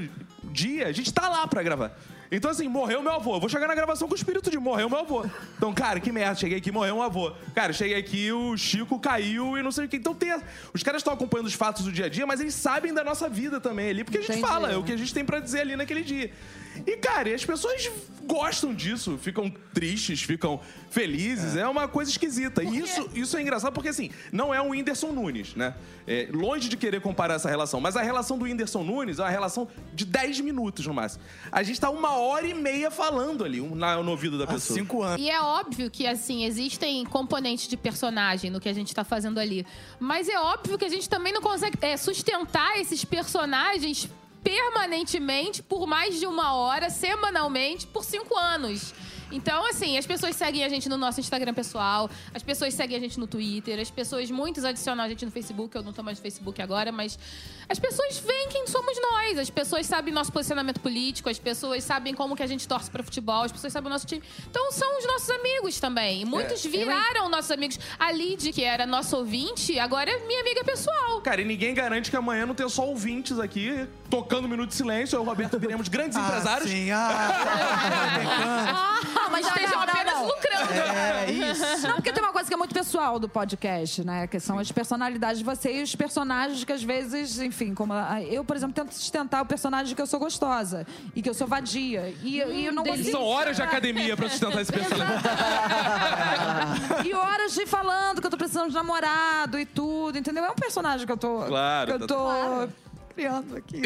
dia, 0.45 0.87
a 0.87 0.91
gente 0.91 1.13
tá 1.13 1.29
lá 1.29 1.45
pra 1.45 1.61
gravar. 1.61 1.91
Então, 2.33 2.49
assim, 2.49 2.65
morreu 2.69 3.03
meu 3.03 3.11
avô. 3.11 3.35
Eu 3.35 3.41
vou 3.41 3.49
chegar 3.49 3.67
na 3.67 3.75
gravação 3.75 4.07
com 4.07 4.13
o 4.13 4.17
espírito 4.17 4.49
de 4.49 4.57
morreu 4.57 4.89
meu 4.89 4.99
avô. 4.99 5.25
Então, 5.57 5.73
cara, 5.73 5.99
que 5.99 6.13
merda. 6.13 6.35
Cheguei 6.35 6.57
aqui, 6.59 6.71
morreu 6.71 6.95
um 6.95 7.01
avô. 7.01 7.33
Cara, 7.53 7.73
cheguei 7.73 7.97
aqui, 7.97 8.31
o 8.31 8.55
Chico 8.55 8.97
caiu 8.99 9.57
e 9.57 9.61
não 9.61 9.69
sei 9.71 9.85
o 9.85 9.89
que. 9.89 9.97
Então, 9.97 10.15
tem. 10.15 10.31
a- 10.31 10.41
Os 10.73 10.81
caras 10.81 11.01
estão 11.01 11.13
acompanhando 11.13 11.47
os 11.47 11.53
fatos 11.53 11.83
do 11.83 11.91
dia 11.91 12.05
a 12.05 12.09
dia, 12.09 12.25
mas 12.25 12.39
eles 12.39 12.53
sabem 12.55 12.93
da 12.93 13.03
nossa 13.03 13.27
vida 13.27 13.59
também 13.59 13.89
ali, 13.89 14.03
porque 14.05 14.17
a 14.17 14.21
gente 14.21 14.31
Entendi. 14.31 14.47
fala, 14.47 14.71
é 14.71 14.77
o 14.77 14.83
que 14.83 14.93
a 14.93 14.97
gente 14.97 15.13
tem 15.13 15.25
pra 15.25 15.39
dizer 15.41 15.59
ali 15.59 15.75
naquele 15.75 16.03
dia. 16.03 16.31
E, 16.85 16.97
cara, 16.97 17.29
e 17.29 17.33
as 17.33 17.43
pessoas 17.45 17.89
gostam 18.25 18.73
disso, 18.73 19.17
ficam 19.21 19.51
tristes, 19.73 20.21
ficam 20.21 20.59
felizes. 20.89 21.55
É, 21.55 21.67
uma 21.67 21.87
coisa 21.87 22.09
esquisita. 22.11 22.63
E 22.63 22.77
isso, 22.79 23.09
isso 23.13 23.35
é 23.37 23.41
engraçado 23.41 23.73
porque, 23.73 23.89
assim, 23.89 24.09
não 24.31 24.53
é 24.53 24.61
um 24.61 24.69
Whindersson 24.69 25.11
Nunes, 25.11 25.55
né? 25.55 25.73
É, 26.07 26.27
longe 26.31 26.69
de 26.69 26.77
querer 26.77 27.01
comparar 27.01 27.35
essa 27.35 27.49
relação, 27.49 27.79
mas 27.81 27.95
a 27.95 28.01
relação 28.01 28.37
do 28.37 28.45
Whindersson 28.45 28.83
Nunes 28.83 29.19
é 29.19 29.23
uma 29.23 29.29
relação 29.29 29.67
de 29.93 30.05
10 30.05 30.39
minutos 30.41 30.85
no 30.85 30.93
máximo. 30.93 31.23
A 31.51 31.61
gente 31.63 31.79
tá 31.79 31.89
uma 31.89 32.15
hora 32.17 32.47
e 32.47 32.53
meia 32.53 32.89
falando 32.89 33.43
ali 33.43 33.59
um- 33.61 33.75
na- 33.75 34.01
no 34.01 34.11
ouvido 34.11 34.37
da 34.37 34.45
Há 34.45 34.47
pessoa. 34.47 34.77
cinco 34.79 35.01
anos. 35.03 35.21
E 35.21 35.29
é 35.29 35.41
óbvio 35.41 35.89
que, 35.91 36.07
assim, 36.07 36.45
existem 36.45 37.03
componentes 37.05 37.67
de 37.67 37.77
personagem 37.77 38.49
no 38.49 38.59
que 38.59 38.69
a 38.69 38.73
gente 38.73 38.93
tá 38.93 39.03
fazendo 39.03 39.39
ali. 39.39 39.65
Mas 39.99 40.27
é 40.29 40.39
óbvio 40.39 40.77
que 40.77 40.85
a 40.85 40.89
gente 40.89 41.07
também 41.09 41.33
não 41.33 41.41
consegue 41.41 41.77
é, 41.81 41.95
sustentar 41.97 42.79
esses 42.79 43.03
personagens 43.05 44.09
permanentemente 44.43 45.61
por 45.63 45.87
mais 45.87 46.19
de 46.19 46.25
uma 46.27 46.53
hora, 46.55 46.89
semanalmente, 46.89 47.87
por 47.87 48.03
cinco 48.03 48.37
anos. 48.37 48.93
Então, 49.31 49.65
assim, 49.69 49.97
as 49.97 50.05
pessoas 50.05 50.35
seguem 50.35 50.63
a 50.63 50.69
gente 50.69 50.89
no 50.89 50.97
nosso 50.97 51.19
Instagram 51.19 51.53
pessoal, 51.53 52.09
as 52.33 52.43
pessoas 52.43 52.73
seguem 52.73 52.97
a 52.97 52.99
gente 52.99 53.19
no 53.19 53.27
Twitter, 53.27 53.79
as 53.79 53.89
pessoas, 53.89 54.29
muitos 54.29 54.63
adicionam 54.63 55.03
a 55.03 55.09
gente 55.09 55.25
no 55.25 55.31
Facebook, 55.31 55.75
eu 55.75 55.83
não 55.83 55.93
tô 55.93 56.03
mais 56.03 56.17
no 56.17 56.21
Facebook 56.21 56.61
agora, 56.61 56.91
mas 56.91 57.17
as 57.69 57.79
pessoas 57.79 58.17
veem 58.19 58.49
quem 58.49 58.67
somos 58.67 58.97
nós, 59.01 59.37
as 59.37 59.49
pessoas 59.49 59.85
sabem 59.85 60.13
nosso 60.13 60.31
posicionamento 60.31 60.79
político, 60.79 61.29
as 61.29 61.39
pessoas 61.39 61.83
sabem 61.83 62.13
como 62.13 62.35
que 62.35 62.43
a 62.43 62.47
gente 62.47 62.67
torce 62.67 62.89
para 62.91 63.01
futebol, 63.03 63.43
as 63.43 63.51
pessoas 63.51 63.71
sabem 63.71 63.87
o 63.87 63.93
nosso 63.93 64.05
time. 64.05 64.21
Então, 64.49 64.71
são 64.71 64.97
os 64.97 65.07
nossos 65.07 65.29
amigos 65.29 65.79
também. 65.79 66.21
E 66.21 66.25
muitos 66.25 66.63
viraram 66.65 67.29
nossos 67.29 67.51
amigos. 67.51 67.79
A 67.97 68.11
Lid, 68.11 68.51
que 68.51 68.63
era 68.63 68.85
nosso 68.85 69.15
ouvinte, 69.15 69.79
agora 69.79 70.11
é 70.11 70.27
minha 70.27 70.41
amiga 70.41 70.63
pessoal. 70.63 71.21
Cara, 71.21 71.41
e 71.41 71.45
ninguém 71.45 71.73
garante 71.73 72.09
que 72.09 72.17
amanhã 72.17 72.45
não 72.45 72.55
tenha 72.55 72.69
só 72.69 72.85
ouvintes 72.85 73.39
aqui 73.39 73.87
tocando 74.09 74.47
Minuto 74.47 74.69
de 74.69 74.75
Silêncio. 74.75 75.15
Eu 75.15 75.21
e 75.21 75.23
o 75.23 75.25
Roberto 75.25 75.57
viremos 75.57 75.87
grandes 75.87 76.17
empresários. 76.17 76.69
Ah, 76.69 76.73
sim. 76.73 76.91
Ah, 76.91 78.99
Ah, 79.13 79.20
mas 79.29 79.45
não, 79.45 79.49
Estejam 79.53 79.79
não, 79.79 79.85
não, 79.85 79.93
apenas 79.93 80.13
não. 80.15 80.25
lucrando. 80.27 80.73
é 80.73 81.31
isso. 81.31 81.87
Não, 81.87 81.95
porque 81.95 82.11
tem 82.13 82.23
uma 82.23 82.31
coisa 82.33 82.47
que 82.47 82.53
é 82.53 82.57
muito 82.57 82.73
pessoal 82.73 83.19
do 83.19 83.27
podcast, 83.29 84.03
né? 84.03 84.27
Que 84.27 84.39
são 84.39 84.57
as 84.59 84.71
personalidades 84.71 85.39
de 85.39 85.43
você 85.45 85.79
e 85.79 85.83
os 85.83 85.95
personagens 85.95 86.63
que 86.63 86.71
às 86.73 86.83
vezes, 86.83 87.39
enfim, 87.39 87.73
como 87.73 87.93
a- 87.93 88.21
eu, 88.21 88.43
por 88.43 88.55
exemplo, 88.55 88.73
tento 88.73 88.91
sustentar 88.93 89.41
o 89.41 89.45
personagem 89.45 89.87
de 89.87 89.95
que 89.95 90.01
eu 90.01 90.07
sou 90.07 90.19
gostosa 90.19 90.85
e 91.15 91.21
que 91.21 91.29
eu 91.29 91.33
sou 91.33 91.47
vadia. 91.47 92.13
E, 92.23 92.37
e 92.37 92.65
eu 92.65 92.73
não 92.73 92.83
consigo. 92.83 93.11
São 93.11 93.23
horas 93.23 93.55
de 93.55 93.61
academia 93.61 94.15
pra 94.15 94.29
sustentar 94.29 94.61
esse 94.61 94.71
personagem. 94.71 95.15
E 97.05 97.13
horas 97.13 97.53
de 97.53 97.65
falando 97.65 98.21
que 98.21 98.27
eu 98.27 98.31
tô 98.31 98.37
precisando 98.37 98.69
de 98.69 98.73
namorado 98.75 99.59
e 99.59 99.65
tudo, 99.65 100.17
entendeu? 100.17 100.43
É 100.45 100.51
um 100.51 100.55
personagem 100.55 101.05
que 101.05 101.11
eu 101.11 101.17
tô. 101.17 101.43
Claro, 101.45 101.87
Que 101.87 102.03
eu 102.03 102.07
tá- 102.07 102.13
tô. 102.15 102.69
Criando 103.21 103.55
aqui. 103.55 103.81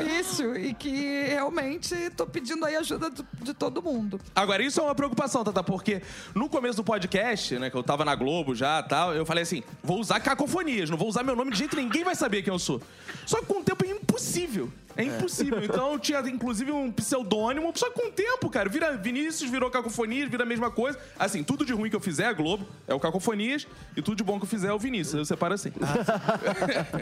é 0.00 0.04
difícil 0.04 0.56
e 0.56 0.72
que 0.72 1.24
realmente 1.26 1.94
tô 2.16 2.26
pedindo 2.26 2.64
aí 2.64 2.76
ajuda 2.76 3.10
do- 3.10 3.26
de 3.42 3.52
todo 3.52 3.82
mundo. 3.82 4.18
Agora, 4.34 4.62
isso 4.62 4.80
é 4.80 4.82
uma 4.82 4.94
preocupação, 4.94 5.44
Tata, 5.44 5.62
porque 5.62 6.00
no 6.34 6.48
começo 6.48 6.76
do 6.78 6.84
podcast, 6.84 7.58
né, 7.58 7.68
que 7.68 7.76
eu 7.76 7.82
tava 7.82 8.06
na 8.06 8.14
Globo 8.14 8.54
já 8.54 8.80
e 8.80 8.88
tal, 8.88 9.14
eu 9.14 9.26
falei 9.26 9.42
assim: 9.42 9.62
vou 9.82 10.00
usar 10.00 10.18
cacofonias, 10.20 10.88
não 10.88 10.96
vou 10.96 11.08
usar 11.08 11.22
meu 11.22 11.36
nome 11.36 11.50
de 11.50 11.58
jeito 11.58 11.76
ninguém 11.76 12.04
vai 12.04 12.14
saber 12.14 12.42
quem 12.42 12.52
eu 12.52 12.58
sou. 12.58 12.80
Só 13.26 13.40
que 13.40 13.46
com 13.46 13.60
o 13.60 13.64
tempo 13.64 13.84
é 13.84 13.90
impossível. 13.90 14.70
É 14.98 15.04
impossível. 15.04 15.62
Então 15.62 15.92
eu 15.92 15.98
tinha, 15.98 16.18
inclusive, 16.28 16.72
um 16.72 16.90
pseudônimo, 16.90 17.72
só 17.76 17.88
que 17.88 18.00
com 18.00 18.08
o 18.08 18.10
tempo, 18.10 18.50
cara, 18.50 18.68
vira 18.68 18.96
Vinícius, 18.96 19.48
virou 19.48 19.70
cacofonias, 19.70 20.28
vira 20.28 20.42
a 20.42 20.46
mesma 20.46 20.70
coisa. 20.70 20.98
Assim, 21.18 21.42
tudo 21.44 21.64
de 21.64 21.72
ruim 21.72 21.88
que 21.88 21.94
eu 21.96 22.00
fizer 22.00 22.24
é 22.24 22.34
Globo, 22.34 22.66
é 22.86 22.92
o 22.92 22.98
cacofonias, 23.00 23.66
e 23.96 24.02
tudo 24.02 24.16
de 24.16 24.24
bom 24.24 24.38
que 24.38 24.44
eu 24.44 24.48
fizer 24.48 24.68
é 24.68 24.72
o 24.72 24.78
Vinícius. 24.78 25.14
Eu 25.14 25.24
separo 25.24 25.54
assim. 25.54 25.72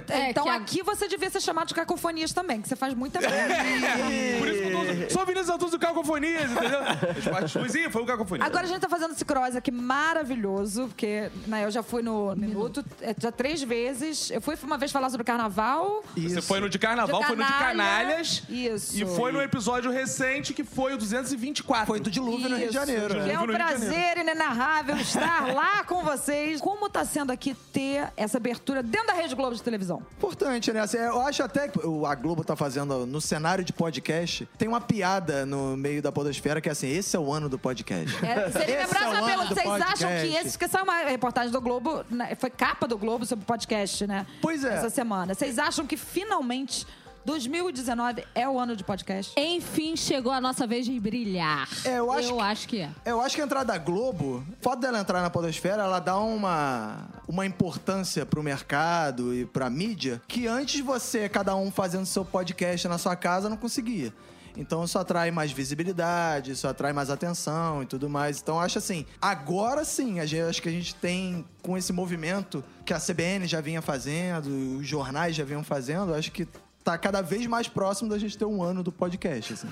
É, 0.08 0.30
então 0.30 0.44
que 0.44 0.48
a- 0.50 0.54
aqui 0.56 0.82
você 0.82 1.08
devia 1.08 1.30
ser 1.30 1.40
chamado 1.40 1.68
de 1.68 1.74
cacofonias 1.74 2.32
também, 2.32 2.60
que 2.60 2.68
você 2.68 2.76
faz 2.76 2.92
muita 2.94 3.20
merda. 3.20 3.54
Por 4.38 4.48
isso 4.48 4.62
que 4.62 4.68
eu 5.02 5.06
tô, 5.08 5.12
sou 5.14 5.22
o 5.22 5.26
Vinícius 5.26 5.50
Antunes 5.50 5.72
do 5.72 5.78
Cacofonias, 5.78 6.50
entendeu? 6.50 6.80
As 6.80 7.24
partes 7.28 7.54
ruins, 7.54 7.74
ih, 7.74 7.90
foi 7.90 8.02
o 8.02 8.06
Cacofonias. 8.06 8.46
Agora 8.46 8.64
a 8.64 8.68
gente 8.68 8.80
tá 8.80 8.88
fazendo 8.88 9.12
esse 9.12 9.24
cross 9.24 9.56
aqui 9.56 9.70
maravilhoso, 9.70 10.88
porque 10.88 11.30
né, 11.46 11.64
eu 11.64 11.70
já 11.70 11.82
fui 11.82 12.02
no 12.02 12.34
Minuto 12.36 12.84
é, 13.00 13.14
já 13.18 13.32
três 13.32 13.62
vezes. 13.62 14.30
Eu 14.30 14.40
fui 14.40 14.56
uma 14.62 14.76
vez 14.78 14.92
falar 14.92 15.08
sobre 15.10 15.24
carnaval. 15.24 16.04
Você 16.16 16.42
foi 16.42 16.60
no 16.60 16.68
de 16.68 16.78
carnaval, 16.78 17.20
De 17.20 17.26
foi 17.26 17.36
no 17.36 17.44
de 17.44 17.52
canalha. 17.52 17.85
Canalhas. 17.86 18.42
Isso. 18.48 18.96
E 19.02 19.06
foi 19.06 19.32
no 19.32 19.40
episódio 19.40 19.90
recente 19.90 20.52
que 20.52 20.64
foi 20.64 20.94
o 20.94 20.98
224. 20.98 21.86
Foi 21.86 22.00
do 22.00 22.10
dilúvio 22.10 22.48
no 22.48 22.56
Rio 22.56 22.68
de 22.68 22.74
Janeiro. 22.74 23.14
que 23.14 23.20
né? 23.20 23.32
é 23.32 23.38
um 23.38 23.46
no 23.46 23.52
Rio 23.52 23.58
de 23.58 23.64
prazer 23.64 24.18
inenarrável 24.18 24.96
estar 24.96 25.46
lá 25.54 25.84
com 25.84 26.02
vocês. 26.02 26.60
Como 26.60 26.88
tá 26.88 27.04
sendo 27.04 27.30
aqui 27.32 27.54
ter 27.72 28.12
essa 28.16 28.38
abertura 28.38 28.82
dentro 28.82 29.08
da 29.08 29.12
Rede 29.14 29.34
Globo 29.34 29.54
de 29.54 29.62
televisão? 29.62 30.02
Importante, 30.16 30.72
né? 30.72 30.80
Assim, 30.80 30.98
eu 30.98 31.20
acho 31.22 31.42
até 31.42 31.68
que 31.68 31.78
o- 31.86 32.06
a 32.06 32.14
Globo 32.14 32.44
tá 32.44 32.56
fazendo 32.56 33.06
no 33.06 33.20
cenário 33.20 33.64
de 33.64 33.72
podcast. 33.72 34.48
Tem 34.58 34.68
uma 34.68 34.80
piada 34.80 35.44
no 35.46 35.76
meio 35.76 36.00
da 36.02 36.10
podosfera 36.12 36.60
que 36.60 36.68
é 36.68 36.72
assim: 36.72 36.88
esse 36.88 37.16
é 37.16 37.18
o 37.18 37.32
ano 37.32 37.48
do 37.48 37.58
podcast. 37.58 38.16
É, 38.24 38.46
Esse 38.48 38.58
lembrar 38.58 39.02
é 39.02 39.08
o 39.08 39.12
essa 39.12 39.16
ano 39.16 39.26
pergunta. 39.26 39.48
do 39.48 39.54
Vocês 39.54 39.66
acham 39.82 40.08
podcast. 40.08 40.28
que 40.28 40.34
esse. 40.48 40.58
Que 40.58 40.64
essa 40.64 40.78
é 40.78 40.82
uma 40.82 40.96
reportagem 41.04 41.50
do 41.52 41.60
Globo, 41.60 42.04
né, 42.10 42.34
foi 42.38 42.50
capa 42.50 42.86
do 42.86 42.96
Globo 42.98 43.24
sobre 43.26 43.42
o 43.42 43.46
podcast, 43.46 44.06
né? 44.06 44.26
Pois 44.40 44.64
é. 44.64 44.74
Essa 44.74 44.90
semana. 44.90 45.34
Vocês 45.34 45.58
acham 45.58 45.86
que 45.86 45.96
finalmente 45.96 46.86
2019 47.26 48.24
é 48.36 48.48
o 48.48 48.56
ano 48.56 48.76
de 48.76 48.84
podcast? 48.84 49.32
Enfim, 49.36 49.96
chegou 49.96 50.30
a 50.30 50.40
nossa 50.40 50.64
vez 50.64 50.86
de 50.86 50.98
brilhar. 51.00 51.68
É, 51.84 51.98
eu 51.98 52.12
acho 52.12 52.30
eu 52.30 52.36
que- 52.36 52.42
acho 52.42 52.68
que 52.68 52.80
é. 52.80 52.90
Eu 53.04 53.20
acho 53.20 53.34
que 53.34 53.42
a 53.42 53.44
entrada 53.44 53.72
da 53.72 53.78
Globo, 53.78 54.44
o 54.48 54.62
fato 54.62 54.78
dela 54.78 55.00
entrar 55.00 55.20
na 55.20 55.28
podosfera, 55.28 55.82
ela 55.82 55.98
dá 55.98 56.16
uma, 56.18 57.08
uma 57.26 57.44
importância 57.44 58.24
pro 58.24 58.44
mercado 58.44 59.34
e 59.34 59.44
pra 59.44 59.68
mídia 59.68 60.22
que 60.28 60.46
antes 60.46 60.80
você, 60.80 61.28
cada 61.28 61.56
um 61.56 61.68
fazendo 61.68 62.06
seu 62.06 62.24
podcast 62.24 62.86
na 62.86 62.96
sua 62.96 63.16
casa, 63.16 63.48
não 63.48 63.56
conseguia. 63.56 64.14
Então 64.56 64.84
isso 64.84 64.98
atrai 64.98 65.30
mais 65.30 65.50
visibilidade, 65.52 66.52
isso 66.52 66.66
atrai 66.66 66.92
mais 66.92 67.10
atenção 67.10 67.82
e 67.82 67.86
tudo 67.86 68.08
mais. 68.08 68.40
Então 68.40 68.58
acho 68.58 68.78
assim, 68.78 69.04
agora 69.20 69.84
sim, 69.84 70.18
a 70.20 70.24
gente, 70.24 70.42
acho 70.48 70.62
que 70.62 70.68
a 70.68 70.72
gente 70.72 70.94
tem 70.94 71.44
com 71.60 71.76
esse 71.76 71.92
movimento 71.92 72.64
que 72.84 72.94
a 72.94 73.00
CBN 73.00 73.46
já 73.46 73.60
vinha 73.60 73.82
fazendo, 73.82 74.46
os 74.78 74.86
jornais 74.86 75.34
já 75.36 75.44
vinham 75.44 75.62
fazendo, 75.64 76.14
acho 76.14 76.30
que 76.32 76.46
tá 76.86 76.96
cada 76.96 77.20
vez 77.20 77.46
mais 77.48 77.66
próximo 77.66 78.08
da 78.08 78.16
gente 78.16 78.38
ter 78.38 78.44
um 78.44 78.62
ano 78.62 78.80
do 78.80 78.92
podcast, 78.92 79.54
assim. 79.54 79.68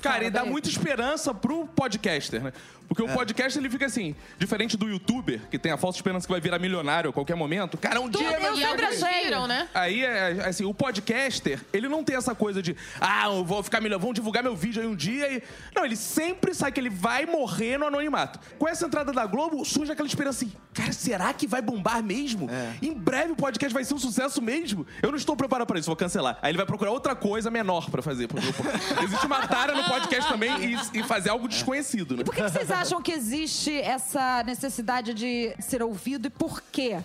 Cara, 0.00 0.24
e 0.24 0.30
dá 0.30 0.44
muita 0.44 0.68
esperança 0.68 1.34
pro 1.34 1.66
podcaster, 1.66 2.40
né? 2.42 2.52
Porque 2.92 3.02
o 3.02 3.14
podcast 3.14 3.58
ele 3.58 3.70
fica 3.70 3.86
assim, 3.86 4.14
diferente 4.38 4.76
do 4.76 4.86
youtuber, 4.86 5.40
que 5.50 5.58
tem 5.58 5.72
a 5.72 5.78
falsa 5.78 5.96
esperança 5.96 6.26
que 6.26 6.30
vai 6.30 6.42
virar 6.42 6.58
milionário 6.58 7.08
a 7.08 7.12
qualquer 7.12 7.34
momento. 7.34 7.78
Cara, 7.78 7.98
um 8.02 8.08
dia. 8.08 8.20
eu 8.38 8.52
E 8.52 8.94
sempre 8.94 9.22
viram, 9.24 9.46
né? 9.46 9.66
Aí, 9.72 10.04
é, 10.04 10.44
assim, 10.46 10.66
o 10.66 10.74
podcaster, 10.74 11.58
ele 11.72 11.88
não 11.88 12.04
tem 12.04 12.16
essa 12.16 12.34
coisa 12.34 12.60
de, 12.60 12.76
ah, 13.00 13.28
eu 13.28 13.44
vou 13.46 13.62
ficar 13.62 13.80
milionário, 13.80 14.02
vão 14.02 14.12
divulgar 14.12 14.42
meu 14.42 14.54
vídeo 14.54 14.82
aí 14.82 14.86
um 14.86 14.94
dia 14.94 15.32
e. 15.32 15.42
Não, 15.74 15.86
ele 15.86 15.96
sempre 15.96 16.52
sabe 16.52 16.72
que 16.72 16.80
ele 16.80 16.90
vai 16.90 17.24
morrer 17.24 17.78
no 17.78 17.86
anonimato. 17.86 18.38
Com 18.58 18.68
essa 18.68 18.84
entrada 18.84 19.10
da 19.10 19.24
Globo, 19.24 19.64
surge 19.64 19.90
aquela 19.90 20.06
esperança 20.06 20.44
assim, 20.44 20.52
cara, 20.74 20.92
será 20.92 21.32
que 21.32 21.46
vai 21.46 21.62
bombar 21.62 22.02
mesmo? 22.02 22.50
Em 22.82 22.92
breve 22.92 23.32
o 23.32 23.36
podcast 23.36 23.72
vai 23.72 23.84
ser 23.84 23.94
um 23.94 23.98
sucesso 23.98 24.42
mesmo? 24.42 24.86
Eu 25.02 25.10
não 25.10 25.16
estou 25.16 25.34
preparado 25.34 25.66
para 25.66 25.78
isso, 25.78 25.86
vou 25.86 25.96
cancelar. 25.96 26.38
Aí 26.42 26.50
ele 26.50 26.58
vai 26.58 26.66
procurar 26.66 26.90
outra 26.90 27.14
coisa 27.14 27.50
menor 27.50 27.90
pra 27.90 28.02
fazer. 28.02 28.28
Porque 28.28 28.46
existe 29.02 29.26
uma 29.26 29.46
tara 29.46 29.74
no 29.74 29.84
podcast 29.84 30.30
também 30.30 30.52
e, 30.92 30.98
e 30.98 31.02
fazer 31.02 31.30
algo 31.30 31.48
desconhecido, 31.48 32.18
né? 32.18 32.24
Por 32.24 32.34
que, 32.34 32.42
que 32.42 32.50
vocês 32.50 32.70
acham 32.70 32.81
que 33.00 33.12
existe 33.12 33.72
essa 33.80 34.42
necessidade 34.44 35.14
de 35.14 35.54
ser 35.60 35.82
ouvido 35.82 36.26
e 36.26 36.30
por 36.30 36.60
quê? 36.60 36.98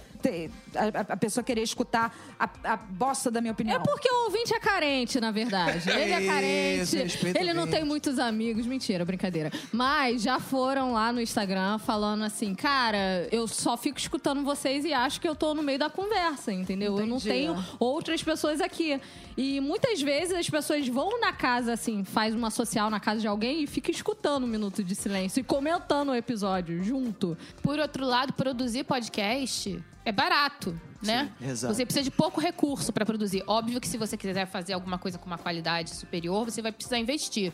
A, 0.75 1.13
a- 1.13 1.17
pessoa 1.17 1.43
querer 1.43 1.61
escutar 1.61 2.15
a, 2.39 2.49
a 2.63 2.77
bosta 2.77 3.29
da 3.31 3.41
minha 3.41 3.53
opinião. 3.53 3.77
É 3.77 3.79
porque 3.79 4.09
o 4.11 4.25
ouvinte 4.25 4.53
é 4.53 4.59
carente, 4.59 5.19
na 5.19 5.31
verdade. 5.31 5.89
Ele 5.89 6.11
é 6.11 6.25
carente. 6.25 6.97
Ele 7.37 7.53
não 7.53 7.67
tem 7.67 7.83
muitos 7.83 8.19
amigos. 8.19 8.65
Mentira, 8.65 9.03
brincadeira. 9.05 9.51
Mas 9.71 10.21
já 10.21 10.39
foram 10.39 10.93
lá 10.93 11.11
no 11.11 11.21
Instagram 11.21 11.77
falando 11.79 12.23
assim, 12.23 12.53
cara, 12.55 13.27
eu 13.31 13.47
só 13.47 13.75
fico 13.77 13.97
escutando 13.99 14.43
vocês 14.43 14.85
e 14.85 14.93
acho 14.93 15.19
que 15.21 15.27
eu 15.27 15.35
tô 15.35 15.53
no 15.53 15.61
meio 15.63 15.79
da 15.79 15.89
conversa, 15.89 16.51
entendeu? 16.53 16.97
Eu 16.99 17.05
não 17.05 17.17
Entendi. 17.17 17.29
tenho 17.29 17.65
outras 17.79 18.21
pessoas 18.23 18.61
aqui. 18.61 18.99
E 19.35 19.59
muitas 19.61 20.01
vezes 20.01 20.33
as 20.35 20.49
pessoas 20.49 20.87
vão 20.87 21.19
na 21.19 21.31
casa, 21.31 21.73
assim, 21.73 22.03
faz 22.03 22.33
uma 22.33 22.49
social 22.49 22.89
na 22.89 22.99
casa 22.99 23.21
de 23.21 23.27
alguém 23.27 23.63
e 23.63 23.67
fica 23.67 23.91
escutando 23.91 24.43
um 24.43 24.47
minuto 24.47 24.83
de 24.83 24.95
silêncio 24.95 25.39
e 25.39 25.43
comentando 25.43 26.09
o 26.09 26.15
episódio 26.15 26.83
junto. 26.83 27.37
Por 27.61 27.77
outro 27.79 28.05
lado, 28.05 28.33
produzir 28.33 28.83
podcast 28.83 29.79
é 30.07 30.11
barato, 30.13 30.79
né? 31.03 31.31
exato. 31.41 31.73
Você 31.73 31.85
precisa 31.85 32.03
de 32.03 32.09
pouco 32.11 32.39
recurso 32.39 32.93
para 32.93 33.05
produzir. 33.05 33.43
Óbvio 33.45 33.79
que 33.81 33.87
se 33.87 33.97
você 33.97 34.15
quiser 34.15 34.45
fazer 34.47 34.71
alguma 34.73 34.97
coisa 34.97 35.17
com 35.17 35.25
uma 35.25 35.37
qualidade 35.37 35.93
superior, 35.93 36.45
você 36.45 36.61
vai 36.61 36.71
precisar 36.71 36.97
investir. 36.97 37.51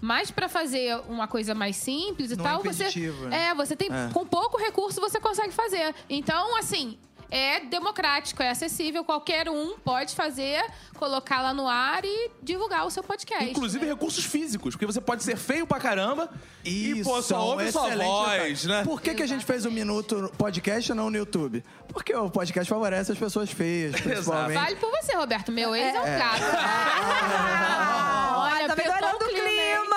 Mas 0.00 0.30
para 0.30 0.48
fazer 0.48 0.96
uma 1.08 1.26
coisa 1.26 1.52
mais 1.54 1.74
simples 1.76 2.30
e 2.30 2.36
Não 2.36 2.44
é 2.46 2.48
tal, 2.48 2.62
você 2.62 2.84
impeditivo, 2.84 3.26
né? 3.28 3.48
é, 3.48 3.54
você 3.54 3.74
tem 3.74 3.88
É. 3.90 4.08
com 4.12 4.24
pouco 4.24 4.56
recurso 4.56 5.00
você 5.00 5.18
consegue 5.18 5.52
fazer. 5.52 5.94
Então, 6.08 6.56
assim, 6.56 6.96
é 7.30 7.60
democrático, 7.60 8.42
é 8.42 8.50
acessível, 8.50 9.04
qualquer 9.04 9.48
um 9.48 9.76
pode 9.78 10.14
fazer, 10.14 10.64
colocar 10.96 11.42
lá 11.42 11.52
no 11.52 11.68
ar 11.68 12.04
e 12.04 12.30
divulgar 12.42 12.86
o 12.86 12.90
seu 12.90 13.02
podcast. 13.02 13.50
Inclusive 13.50 13.86
recursos 13.86 14.24
físicos, 14.24 14.74
porque 14.74 14.86
você 14.86 15.00
pode 15.00 15.22
ser 15.22 15.36
feio 15.36 15.66
pra 15.66 15.78
caramba 15.78 16.30
e, 16.64 17.02
pô, 17.02 17.20
só 17.22 17.36
é 17.36 17.38
um 17.38 17.42
ouve 17.42 17.72
sua 17.72 17.96
voz, 17.96 18.64
né? 18.64 18.84
Por 18.84 19.00
que, 19.00 19.14
que 19.14 19.22
a 19.22 19.26
gente 19.26 19.44
fez 19.44 19.64
o 19.64 19.70
Minuto 19.70 20.22
no 20.22 20.28
podcast 20.30 20.90
e 20.90 20.94
não 20.94 21.10
no 21.10 21.16
YouTube? 21.16 21.64
Porque 21.88 22.14
o 22.14 22.30
podcast 22.30 22.68
favorece 22.68 23.12
as 23.12 23.18
pessoas 23.18 23.50
feias, 23.50 23.98
principalmente. 24.00 24.58
Vale 24.58 24.76
por 24.76 24.90
você, 24.90 25.14
Roberto. 25.14 25.52
Meu 25.52 25.74
ex 25.74 25.94
é, 25.94 26.00
um 26.00 26.18
gato. 26.18 26.42
Ah, 26.44 28.50
Olha, 28.56 28.68
tá 28.68 28.76
melhorando 28.76 29.24
o 29.24 29.28
clima! 29.28 29.96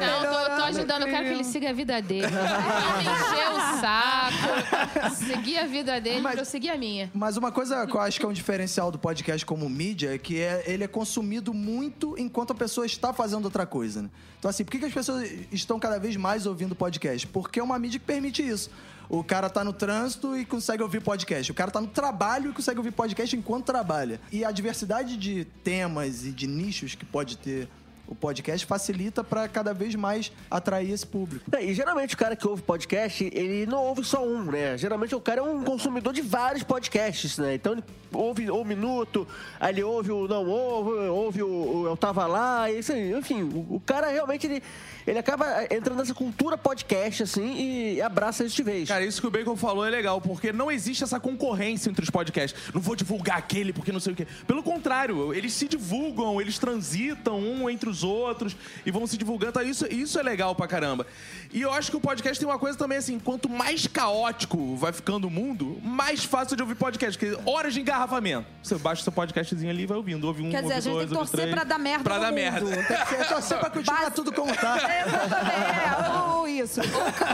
Não, 0.00 0.22
tô, 0.22 0.56
tô 0.56 0.62
ajudando. 0.64 1.02
Eu 1.02 1.08
quero 1.08 1.24
que 1.24 1.30
ele 1.30 1.44
siga 1.44 1.70
a 1.70 1.72
vida 1.72 2.00
dele. 2.00 2.26
Ele 2.26 2.30
encheu 3.10 3.56
o 3.56 3.59
saco. 3.80 5.14
Seguir 5.26 5.58
a 5.58 5.66
vida 5.66 6.00
dele 6.00 6.20
Mas- 6.20 6.38
eu 6.38 6.44
seguir 6.44 6.70
a 6.70 6.76
minha. 6.76 7.10
Mas 7.14 7.36
uma 7.36 7.50
coisa 7.52 7.86
que 7.86 7.94
eu 7.94 8.00
acho 8.00 8.18
que 8.18 8.26
é 8.26 8.28
um 8.28 8.32
diferencial 8.32 8.90
do 8.90 8.98
podcast 8.98 9.44
como 9.44 9.68
mídia 9.68 10.14
é 10.14 10.18
que 10.18 10.40
é, 10.40 10.64
ele 10.66 10.84
é 10.84 10.88
consumido 10.88 11.52
muito 11.52 12.14
enquanto 12.18 12.52
a 12.52 12.54
pessoa 12.54 12.86
está 12.86 13.12
fazendo 13.12 13.44
outra 13.44 13.66
coisa, 13.66 14.02
né? 14.02 14.10
Então, 14.38 14.48
assim, 14.48 14.64
por 14.64 14.70
que, 14.70 14.78
que 14.78 14.86
as 14.86 14.92
pessoas 14.92 15.30
estão 15.52 15.78
cada 15.78 15.98
vez 15.98 16.16
mais 16.16 16.46
ouvindo 16.46 16.74
podcast? 16.74 17.26
Porque 17.26 17.60
é 17.60 17.62
uma 17.62 17.78
mídia 17.78 18.00
que 18.00 18.06
permite 18.06 18.46
isso. 18.46 18.70
O 19.08 19.24
cara 19.24 19.50
tá 19.50 19.64
no 19.64 19.72
trânsito 19.72 20.36
e 20.36 20.44
consegue 20.44 20.82
ouvir 20.82 21.00
podcast. 21.02 21.50
O 21.50 21.54
cara 21.54 21.70
tá 21.70 21.80
no 21.80 21.88
trabalho 21.88 22.50
e 22.50 22.54
consegue 22.54 22.78
ouvir 22.78 22.92
podcast 22.92 23.36
enquanto 23.36 23.66
trabalha. 23.66 24.20
E 24.30 24.44
a 24.44 24.52
diversidade 24.52 25.16
de 25.16 25.44
temas 25.64 26.24
e 26.24 26.30
de 26.30 26.46
nichos 26.46 26.94
que 26.94 27.04
pode 27.04 27.36
ter 27.36 27.68
o 28.10 28.14
podcast 28.14 28.66
facilita 28.66 29.22
para 29.22 29.46
cada 29.48 29.72
vez 29.72 29.94
mais 29.94 30.32
atrair 30.50 30.90
esse 30.90 31.06
público. 31.06 31.44
É, 31.56 31.64
E 31.64 31.72
geralmente 31.72 32.14
o 32.14 32.18
cara 32.18 32.34
que 32.34 32.46
ouve 32.46 32.60
podcast, 32.60 33.24
ele 33.32 33.64
não 33.66 33.84
ouve 33.84 34.04
só 34.04 34.26
um, 34.26 34.42
né? 34.42 34.76
Geralmente 34.76 35.14
o 35.14 35.20
cara 35.20 35.40
é 35.40 35.42
um 35.44 35.62
consumidor 35.62 36.12
de 36.12 36.20
vários 36.20 36.64
podcasts, 36.64 37.38
né? 37.38 37.54
Então 37.54 37.72
ele 37.72 37.84
ouve 38.12 38.50
o 38.50 38.64
Minuto, 38.64 39.26
aí 39.60 39.72
ele 39.72 39.84
ouve 39.84 40.10
o 40.10 40.26
Não 40.26 40.46
Ouve, 40.48 41.08
ouve 41.08 41.42
o, 41.42 41.48
o 41.48 41.86
Eu 41.86 41.96
Tava 41.96 42.26
Lá, 42.26 42.70
isso. 42.70 42.92
Enfim, 42.92 43.42
o, 43.42 43.76
o 43.76 43.82
cara 43.86 44.08
realmente, 44.08 44.46
ele, 44.46 44.62
ele 45.06 45.18
acaba 45.18 45.64
entrando 45.70 45.98
nessa 45.98 46.14
cultura 46.14 46.56
podcast, 46.58 47.22
assim, 47.22 47.94
e 47.96 48.02
abraça 48.02 48.44
isso 48.44 48.56
de 48.56 48.62
vez. 48.62 48.88
Cara, 48.88 49.04
isso 49.04 49.20
que 49.20 49.26
o 49.26 49.30
Bacon 49.30 49.56
falou 49.56 49.86
é 49.86 49.90
legal, 49.90 50.20
porque 50.20 50.52
não 50.52 50.70
existe 50.70 51.02
essa 51.04 51.18
concorrência 51.20 51.90
entre 51.90 52.02
os 52.04 52.10
podcasts. 52.10 52.58
Não 52.74 52.80
vou 52.80 52.94
divulgar 52.96 53.38
aquele 53.38 53.72
porque 53.72 53.92
não 53.92 54.00
sei 54.00 54.12
o 54.12 54.16
quê. 54.16 54.26
Pelo 54.46 54.62
contrário, 54.62 55.32
eles 55.34 55.52
se 55.52 55.66
divulgam, 55.68 56.40
eles 56.40 56.58
transitam 56.58 57.38
um 57.38 57.68
entre 57.68 57.88
os 57.88 58.02
outros 58.04 58.56
e 58.84 58.90
vão 58.90 59.06
se 59.06 59.16
divulgando. 59.16 59.50
Então, 59.50 59.62
isso, 59.62 59.86
isso 59.92 60.18
é 60.18 60.22
legal 60.22 60.54
pra 60.54 60.66
caramba. 60.66 61.06
E 61.52 61.60
eu 61.62 61.72
acho 61.72 61.90
que 61.90 61.96
o 61.96 62.00
podcast 62.00 62.38
tem 62.38 62.48
uma 62.48 62.58
coisa 62.58 62.76
também 62.78 62.98
assim: 62.98 63.18
quanto 63.18 63.48
mais 63.48 63.86
caótico 63.86 64.76
vai 64.76 64.92
ficando 64.92 65.26
o 65.26 65.30
mundo, 65.30 65.78
mais 65.82 66.24
fácil 66.24 66.56
de 66.56 66.62
ouvir 66.62 66.74
podcast. 66.74 67.18
Porque 67.18 67.38
horas 67.48 67.74
de 67.74 67.80
engarrafamento. 67.80 68.46
Você 68.62 68.76
baixa 68.76 69.02
seu 69.02 69.12
podcastzinho 69.12 69.70
ali 69.70 69.82
e 69.82 69.86
vai 69.86 69.96
ouvindo. 69.96 70.26
Ouve 70.26 70.42
um, 70.42 70.50
Quer 70.50 70.62
dizer, 70.62 70.74
ouve 70.74 70.74
a 70.74 70.80
gente 70.80 70.92
dois, 70.92 70.98
tem 70.98 71.08
que 71.08 71.14
torcer 71.14 71.40
três. 71.40 71.54
pra 71.54 71.64
dar 71.64 71.78
merda 71.78 72.04
Pra 72.04 72.14
no 72.16 72.20
dar 72.20 72.26
mundo. 72.28 72.36
merda. 72.36 72.66
Tem 73.06 73.18
que 73.18 73.28
torcer 73.28 73.58
pra 73.58 73.70
continuar 73.70 74.00
Base- 74.00 74.14
tudo 74.14 74.32
como 74.32 74.54
tá. 74.54 74.78
É, 74.90 76.18
ou 76.18 76.48
isso. 76.48 76.80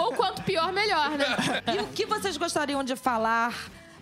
Ou 0.01 0.13
quanto 0.13 0.43
pior, 0.43 0.73
melhor, 0.73 1.11
né? 1.11 1.27
E 1.75 1.79
o 1.81 1.87
que 1.89 2.07
vocês 2.07 2.37
gostariam 2.37 2.83
de 2.85 2.97
falar 2.97 3.55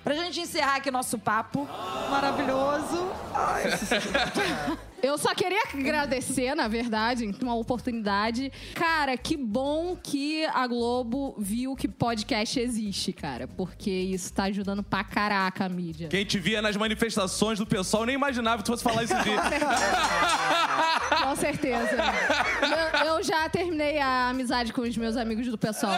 pra 0.02 0.14
gente 0.14 0.40
encerrar 0.40 0.76
aqui 0.76 0.90
nosso 0.90 1.18
papo 1.18 1.68
maravilhoso? 2.10 3.10
Eu 5.04 5.18
só 5.18 5.34
queria 5.34 5.62
agradecer, 5.74 6.54
na 6.54 6.66
verdade, 6.66 7.30
uma 7.42 7.54
oportunidade. 7.54 8.50
Cara, 8.74 9.18
que 9.18 9.36
bom 9.36 9.94
que 10.02 10.46
a 10.46 10.66
Globo 10.66 11.34
viu 11.38 11.76
que 11.76 11.86
podcast 11.86 12.58
existe, 12.58 13.12
cara. 13.12 13.46
Porque 13.46 13.90
isso 13.90 14.32
tá 14.32 14.44
ajudando 14.44 14.82
pra 14.82 15.04
caraca 15.04 15.66
a 15.66 15.68
mídia. 15.68 16.08
Quem 16.08 16.24
te 16.24 16.38
via 16.38 16.62
nas 16.62 16.74
manifestações 16.74 17.58
do 17.58 17.66
pessoal 17.66 18.06
nem 18.06 18.14
imaginava 18.14 18.58
que 18.58 18.64
tu 18.64 18.72
fosse 18.72 18.82
falar 18.82 19.04
isso 19.04 19.14
dia. 19.22 19.36
Com 21.22 21.36
certeza. 21.36 21.96
Eu, 22.62 23.06
eu 23.06 23.22
já 23.22 23.46
terminei 23.50 23.98
a 23.98 24.30
amizade 24.30 24.72
com 24.72 24.80
os 24.80 24.96
meus 24.96 25.18
amigos 25.18 25.46
do 25.46 25.58
pessoal. 25.58 25.96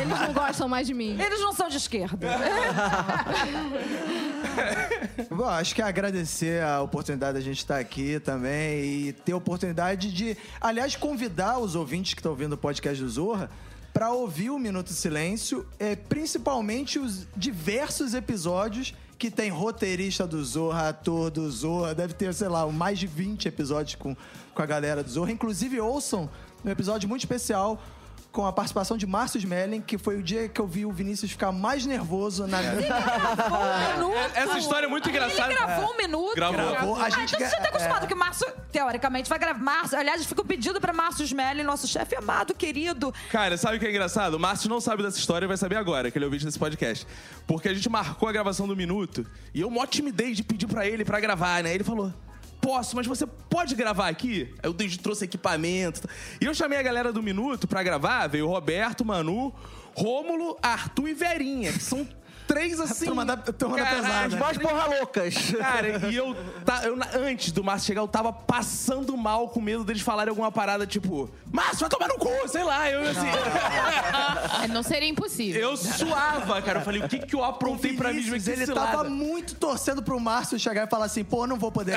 Eles 0.00 0.20
não 0.20 0.32
gostam 0.32 0.66
mais 0.66 0.86
de 0.86 0.94
mim. 0.94 1.20
Eles 1.20 1.40
não 1.40 1.52
são 1.52 1.68
de 1.68 1.76
esquerda. 1.76 2.26
Bom, 5.30 5.48
acho 5.48 5.74
que 5.74 5.82
agradecer 5.82 6.62
a 6.62 6.80
oportunidade 6.80 7.34
da 7.34 7.40
gente 7.40 7.58
estar 7.58 7.78
aqui 7.78 8.13
também 8.20 9.08
e 9.08 9.12
ter 9.12 9.32
a 9.32 9.36
oportunidade 9.36 10.12
de, 10.12 10.36
aliás, 10.60 10.96
convidar 10.96 11.58
os 11.58 11.74
ouvintes 11.74 12.14
que 12.14 12.20
estão 12.20 12.32
ouvindo 12.32 12.54
o 12.54 12.58
podcast 12.58 13.02
do 13.02 13.08
Zorra 13.08 13.50
para 13.92 14.10
ouvir 14.10 14.50
o 14.50 14.58
Minuto 14.58 14.92
Silêncio, 14.92 15.66
é, 15.78 15.94
principalmente 15.94 16.98
os 16.98 17.26
diversos 17.36 18.12
episódios 18.12 18.92
que 19.16 19.30
tem 19.30 19.48
roteirista 19.50 20.26
do 20.26 20.44
Zorra, 20.44 20.88
ator 20.88 21.30
do 21.30 21.48
Zorra, 21.50 21.94
deve 21.94 22.14
ter, 22.14 22.34
sei 22.34 22.48
lá, 22.48 22.66
mais 22.66 22.98
de 22.98 23.06
20 23.06 23.46
episódios 23.46 23.94
com, 23.94 24.16
com 24.52 24.62
a 24.62 24.66
galera 24.66 25.02
do 25.02 25.08
Zorra. 25.08 25.30
Inclusive, 25.30 25.80
ouçam 25.80 26.28
um 26.64 26.68
episódio 26.68 27.08
muito 27.08 27.22
especial 27.22 27.80
com 28.34 28.44
a 28.44 28.52
participação 28.52 28.96
de 28.96 29.06
Márcio 29.06 29.38
Smelling, 29.38 29.80
que 29.80 29.96
foi 29.96 30.16
o 30.18 30.22
dia 30.22 30.48
que 30.48 30.60
eu 30.60 30.66
vi 30.66 30.84
o 30.84 30.90
Vinícius 30.90 31.30
ficar 31.30 31.52
mais 31.52 31.86
nervoso 31.86 32.48
na 32.48 32.60
vida. 32.60 32.82
Gravou 32.90 33.60
um 33.60 33.92
minuto. 33.94 34.30
Essa 34.34 34.58
história 34.58 34.86
é 34.86 34.88
muito 34.88 35.08
engraçada. 35.08 35.52
Ele 35.52 35.54
gravou 35.54 35.92
um 35.92 35.96
minuto. 35.96 36.34
Gravou. 36.34 36.56
Gravou. 36.70 36.96
A 36.96 37.04
Ah, 37.04 37.10
gente 37.10 37.32
então 37.36 37.48
você 37.48 37.54
já 37.56 37.62
tá 37.62 37.68
acostumado 37.68 38.04
é. 38.04 38.06
que 38.08 38.12
o 38.12 38.16
Márcio, 38.16 38.46
teoricamente, 38.72 39.30
vai 39.30 39.38
gravar. 39.38 39.60
Márcio, 39.60 39.96
aliás, 39.96 40.26
fica 40.26 40.42
o 40.42 40.44
pedido 40.44 40.80
pra 40.80 40.92
Márcio 40.92 41.24
Smelly, 41.24 41.62
nosso 41.62 41.86
chefe 41.86 42.16
amado, 42.16 42.52
querido. 42.54 43.14
Cara, 43.30 43.56
sabe 43.56 43.76
o 43.76 43.80
que 43.80 43.86
é 43.86 43.90
engraçado? 43.90 44.34
O 44.34 44.40
Márcio 44.40 44.68
não 44.68 44.80
sabe 44.80 45.04
dessa 45.04 45.18
história 45.18 45.44
e 45.44 45.48
vai 45.48 45.56
saber 45.56 45.76
agora, 45.76 46.10
que 46.10 46.18
ele 46.18 46.24
é 46.24 46.26
ouvinte 46.26 46.44
desse 46.44 46.58
podcast. 46.58 47.06
Porque 47.46 47.68
a 47.68 47.74
gente 47.74 47.88
marcou 47.88 48.28
a 48.28 48.32
gravação 48.32 48.66
do 48.66 48.74
Minuto 48.74 49.24
e 49.54 49.60
eu 49.60 49.70
mó 49.70 49.86
timidez 49.86 50.36
de 50.36 50.42
pedir 50.42 50.66
pra 50.66 50.84
ele 50.88 51.04
pra 51.04 51.20
gravar, 51.20 51.62
né? 51.62 51.72
Ele 51.72 51.84
falou... 51.84 52.12
Posso, 52.64 52.96
mas 52.96 53.06
você 53.06 53.26
pode 53.26 53.74
gravar 53.74 54.08
aqui? 54.08 54.54
Aí 54.62 54.70
eu 54.70 54.98
trouxe 55.02 55.26
equipamento. 55.26 56.08
E 56.40 56.46
eu 56.46 56.54
chamei 56.54 56.78
a 56.78 56.82
galera 56.82 57.12
do 57.12 57.22
Minuto 57.22 57.68
pra 57.68 57.82
gravar. 57.82 58.26
Veio 58.26 58.48
Roberto, 58.48 59.04
Manu, 59.04 59.54
Rômulo, 59.94 60.56
Arthur 60.62 61.08
e 61.08 61.12
Verinha, 61.12 61.70
que 61.74 61.82
são 61.82 62.08
três 62.46 62.78
assim. 62.80 63.06
turma 63.06 63.24
da- 63.24 63.36
turma 63.36 63.76
da 63.76 63.84
Caralho, 63.84 64.02
pesada. 64.04 64.36
Mais 64.36 64.58
porra 64.58 64.86
loucas. 64.86 65.34
Cara, 65.58 66.06
e 66.10 66.14
eu, 66.16 66.34
tá, 66.64 66.82
eu 66.84 66.96
antes 67.26 67.52
do 67.52 67.62
Márcio 67.64 67.86
chegar, 67.86 68.00
eu 68.02 68.08
tava 68.08 68.32
passando 68.32 69.16
mal 69.16 69.48
com 69.48 69.60
medo 69.60 69.84
deles 69.84 70.02
falarem 70.02 70.30
alguma 70.30 70.50
parada 70.52 70.86
tipo, 70.86 71.30
Márcio, 71.52 71.80
vai 71.80 71.88
tomar 71.90 72.08
no 72.08 72.16
cu, 72.18 72.30
sei 72.48 72.62
lá. 72.64 72.90
Eu 72.90 73.02
assim. 73.10 73.26
É, 74.64 74.68
Não 74.68 74.82
seria 74.82 75.08
impossível. 75.08 75.60
eu 75.60 75.76
suava, 75.76 76.60
cara. 76.62 76.80
Eu 76.80 76.84
falei, 76.84 77.02
o 77.02 77.08
que 77.08 77.18
que 77.20 77.34
eu 77.34 77.44
aprontei 77.44 77.94
pra 77.94 78.12
mim? 78.12 78.20
Vinícius, 78.20 78.44
Que 78.44 78.50
ele 78.50 78.66
cilada. 78.66 78.86
tava 78.92 79.04
muito 79.08 79.54
torcendo 79.54 80.02
pro 80.02 80.18
Márcio 80.20 80.58
chegar 80.58 80.86
e 80.86 80.90
falar 80.90 81.06
assim, 81.06 81.24
pô, 81.24 81.46
não 81.46 81.56
vou 81.58 81.70
poder. 81.72 81.96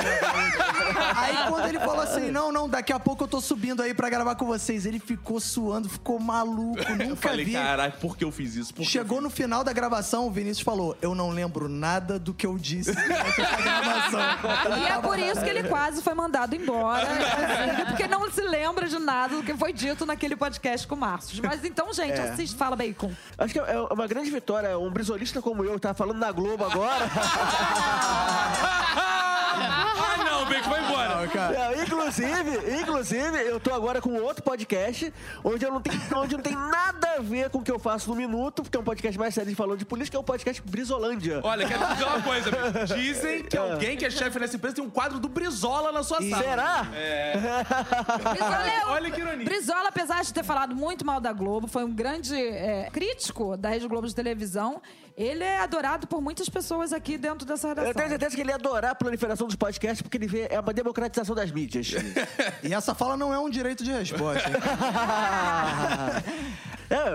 Aí 1.15 1.47
quando 1.49 1.67
ele 1.67 1.79
falou 1.79 2.01
assim, 2.01 2.31
não, 2.31 2.51
não, 2.51 2.67
daqui 2.69 2.91
a 2.93 2.99
pouco 2.99 3.23
eu 3.23 3.27
tô 3.27 3.39
subindo 3.41 3.81
aí 3.81 3.93
pra 3.93 4.09
gravar 4.09 4.35
com 4.35 4.45
vocês, 4.45 4.85
ele 4.85 4.99
ficou 4.99 5.39
suando, 5.39 5.89
ficou 5.89 6.19
maluco, 6.19 6.79
Eu 6.87 6.95
nunca 6.95 7.29
falei, 7.29 7.45
vi. 7.45 7.53
caralho, 7.53 7.93
por 8.01 8.17
que 8.17 8.23
eu 8.23 8.31
fiz 8.31 8.55
isso? 8.55 8.73
Por 8.73 8.83
que 8.83 8.89
Chegou 8.89 9.21
no 9.21 9.29
final 9.29 9.63
da 9.63 9.73
gravação, 9.73 10.27
o 10.27 10.31
Vinícius 10.37 10.63
falou, 10.63 10.95
eu 11.01 11.15
não 11.15 11.29
lembro 11.31 11.67
nada 11.67 12.19
do 12.19 12.33
que 12.33 12.45
eu 12.45 12.57
disse 12.57 12.91
durante 13.07 13.41
essa 13.41 13.55
gravação. 13.57 14.77
E 14.77 14.85
é 14.85 15.01
por 15.01 15.17
isso 15.17 15.41
que 15.43 15.49
ele 15.49 15.63
quase 15.63 16.01
foi 16.03 16.13
mandado 16.13 16.55
embora, 16.55 17.07
porque 17.89 18.07
não 18.07 18.29
se 18.31 18.41
lembra 18.41 18.87
de 18.87 18.99
nada 18.99 19.35
do 19.37 19.43
que 19.43 19.53
foi 19.55 19.73
dito 19.73 20.05
naquele 20.05 20.35
podcast 20.35 20.87
com 20.87 20.93
o 20.95 20.97
Márcio. 20.97 21.41
Mas 21.43 21.63
então, 21.65 21.91
gente, 21.93 22.19
É. 22.19 22.29
assiste, 22.29 22.55
fala 22.55 22.75
bacon. 22.75 23.11
Acho 23.37 23.53
que 23.53 23.59
é 23.59 23.79
uma 23.91 24.07
grande 24.07 24.29
vitória. 24.29 24.77
Um 24.77 24.91
brisolista 24.91 25.41
como 25.41 25.63
eu, 25.63 25.73
que 25.73 25.79
tava 25.79 25.95
falando 25.95 26.19
na 26.19 26.31
Globo 26.31 26.63
agora. 26.65 27.09
Não, 31.27 31.33
cara. 31.33 31.75
É, 31.75 31.83
inclusive, 31.83 32.79
inclusive, 32.81 33.37
eu 33.41 33.59
tô 33.59 33.73
agora 33.73 34.01
com 34.01 34.13
outro 34.21 34.43
podcast 34.43 35.13
onde 35.43 35.65
eu 35.65 35.71
não 35.71 35.81
tenho, 35.81 35.99
onde 36.15 36.35
não 36.35 36.43
tem 36.43 36.53
nada 36.55 37.15
a 37.17 37.21
ver 37.21 37.49
com 37.49 37.59
o 37.59 37.63
que 37.63 37.71
eu 37.71 37.79
faço 37.79 38.09
no 38.09 38.15
Minuto, 38.15 38.63
porque 38.63 38.77
é 38.77 38.79
um 38.79 38.83
podcast 38.83 39.17
mais 39.19 39.33
sério 39.33 39.49
de 39.49 39.55
falando 39.55 39.79
de 39.79 39.85
política, 39.85 40.17
é 40.17 40.19
o 40.19 40.23
podcast 40.23 40.61
Brisolândia. 40.65 41.41
Olha, 41.43 41.67
quero 41.67 41.85
dizer 41.87 42.03
uma 42.05 42.21
coisa, 42.21 42.49
amigo. 42.49 42.85
Dizem 42.95 43.43
que 43.43 43.57
alguém 43.57 43.97
que 43.97 44.05
é 44.05 44.09
chefe 44.09 44.39
nessa 44.39 44.55
empresa 44.55 44.75
tem 44.75 44.83
um 44.83 44.89
quadro 44.89 45.19
do 45.19 45.27
Brizola 45.27 45.91
na 45.91 46.03
sua 46.03 46.21
sala. 46.21 46.43
Será? 46.43 46.87
Brizola, 48.31 48.67
é 48.69 48.85
o- 48.85 48.89
Olha 48.89 49.11
que 49.11 49.19
ironia. 49.21 49.45
Brizola, 49.45 49.89
apesar 49.89 50.23
de 50.23 50.33
ter 50.33 50.43
falado 50.43 50.75
muito 50.75 51.05
mal 51.05 51.19
da 51.19 51.31
Globo, 51.33 51.67
foi 51.67 51.83
um 51.83 51.93
grande 51.93 52.35
é, 52.35 52.89
crítico 52.91 53.55
da 53.57 53.69
Rede 53.69 53.87
Globo 53.87 54.07
de 54.07 54.15
televisão. 54.15 54.81
Ele 55.17 55.43
é 55.43 55.61
adorado 55.61 56.05
por 56.05 56.21
muitas 56.21 56.47
pessoas 56.47 56.93
aqui 56.93 57.17
dentro 57.17 57.43
dessa 57.43 57.69
Eu 57.69 57.73
tenho 57.75 57.87
redação. 57.87 58.09
certeza 58.09 58.35
que 58.35 58.41
ele 58.41 58.51
ia 58.51 58.55
adorar 58.55 58.91
a 58.91 58.95
proliferação 58.95 59.47
dos 59.47 59.55
podcasts, 59.55 60.01
porque 60.03 60.15
ele 60.15 60.27
vê 60.27 60.47
é 60.49 60.59
uma 60.59 60.71
democratização 60.71 61.33
das 61.33 61.49
mídias. 61.51 61.91
E 62.63 62.71
essa 62.73 62.93
fala 62.93 63.17
não 63.17 63.33
é 63.33 63.39
um 63.39 63.49
direito 63.49 63.83
de 63.83 63.91
resposta. 63.91 64.47
hein? 64.47 64.55
É, 66.89 67.09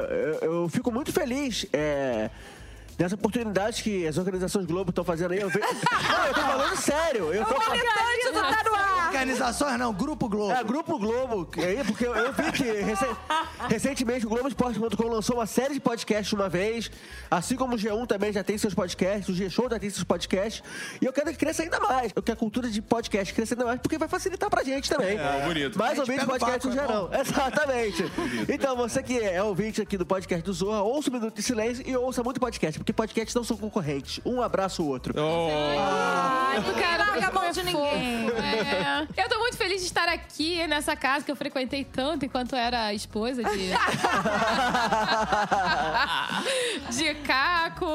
eu, 0.45 0.63
eu 0.63 0.69
fico 0.69 0.91
muito 0.93 1.11
feliz. 1.13 1.65
É, 1.73 2.29
Nessa 2.99 3.15
oportunidade 3.15 3.83
que 3.83 4.07
as 4.07 4.17
organizações 4.19 4.65
Globo 4.67 4.91
estão 4.91 5.03
fazendo 5.05 5.33
aí, 5.33 5.41
eu 5.41 5.49
vejo. 5.49 5.67
Não, 6.13 6.27
eu 6.27 6.35
tô 6.35 6.41
falando 6.41 6.77
sério. 6.77 7.33
Eu 7.35 7.45
tô 7.45 7.55
O 7.55 7.71
militante 7.71 8.33
do 8.33 8.41
Tá 8.41 8.63
no 8.65 8.75
Ar. 8.75 9.07
Organizações 9.13 9.79
não, 9.79 9.93
Grupo 9.93 10.27
Globo. 10.29 10.53
É, 10.53 10.65
Grupo 10.65 10.99
Globo, 10.99 11.49
aí, 11.59 11.85
porque 11.85 12.07
eu, 12.07 12.15
eu 12.15 12.33
vi 12.33 12.51
que 12.53 12.63
rece- 12.65 13.07
recentemente 13.69 14.25
o 14.27 14.29
Globo 14.29 14.49
Esporte.com 14.49 15.07
lançou 15.07 15.37
uma 15.37 15.47
série 15.47 15.75
de 15.75 15.81
podcasts 15.81 16.33
uma 16.33 16.49
vez, 16.49 16.91
assim 17.31 17.55
como 17.55 17.75
o 17.75 17.79
G1 17.79 18.07
também 18.07 18.33
já 18.33 18.43
tem 18.43 18.57
seus 18.57 18.75
podcasts, 18.75 19.29
o 19.29 19.35
G-Show 19.35 19.69
já 19.71 19.79
tem 19.79 19.91
seus 19.91 20.03
podcasts, 20.05 20.63
e 21.01 21.05
eu 21.05 21.13
quero 21.13 21.31
que 21.31 21.37
cresça 21.37 21.63
ainda 21.63 21.79
mais, 21.79 22.11
eu 22.17 22.23
quero 22.23 22.25
que 22.25 22.33
a 22.33 22.37
cultura 22.37 22.71
de 22.71 22.81
podcast 22.81 23.35
cresça 23.35 23.55
ainda 23.55 23.67
mais, 23.67 23.81
porque 23.81 23.99
vai 23.99 24.09
facilitar 24.09 24.49
pra 24.49 24.65
gente 24.65 24.89
também. 24.89 25.19
É, 25.19 25.45
bonito. 25.47 25.79
Mais 25.79 25.93
A 25.93 26.05
gente 26.05 26.11
ouvintes 26.11 26.25
de 26.25 26.33
pega 26.33 26.37
o 26.37 26.41
podcast 26.41 26.67
no 26.67 26.73
é 26.73 26.87
geral. 26.87 27.11
Exatamente. 27.21 28.05
Então, 28.49 28.77
você 28.77 29.03
que 29.03 29.19
é 29.21 29.43
ouvinte 29.43 29.83
aqui 29.83 29.99
do 29.99 30.07
podcast 30.07 30.43
do 30.45 30.53
Zorra, 30.55 30.83
ouça 30.83 31.11
o 31.11 31.13
Minuto 31.13 31.35
de 31.35 31.43
Silêncio 31.43 31.85
e 31.87 31.95
ouça 31.97 32.23
muito 32.23 32.41
podcast, 32.41 32.79
porque 32.83 32.93
podcasts 32.93 33.35
não 33.35 33.45
são 33.45 33.57
concorrentes. 33.57 34.21
Um 34.27 34.43
abraça 34.43 34.83
o 34.83 34.89
outro. 34.89 35.15
Ai, 35.17 36.61
que 36.63 36.81
cara 36.81 37.03
Larga 37.13 37.29
a 37.29 37.33
mão 37.33 37.51
de 37.53 37.63
ninguém. 37.63 38.29
É. 38.33 39.07
Eu 39.23 39.29
tô 39.29 39.39
muito 39.39 39.57
feliz 39.57 39.81
de 39.81 39.87
estar 39.87 40.09
aqui 40.09 40.67
nessa 40.67 40.97
casa 40.97 41.25
que 41.25 41.31
eu 41.31 41.37
frequentei 41.37 41.85
tanto 41.85 42.25
enquanto 42.25 42.57
era 42.57 42.93
esposa 42.95 43.45
de. 43.45 43.71
de 46.97 47.15
Caco. 47.23 47.87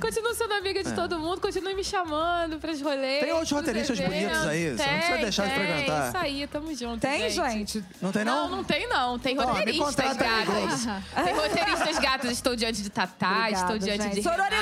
Continuo 0.00 0.34
sendo 0.34 0.54
amiga 0.54 0.82
de 0.84 0.92
todo 0.92 1.18
mundo, 1.18 1.40
continue 1.40 1.74
me 1.74 1.84
chamando 1.84 2.58
pras 2.58 2.80
rolês. 2.80 3.24
Tem 3.24 3.32
outros 3.32 3.50
roteiristas 3.52 3.98
eventos. 3.98 4.18
bonitos 4.18 4.46
aí, 4.46 4.64
você 4.64 4.68
não 4.68 4.76
precisa 4.76 5.12
Tem, 5.14 5.22
deixar 5.22 5.46
de 5.46 5.54
tem. 5.54 5.66
frequentar. 5.66 6.08
Isso 6.08 6.16
aí, 6.16 6.46
tamo 6.46 6.74
junto. 6.74 7.00
Tem, 7.00 7.30
gente? 7.30 7.84
Não 8.00 8.12
tem 8.12 8.24
Não, 8.24 8.48
não? 8.48 8.56
não 8.56 8.64
tem 8.64 8.88
não. 8.88 9.18
Tem 9.18 9.36
roteiristas 9.36 9.98
aí, 9.98 10.16
gatas. 10.16 10.86
Tem 11.24 11.34
roteiristas 11.34 11.98
gatas. 11.98 12.30
Estou 12.30 12.56
diante 12.56 12.82
de 12.82 12.90
Tatá, 12.90 13.50
estou 13.50 13.78
diante 13.78 14.02
gente. 14.02 14.15
De 14.16 14.22
Sororidade! 14.22 14.54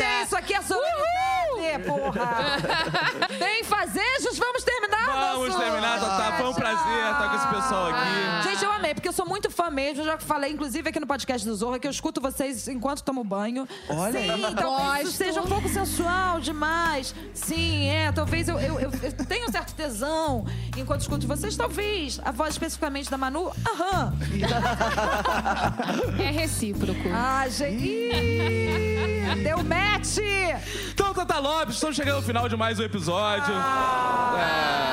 Renata. 0.00 0.22
Isso 0.24 0.36
aqui 0.36 0.54
é 0.54 0.62
sororidade, 0.62 1.84
porra! 1.86 2.56
Bem 3.38 3.62
fazejos, 3.64 4.38
vamos 4.38 4.62
terminar, 4.64 5.06
Vamos 5.06 5.48
nosso- 5.48 5.60
terminar, 5.60 6.00
Tatá. 6.00 6.32
Foi 6.38 6.46
um 6.48 6.54
prazer 6.54 7.10
estar 7.10 7.28
com 7.28 7.36
esse 7.36 7.46
pessoal 7.48 7.90
aqui. 7.90 8.48
Gente, 8.48 8.61
eu 8.92 8.94
amei, 8.94 8.94
porque 8.94 9.08
eu 9.08 9.12
sou 9.12 9.26
muito 9.26 9.50
fã 9.50 9.70
mesmo. 9.70 10.02
Eu 10.02 10.06
já 10.06 10.18
falei, 10.18 10.52
inclusive, 10.52 10.88
aqui 10.88 11.00
no 11.00 11.06
podcast 11.06 11.46
do 11.46 11.54
Zorra, 11.54 11.78
que 11.78 11.86
eu 11.86 11.90
escuto 11.90 12.20
vocês 12.20 12.68
enquanto 12.68 13.02
tomo 13.02 13.24
banho. 13.24 13.66
Olha 13.88 14.20
Sim, 14.20 14.30
aí. 14.30 14.54
talvez 14.54 15.08
isso 15.08 15.16
seja 15.16 15.40
um 15.40 15.46
pouco 15.46 15.68
sensual 15.68 16.40
demais. 16.40 17.14
Sim, 17.34 17.88
é. 17.88 18.12
Talvez 18.12 18.48
eu, 18.48 18.58
eu, 18.58 18.80
eu, 18.80 18.90
eu 19.02 19.26
tenha 19.26 19.46
um 19.46 19.50
certo 19.50 19.74
tesão 19.74 20.44
enquanto 20.76 21.00
escuto 21.00 21.26
vocês. 21.26 21.56
Talvez. 21.56 22.20
A 22.24 22.30
voz 22.30 22.54
especificamente 22.54 23.10
da 23.10 23.18
Manu, 23.18 23.50
aham. 23.70 24.12
É 26.18 26.30
recíproco. 26.30 27.08
Ah, 27.12 27.46
gente. 27.48 27.84
Ih, 27.84 29.42
Deu 29.42 29.62
match! 29.64 30.18
Então, 30.92 31.14
Tata 31.14 31.38
Lopes, 31.38 31.76
estamos 31.76 31.96
chegando 31.96 32.16
ao 32.16 32.22
final 32.22 32.48
de 32.48 32.56
mais 32.56 32.78
um 32.78 32.82
episódio. 32.82 33.52
É. 33.54 34.91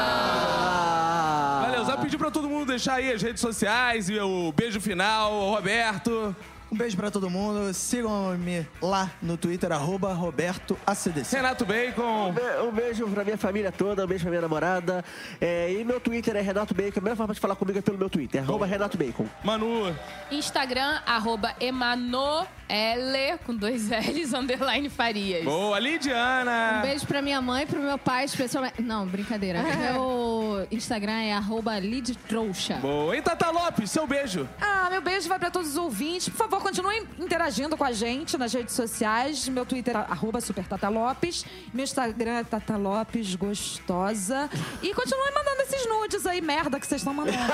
Pedir 2.10 2.18
pra 2.18 2.32
todo 2.32 2.49
mundo 2.49 2.66
deixar 2.70 2.95
aí 2.95 3.12
as 3.12 3.22
redes 3.22 3.39
sociais 3.39 4.10
e 4.10 4.18
o 4.20 4.51
beijo 4.51 4.82
final, 4.82 5.32
o 5.32 5.53
Roberto. 5.53 6.36
Um 6.72 6.76
beijo 6.76 6.97
pra 6.97 7.12
todo 7.12 7.30
mundo. 7.30 7.72
Sigam-me 7.72 8.66
lá 8.82 9.12
no 9.22 9.38
Twitter, 9.38 9.72
arroba 9.72 10.12
RobertoACDC. 10.14 11.36
Renato 11.36 11.68
Bacon. 11.68 12.32
Be- 12.32 12.41
Um 12.68 12.72
beijo 12.72 13.07
pra 13.10 13.24
minha 13.24 13.38
família 13.38 13.72
toda, 13.72 14.05
um 14.05 14.07
beijo 14.07 14.24
pra 14.24 14.32
minha 14.32 14.41
namorada. 14.41 15.05
É, 15.39 15.72
e 15.72 15.84
meu 15.86 15.99
Twitter 15.99 16.36
é 16.36 16.41
Renato 16.41 16.74
Bacon. 16.74 16.99
A 16.99 17.03
melhor 17.03 17.16
forma 17.16 17.34
de 17.36 17.39
falar 17.39 17.55
comigo 17.55 17.78
é 17.78 17.82
pelo 17.84 17.99
meu 17.99 18.10
Twitter, 18.10 18.41
arroba 18.41 18.66
Renato 18.66 18.97
Bacon. 18.97 19.28
Manu. 19.43 19.95
Instagram, 20.32 20.99
arroba 21.05 21.53
Emanoele, 22.70 23.39
com 23.45 23.55
dois 23.55 23.89
L's, 23.89 24.34
underline 24.38 24.89
Farias. 24.89 25.43
Boa, 25.43 25.78
Um 25.78 25.82
Lidiana. 25.82 26.80
beijo 26.84 27.05
pra 27.05 27.22
minha 27.22 27.41
mãe 27.41 27.63
e 27.63 27.65
pro 27.65 27.80
meu 27.80 27.97
pai, 27.97 28.26
especialmente. 28.26 28.82
Não, 28.82 29.05
brincadeira. 29.07 29.59
Meu 29.89 30.67
Instagram 30.72 31.20
é 31.22 31.34
arroba 31.34 31.80
lidtrouxa. 31.80 32.76
Boa. 32.76 33.15
E 33.17 33.22
Tata 33.22 33.49
Lopes, 33.49 33.89
seu 33.89 34.05
beijo. 34.05 34.47
Ah, 34.61 34.88
meu 34.91 35.01
beijo 35.01 35.28
vai 35.30 35.39
pra 35.39 35.49
todos 35.49 35.70
os 35.72 35.78
ouvintes. 35.78 36.30
Por 36.30 36.38
favor, 36.38 36.61
continuem 36.61 37.07
interagindo 37.17 37.76
com 37.78 37.84
a 37.84 37.91
gente 37.91 38.38
nas 38.38 38.53
redes 38.53 38.76
sociais. 38.76 39.47
Meu 39.47 39.65
Twitter 39.65 39.95
é 39.95 39.99
arroba 39.99 40.41
supertatalopes. 40.41 41.45
Meu 41.74 41.84
Instagram 41.84 42.39
é 42.39 42.43
tatalopes 42.43 43.36
gostosa. 43.36 44.49
E 44.82 44.93
continuem 44.93 45.34
mandando 45.34 45.61
esses 45.61 45.88
nudes 45.88 46.26
aí, 46.26 46.41
merda, 46.41 46.80
que 46.80 46.86
vocês 46.88 47.01
estão 47.01 47.13
mandando. 47.13 47.38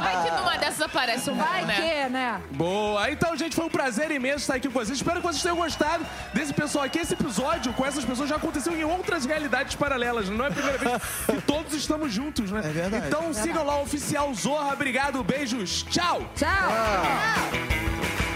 Vai 0.00 0.24
que 0.24 0.30
numa 0.36 0.56
dessas 0.56 0.82
aparece 0.82 1.30
um 1.30 1.36
Vai 1.36 1.64
né? 1.64 1.74
que, 1.74 2.08
né? 2.10 2.40
Boa. 2.52 3.10
Então, 3.10 3.36
gente, 3.36 3.54
foi 3.56 3.64
um 3.64 3.70
prazer 3.70 4.10
imenso 4.10 4.19
estar 4.28 4.54
aqui 4.54 4.68
com 4.68 4.74
vocês. 4.74 4.98
Espero 4.98 5.20
que 5.20 5.26
vocês 5.26 5.42
tenham 5.42 5.56
gostado 5.56 6.04
desse 6.32 6.52
pessoal 6.52 6.84
aqui. 6.84 6.98
Esse 6.98 7.14
episódio 7.14 7.72
com 7.72 7.84
essas 7.84 8.04
pessoas 8.04 8.28
já 8.28 8.36
aconteceu 8.36 8.76
em 8.76 8.84
outras 8.84 9.24
realidades 9.24 9.74
paralelas. 9.74 10.28
Não 10.28 10.44
é 10.44 10.48
a 10.48 10.52
primeira 10.52 10.78
vez 10.78 10.92
que 11.26 11.40
todos 11.46 11.72
estamos 11.74 12.12
juntos, 12.12 12.50
né? 12.50 12.60
É 12.64 12.68
verdade. 12.68 13.06
Então 13.06 13.32
sigam 13.32 13.64
lá 13.64 13.78
o 13.78 13.82
Oficial 13.82 14.32
Zorra. 14.34 14.72
Obrigado, 14.72 15.22
beijos. 15.24 15.84
Tchau. 15.90 16.30
Tchau. 16.34 18.29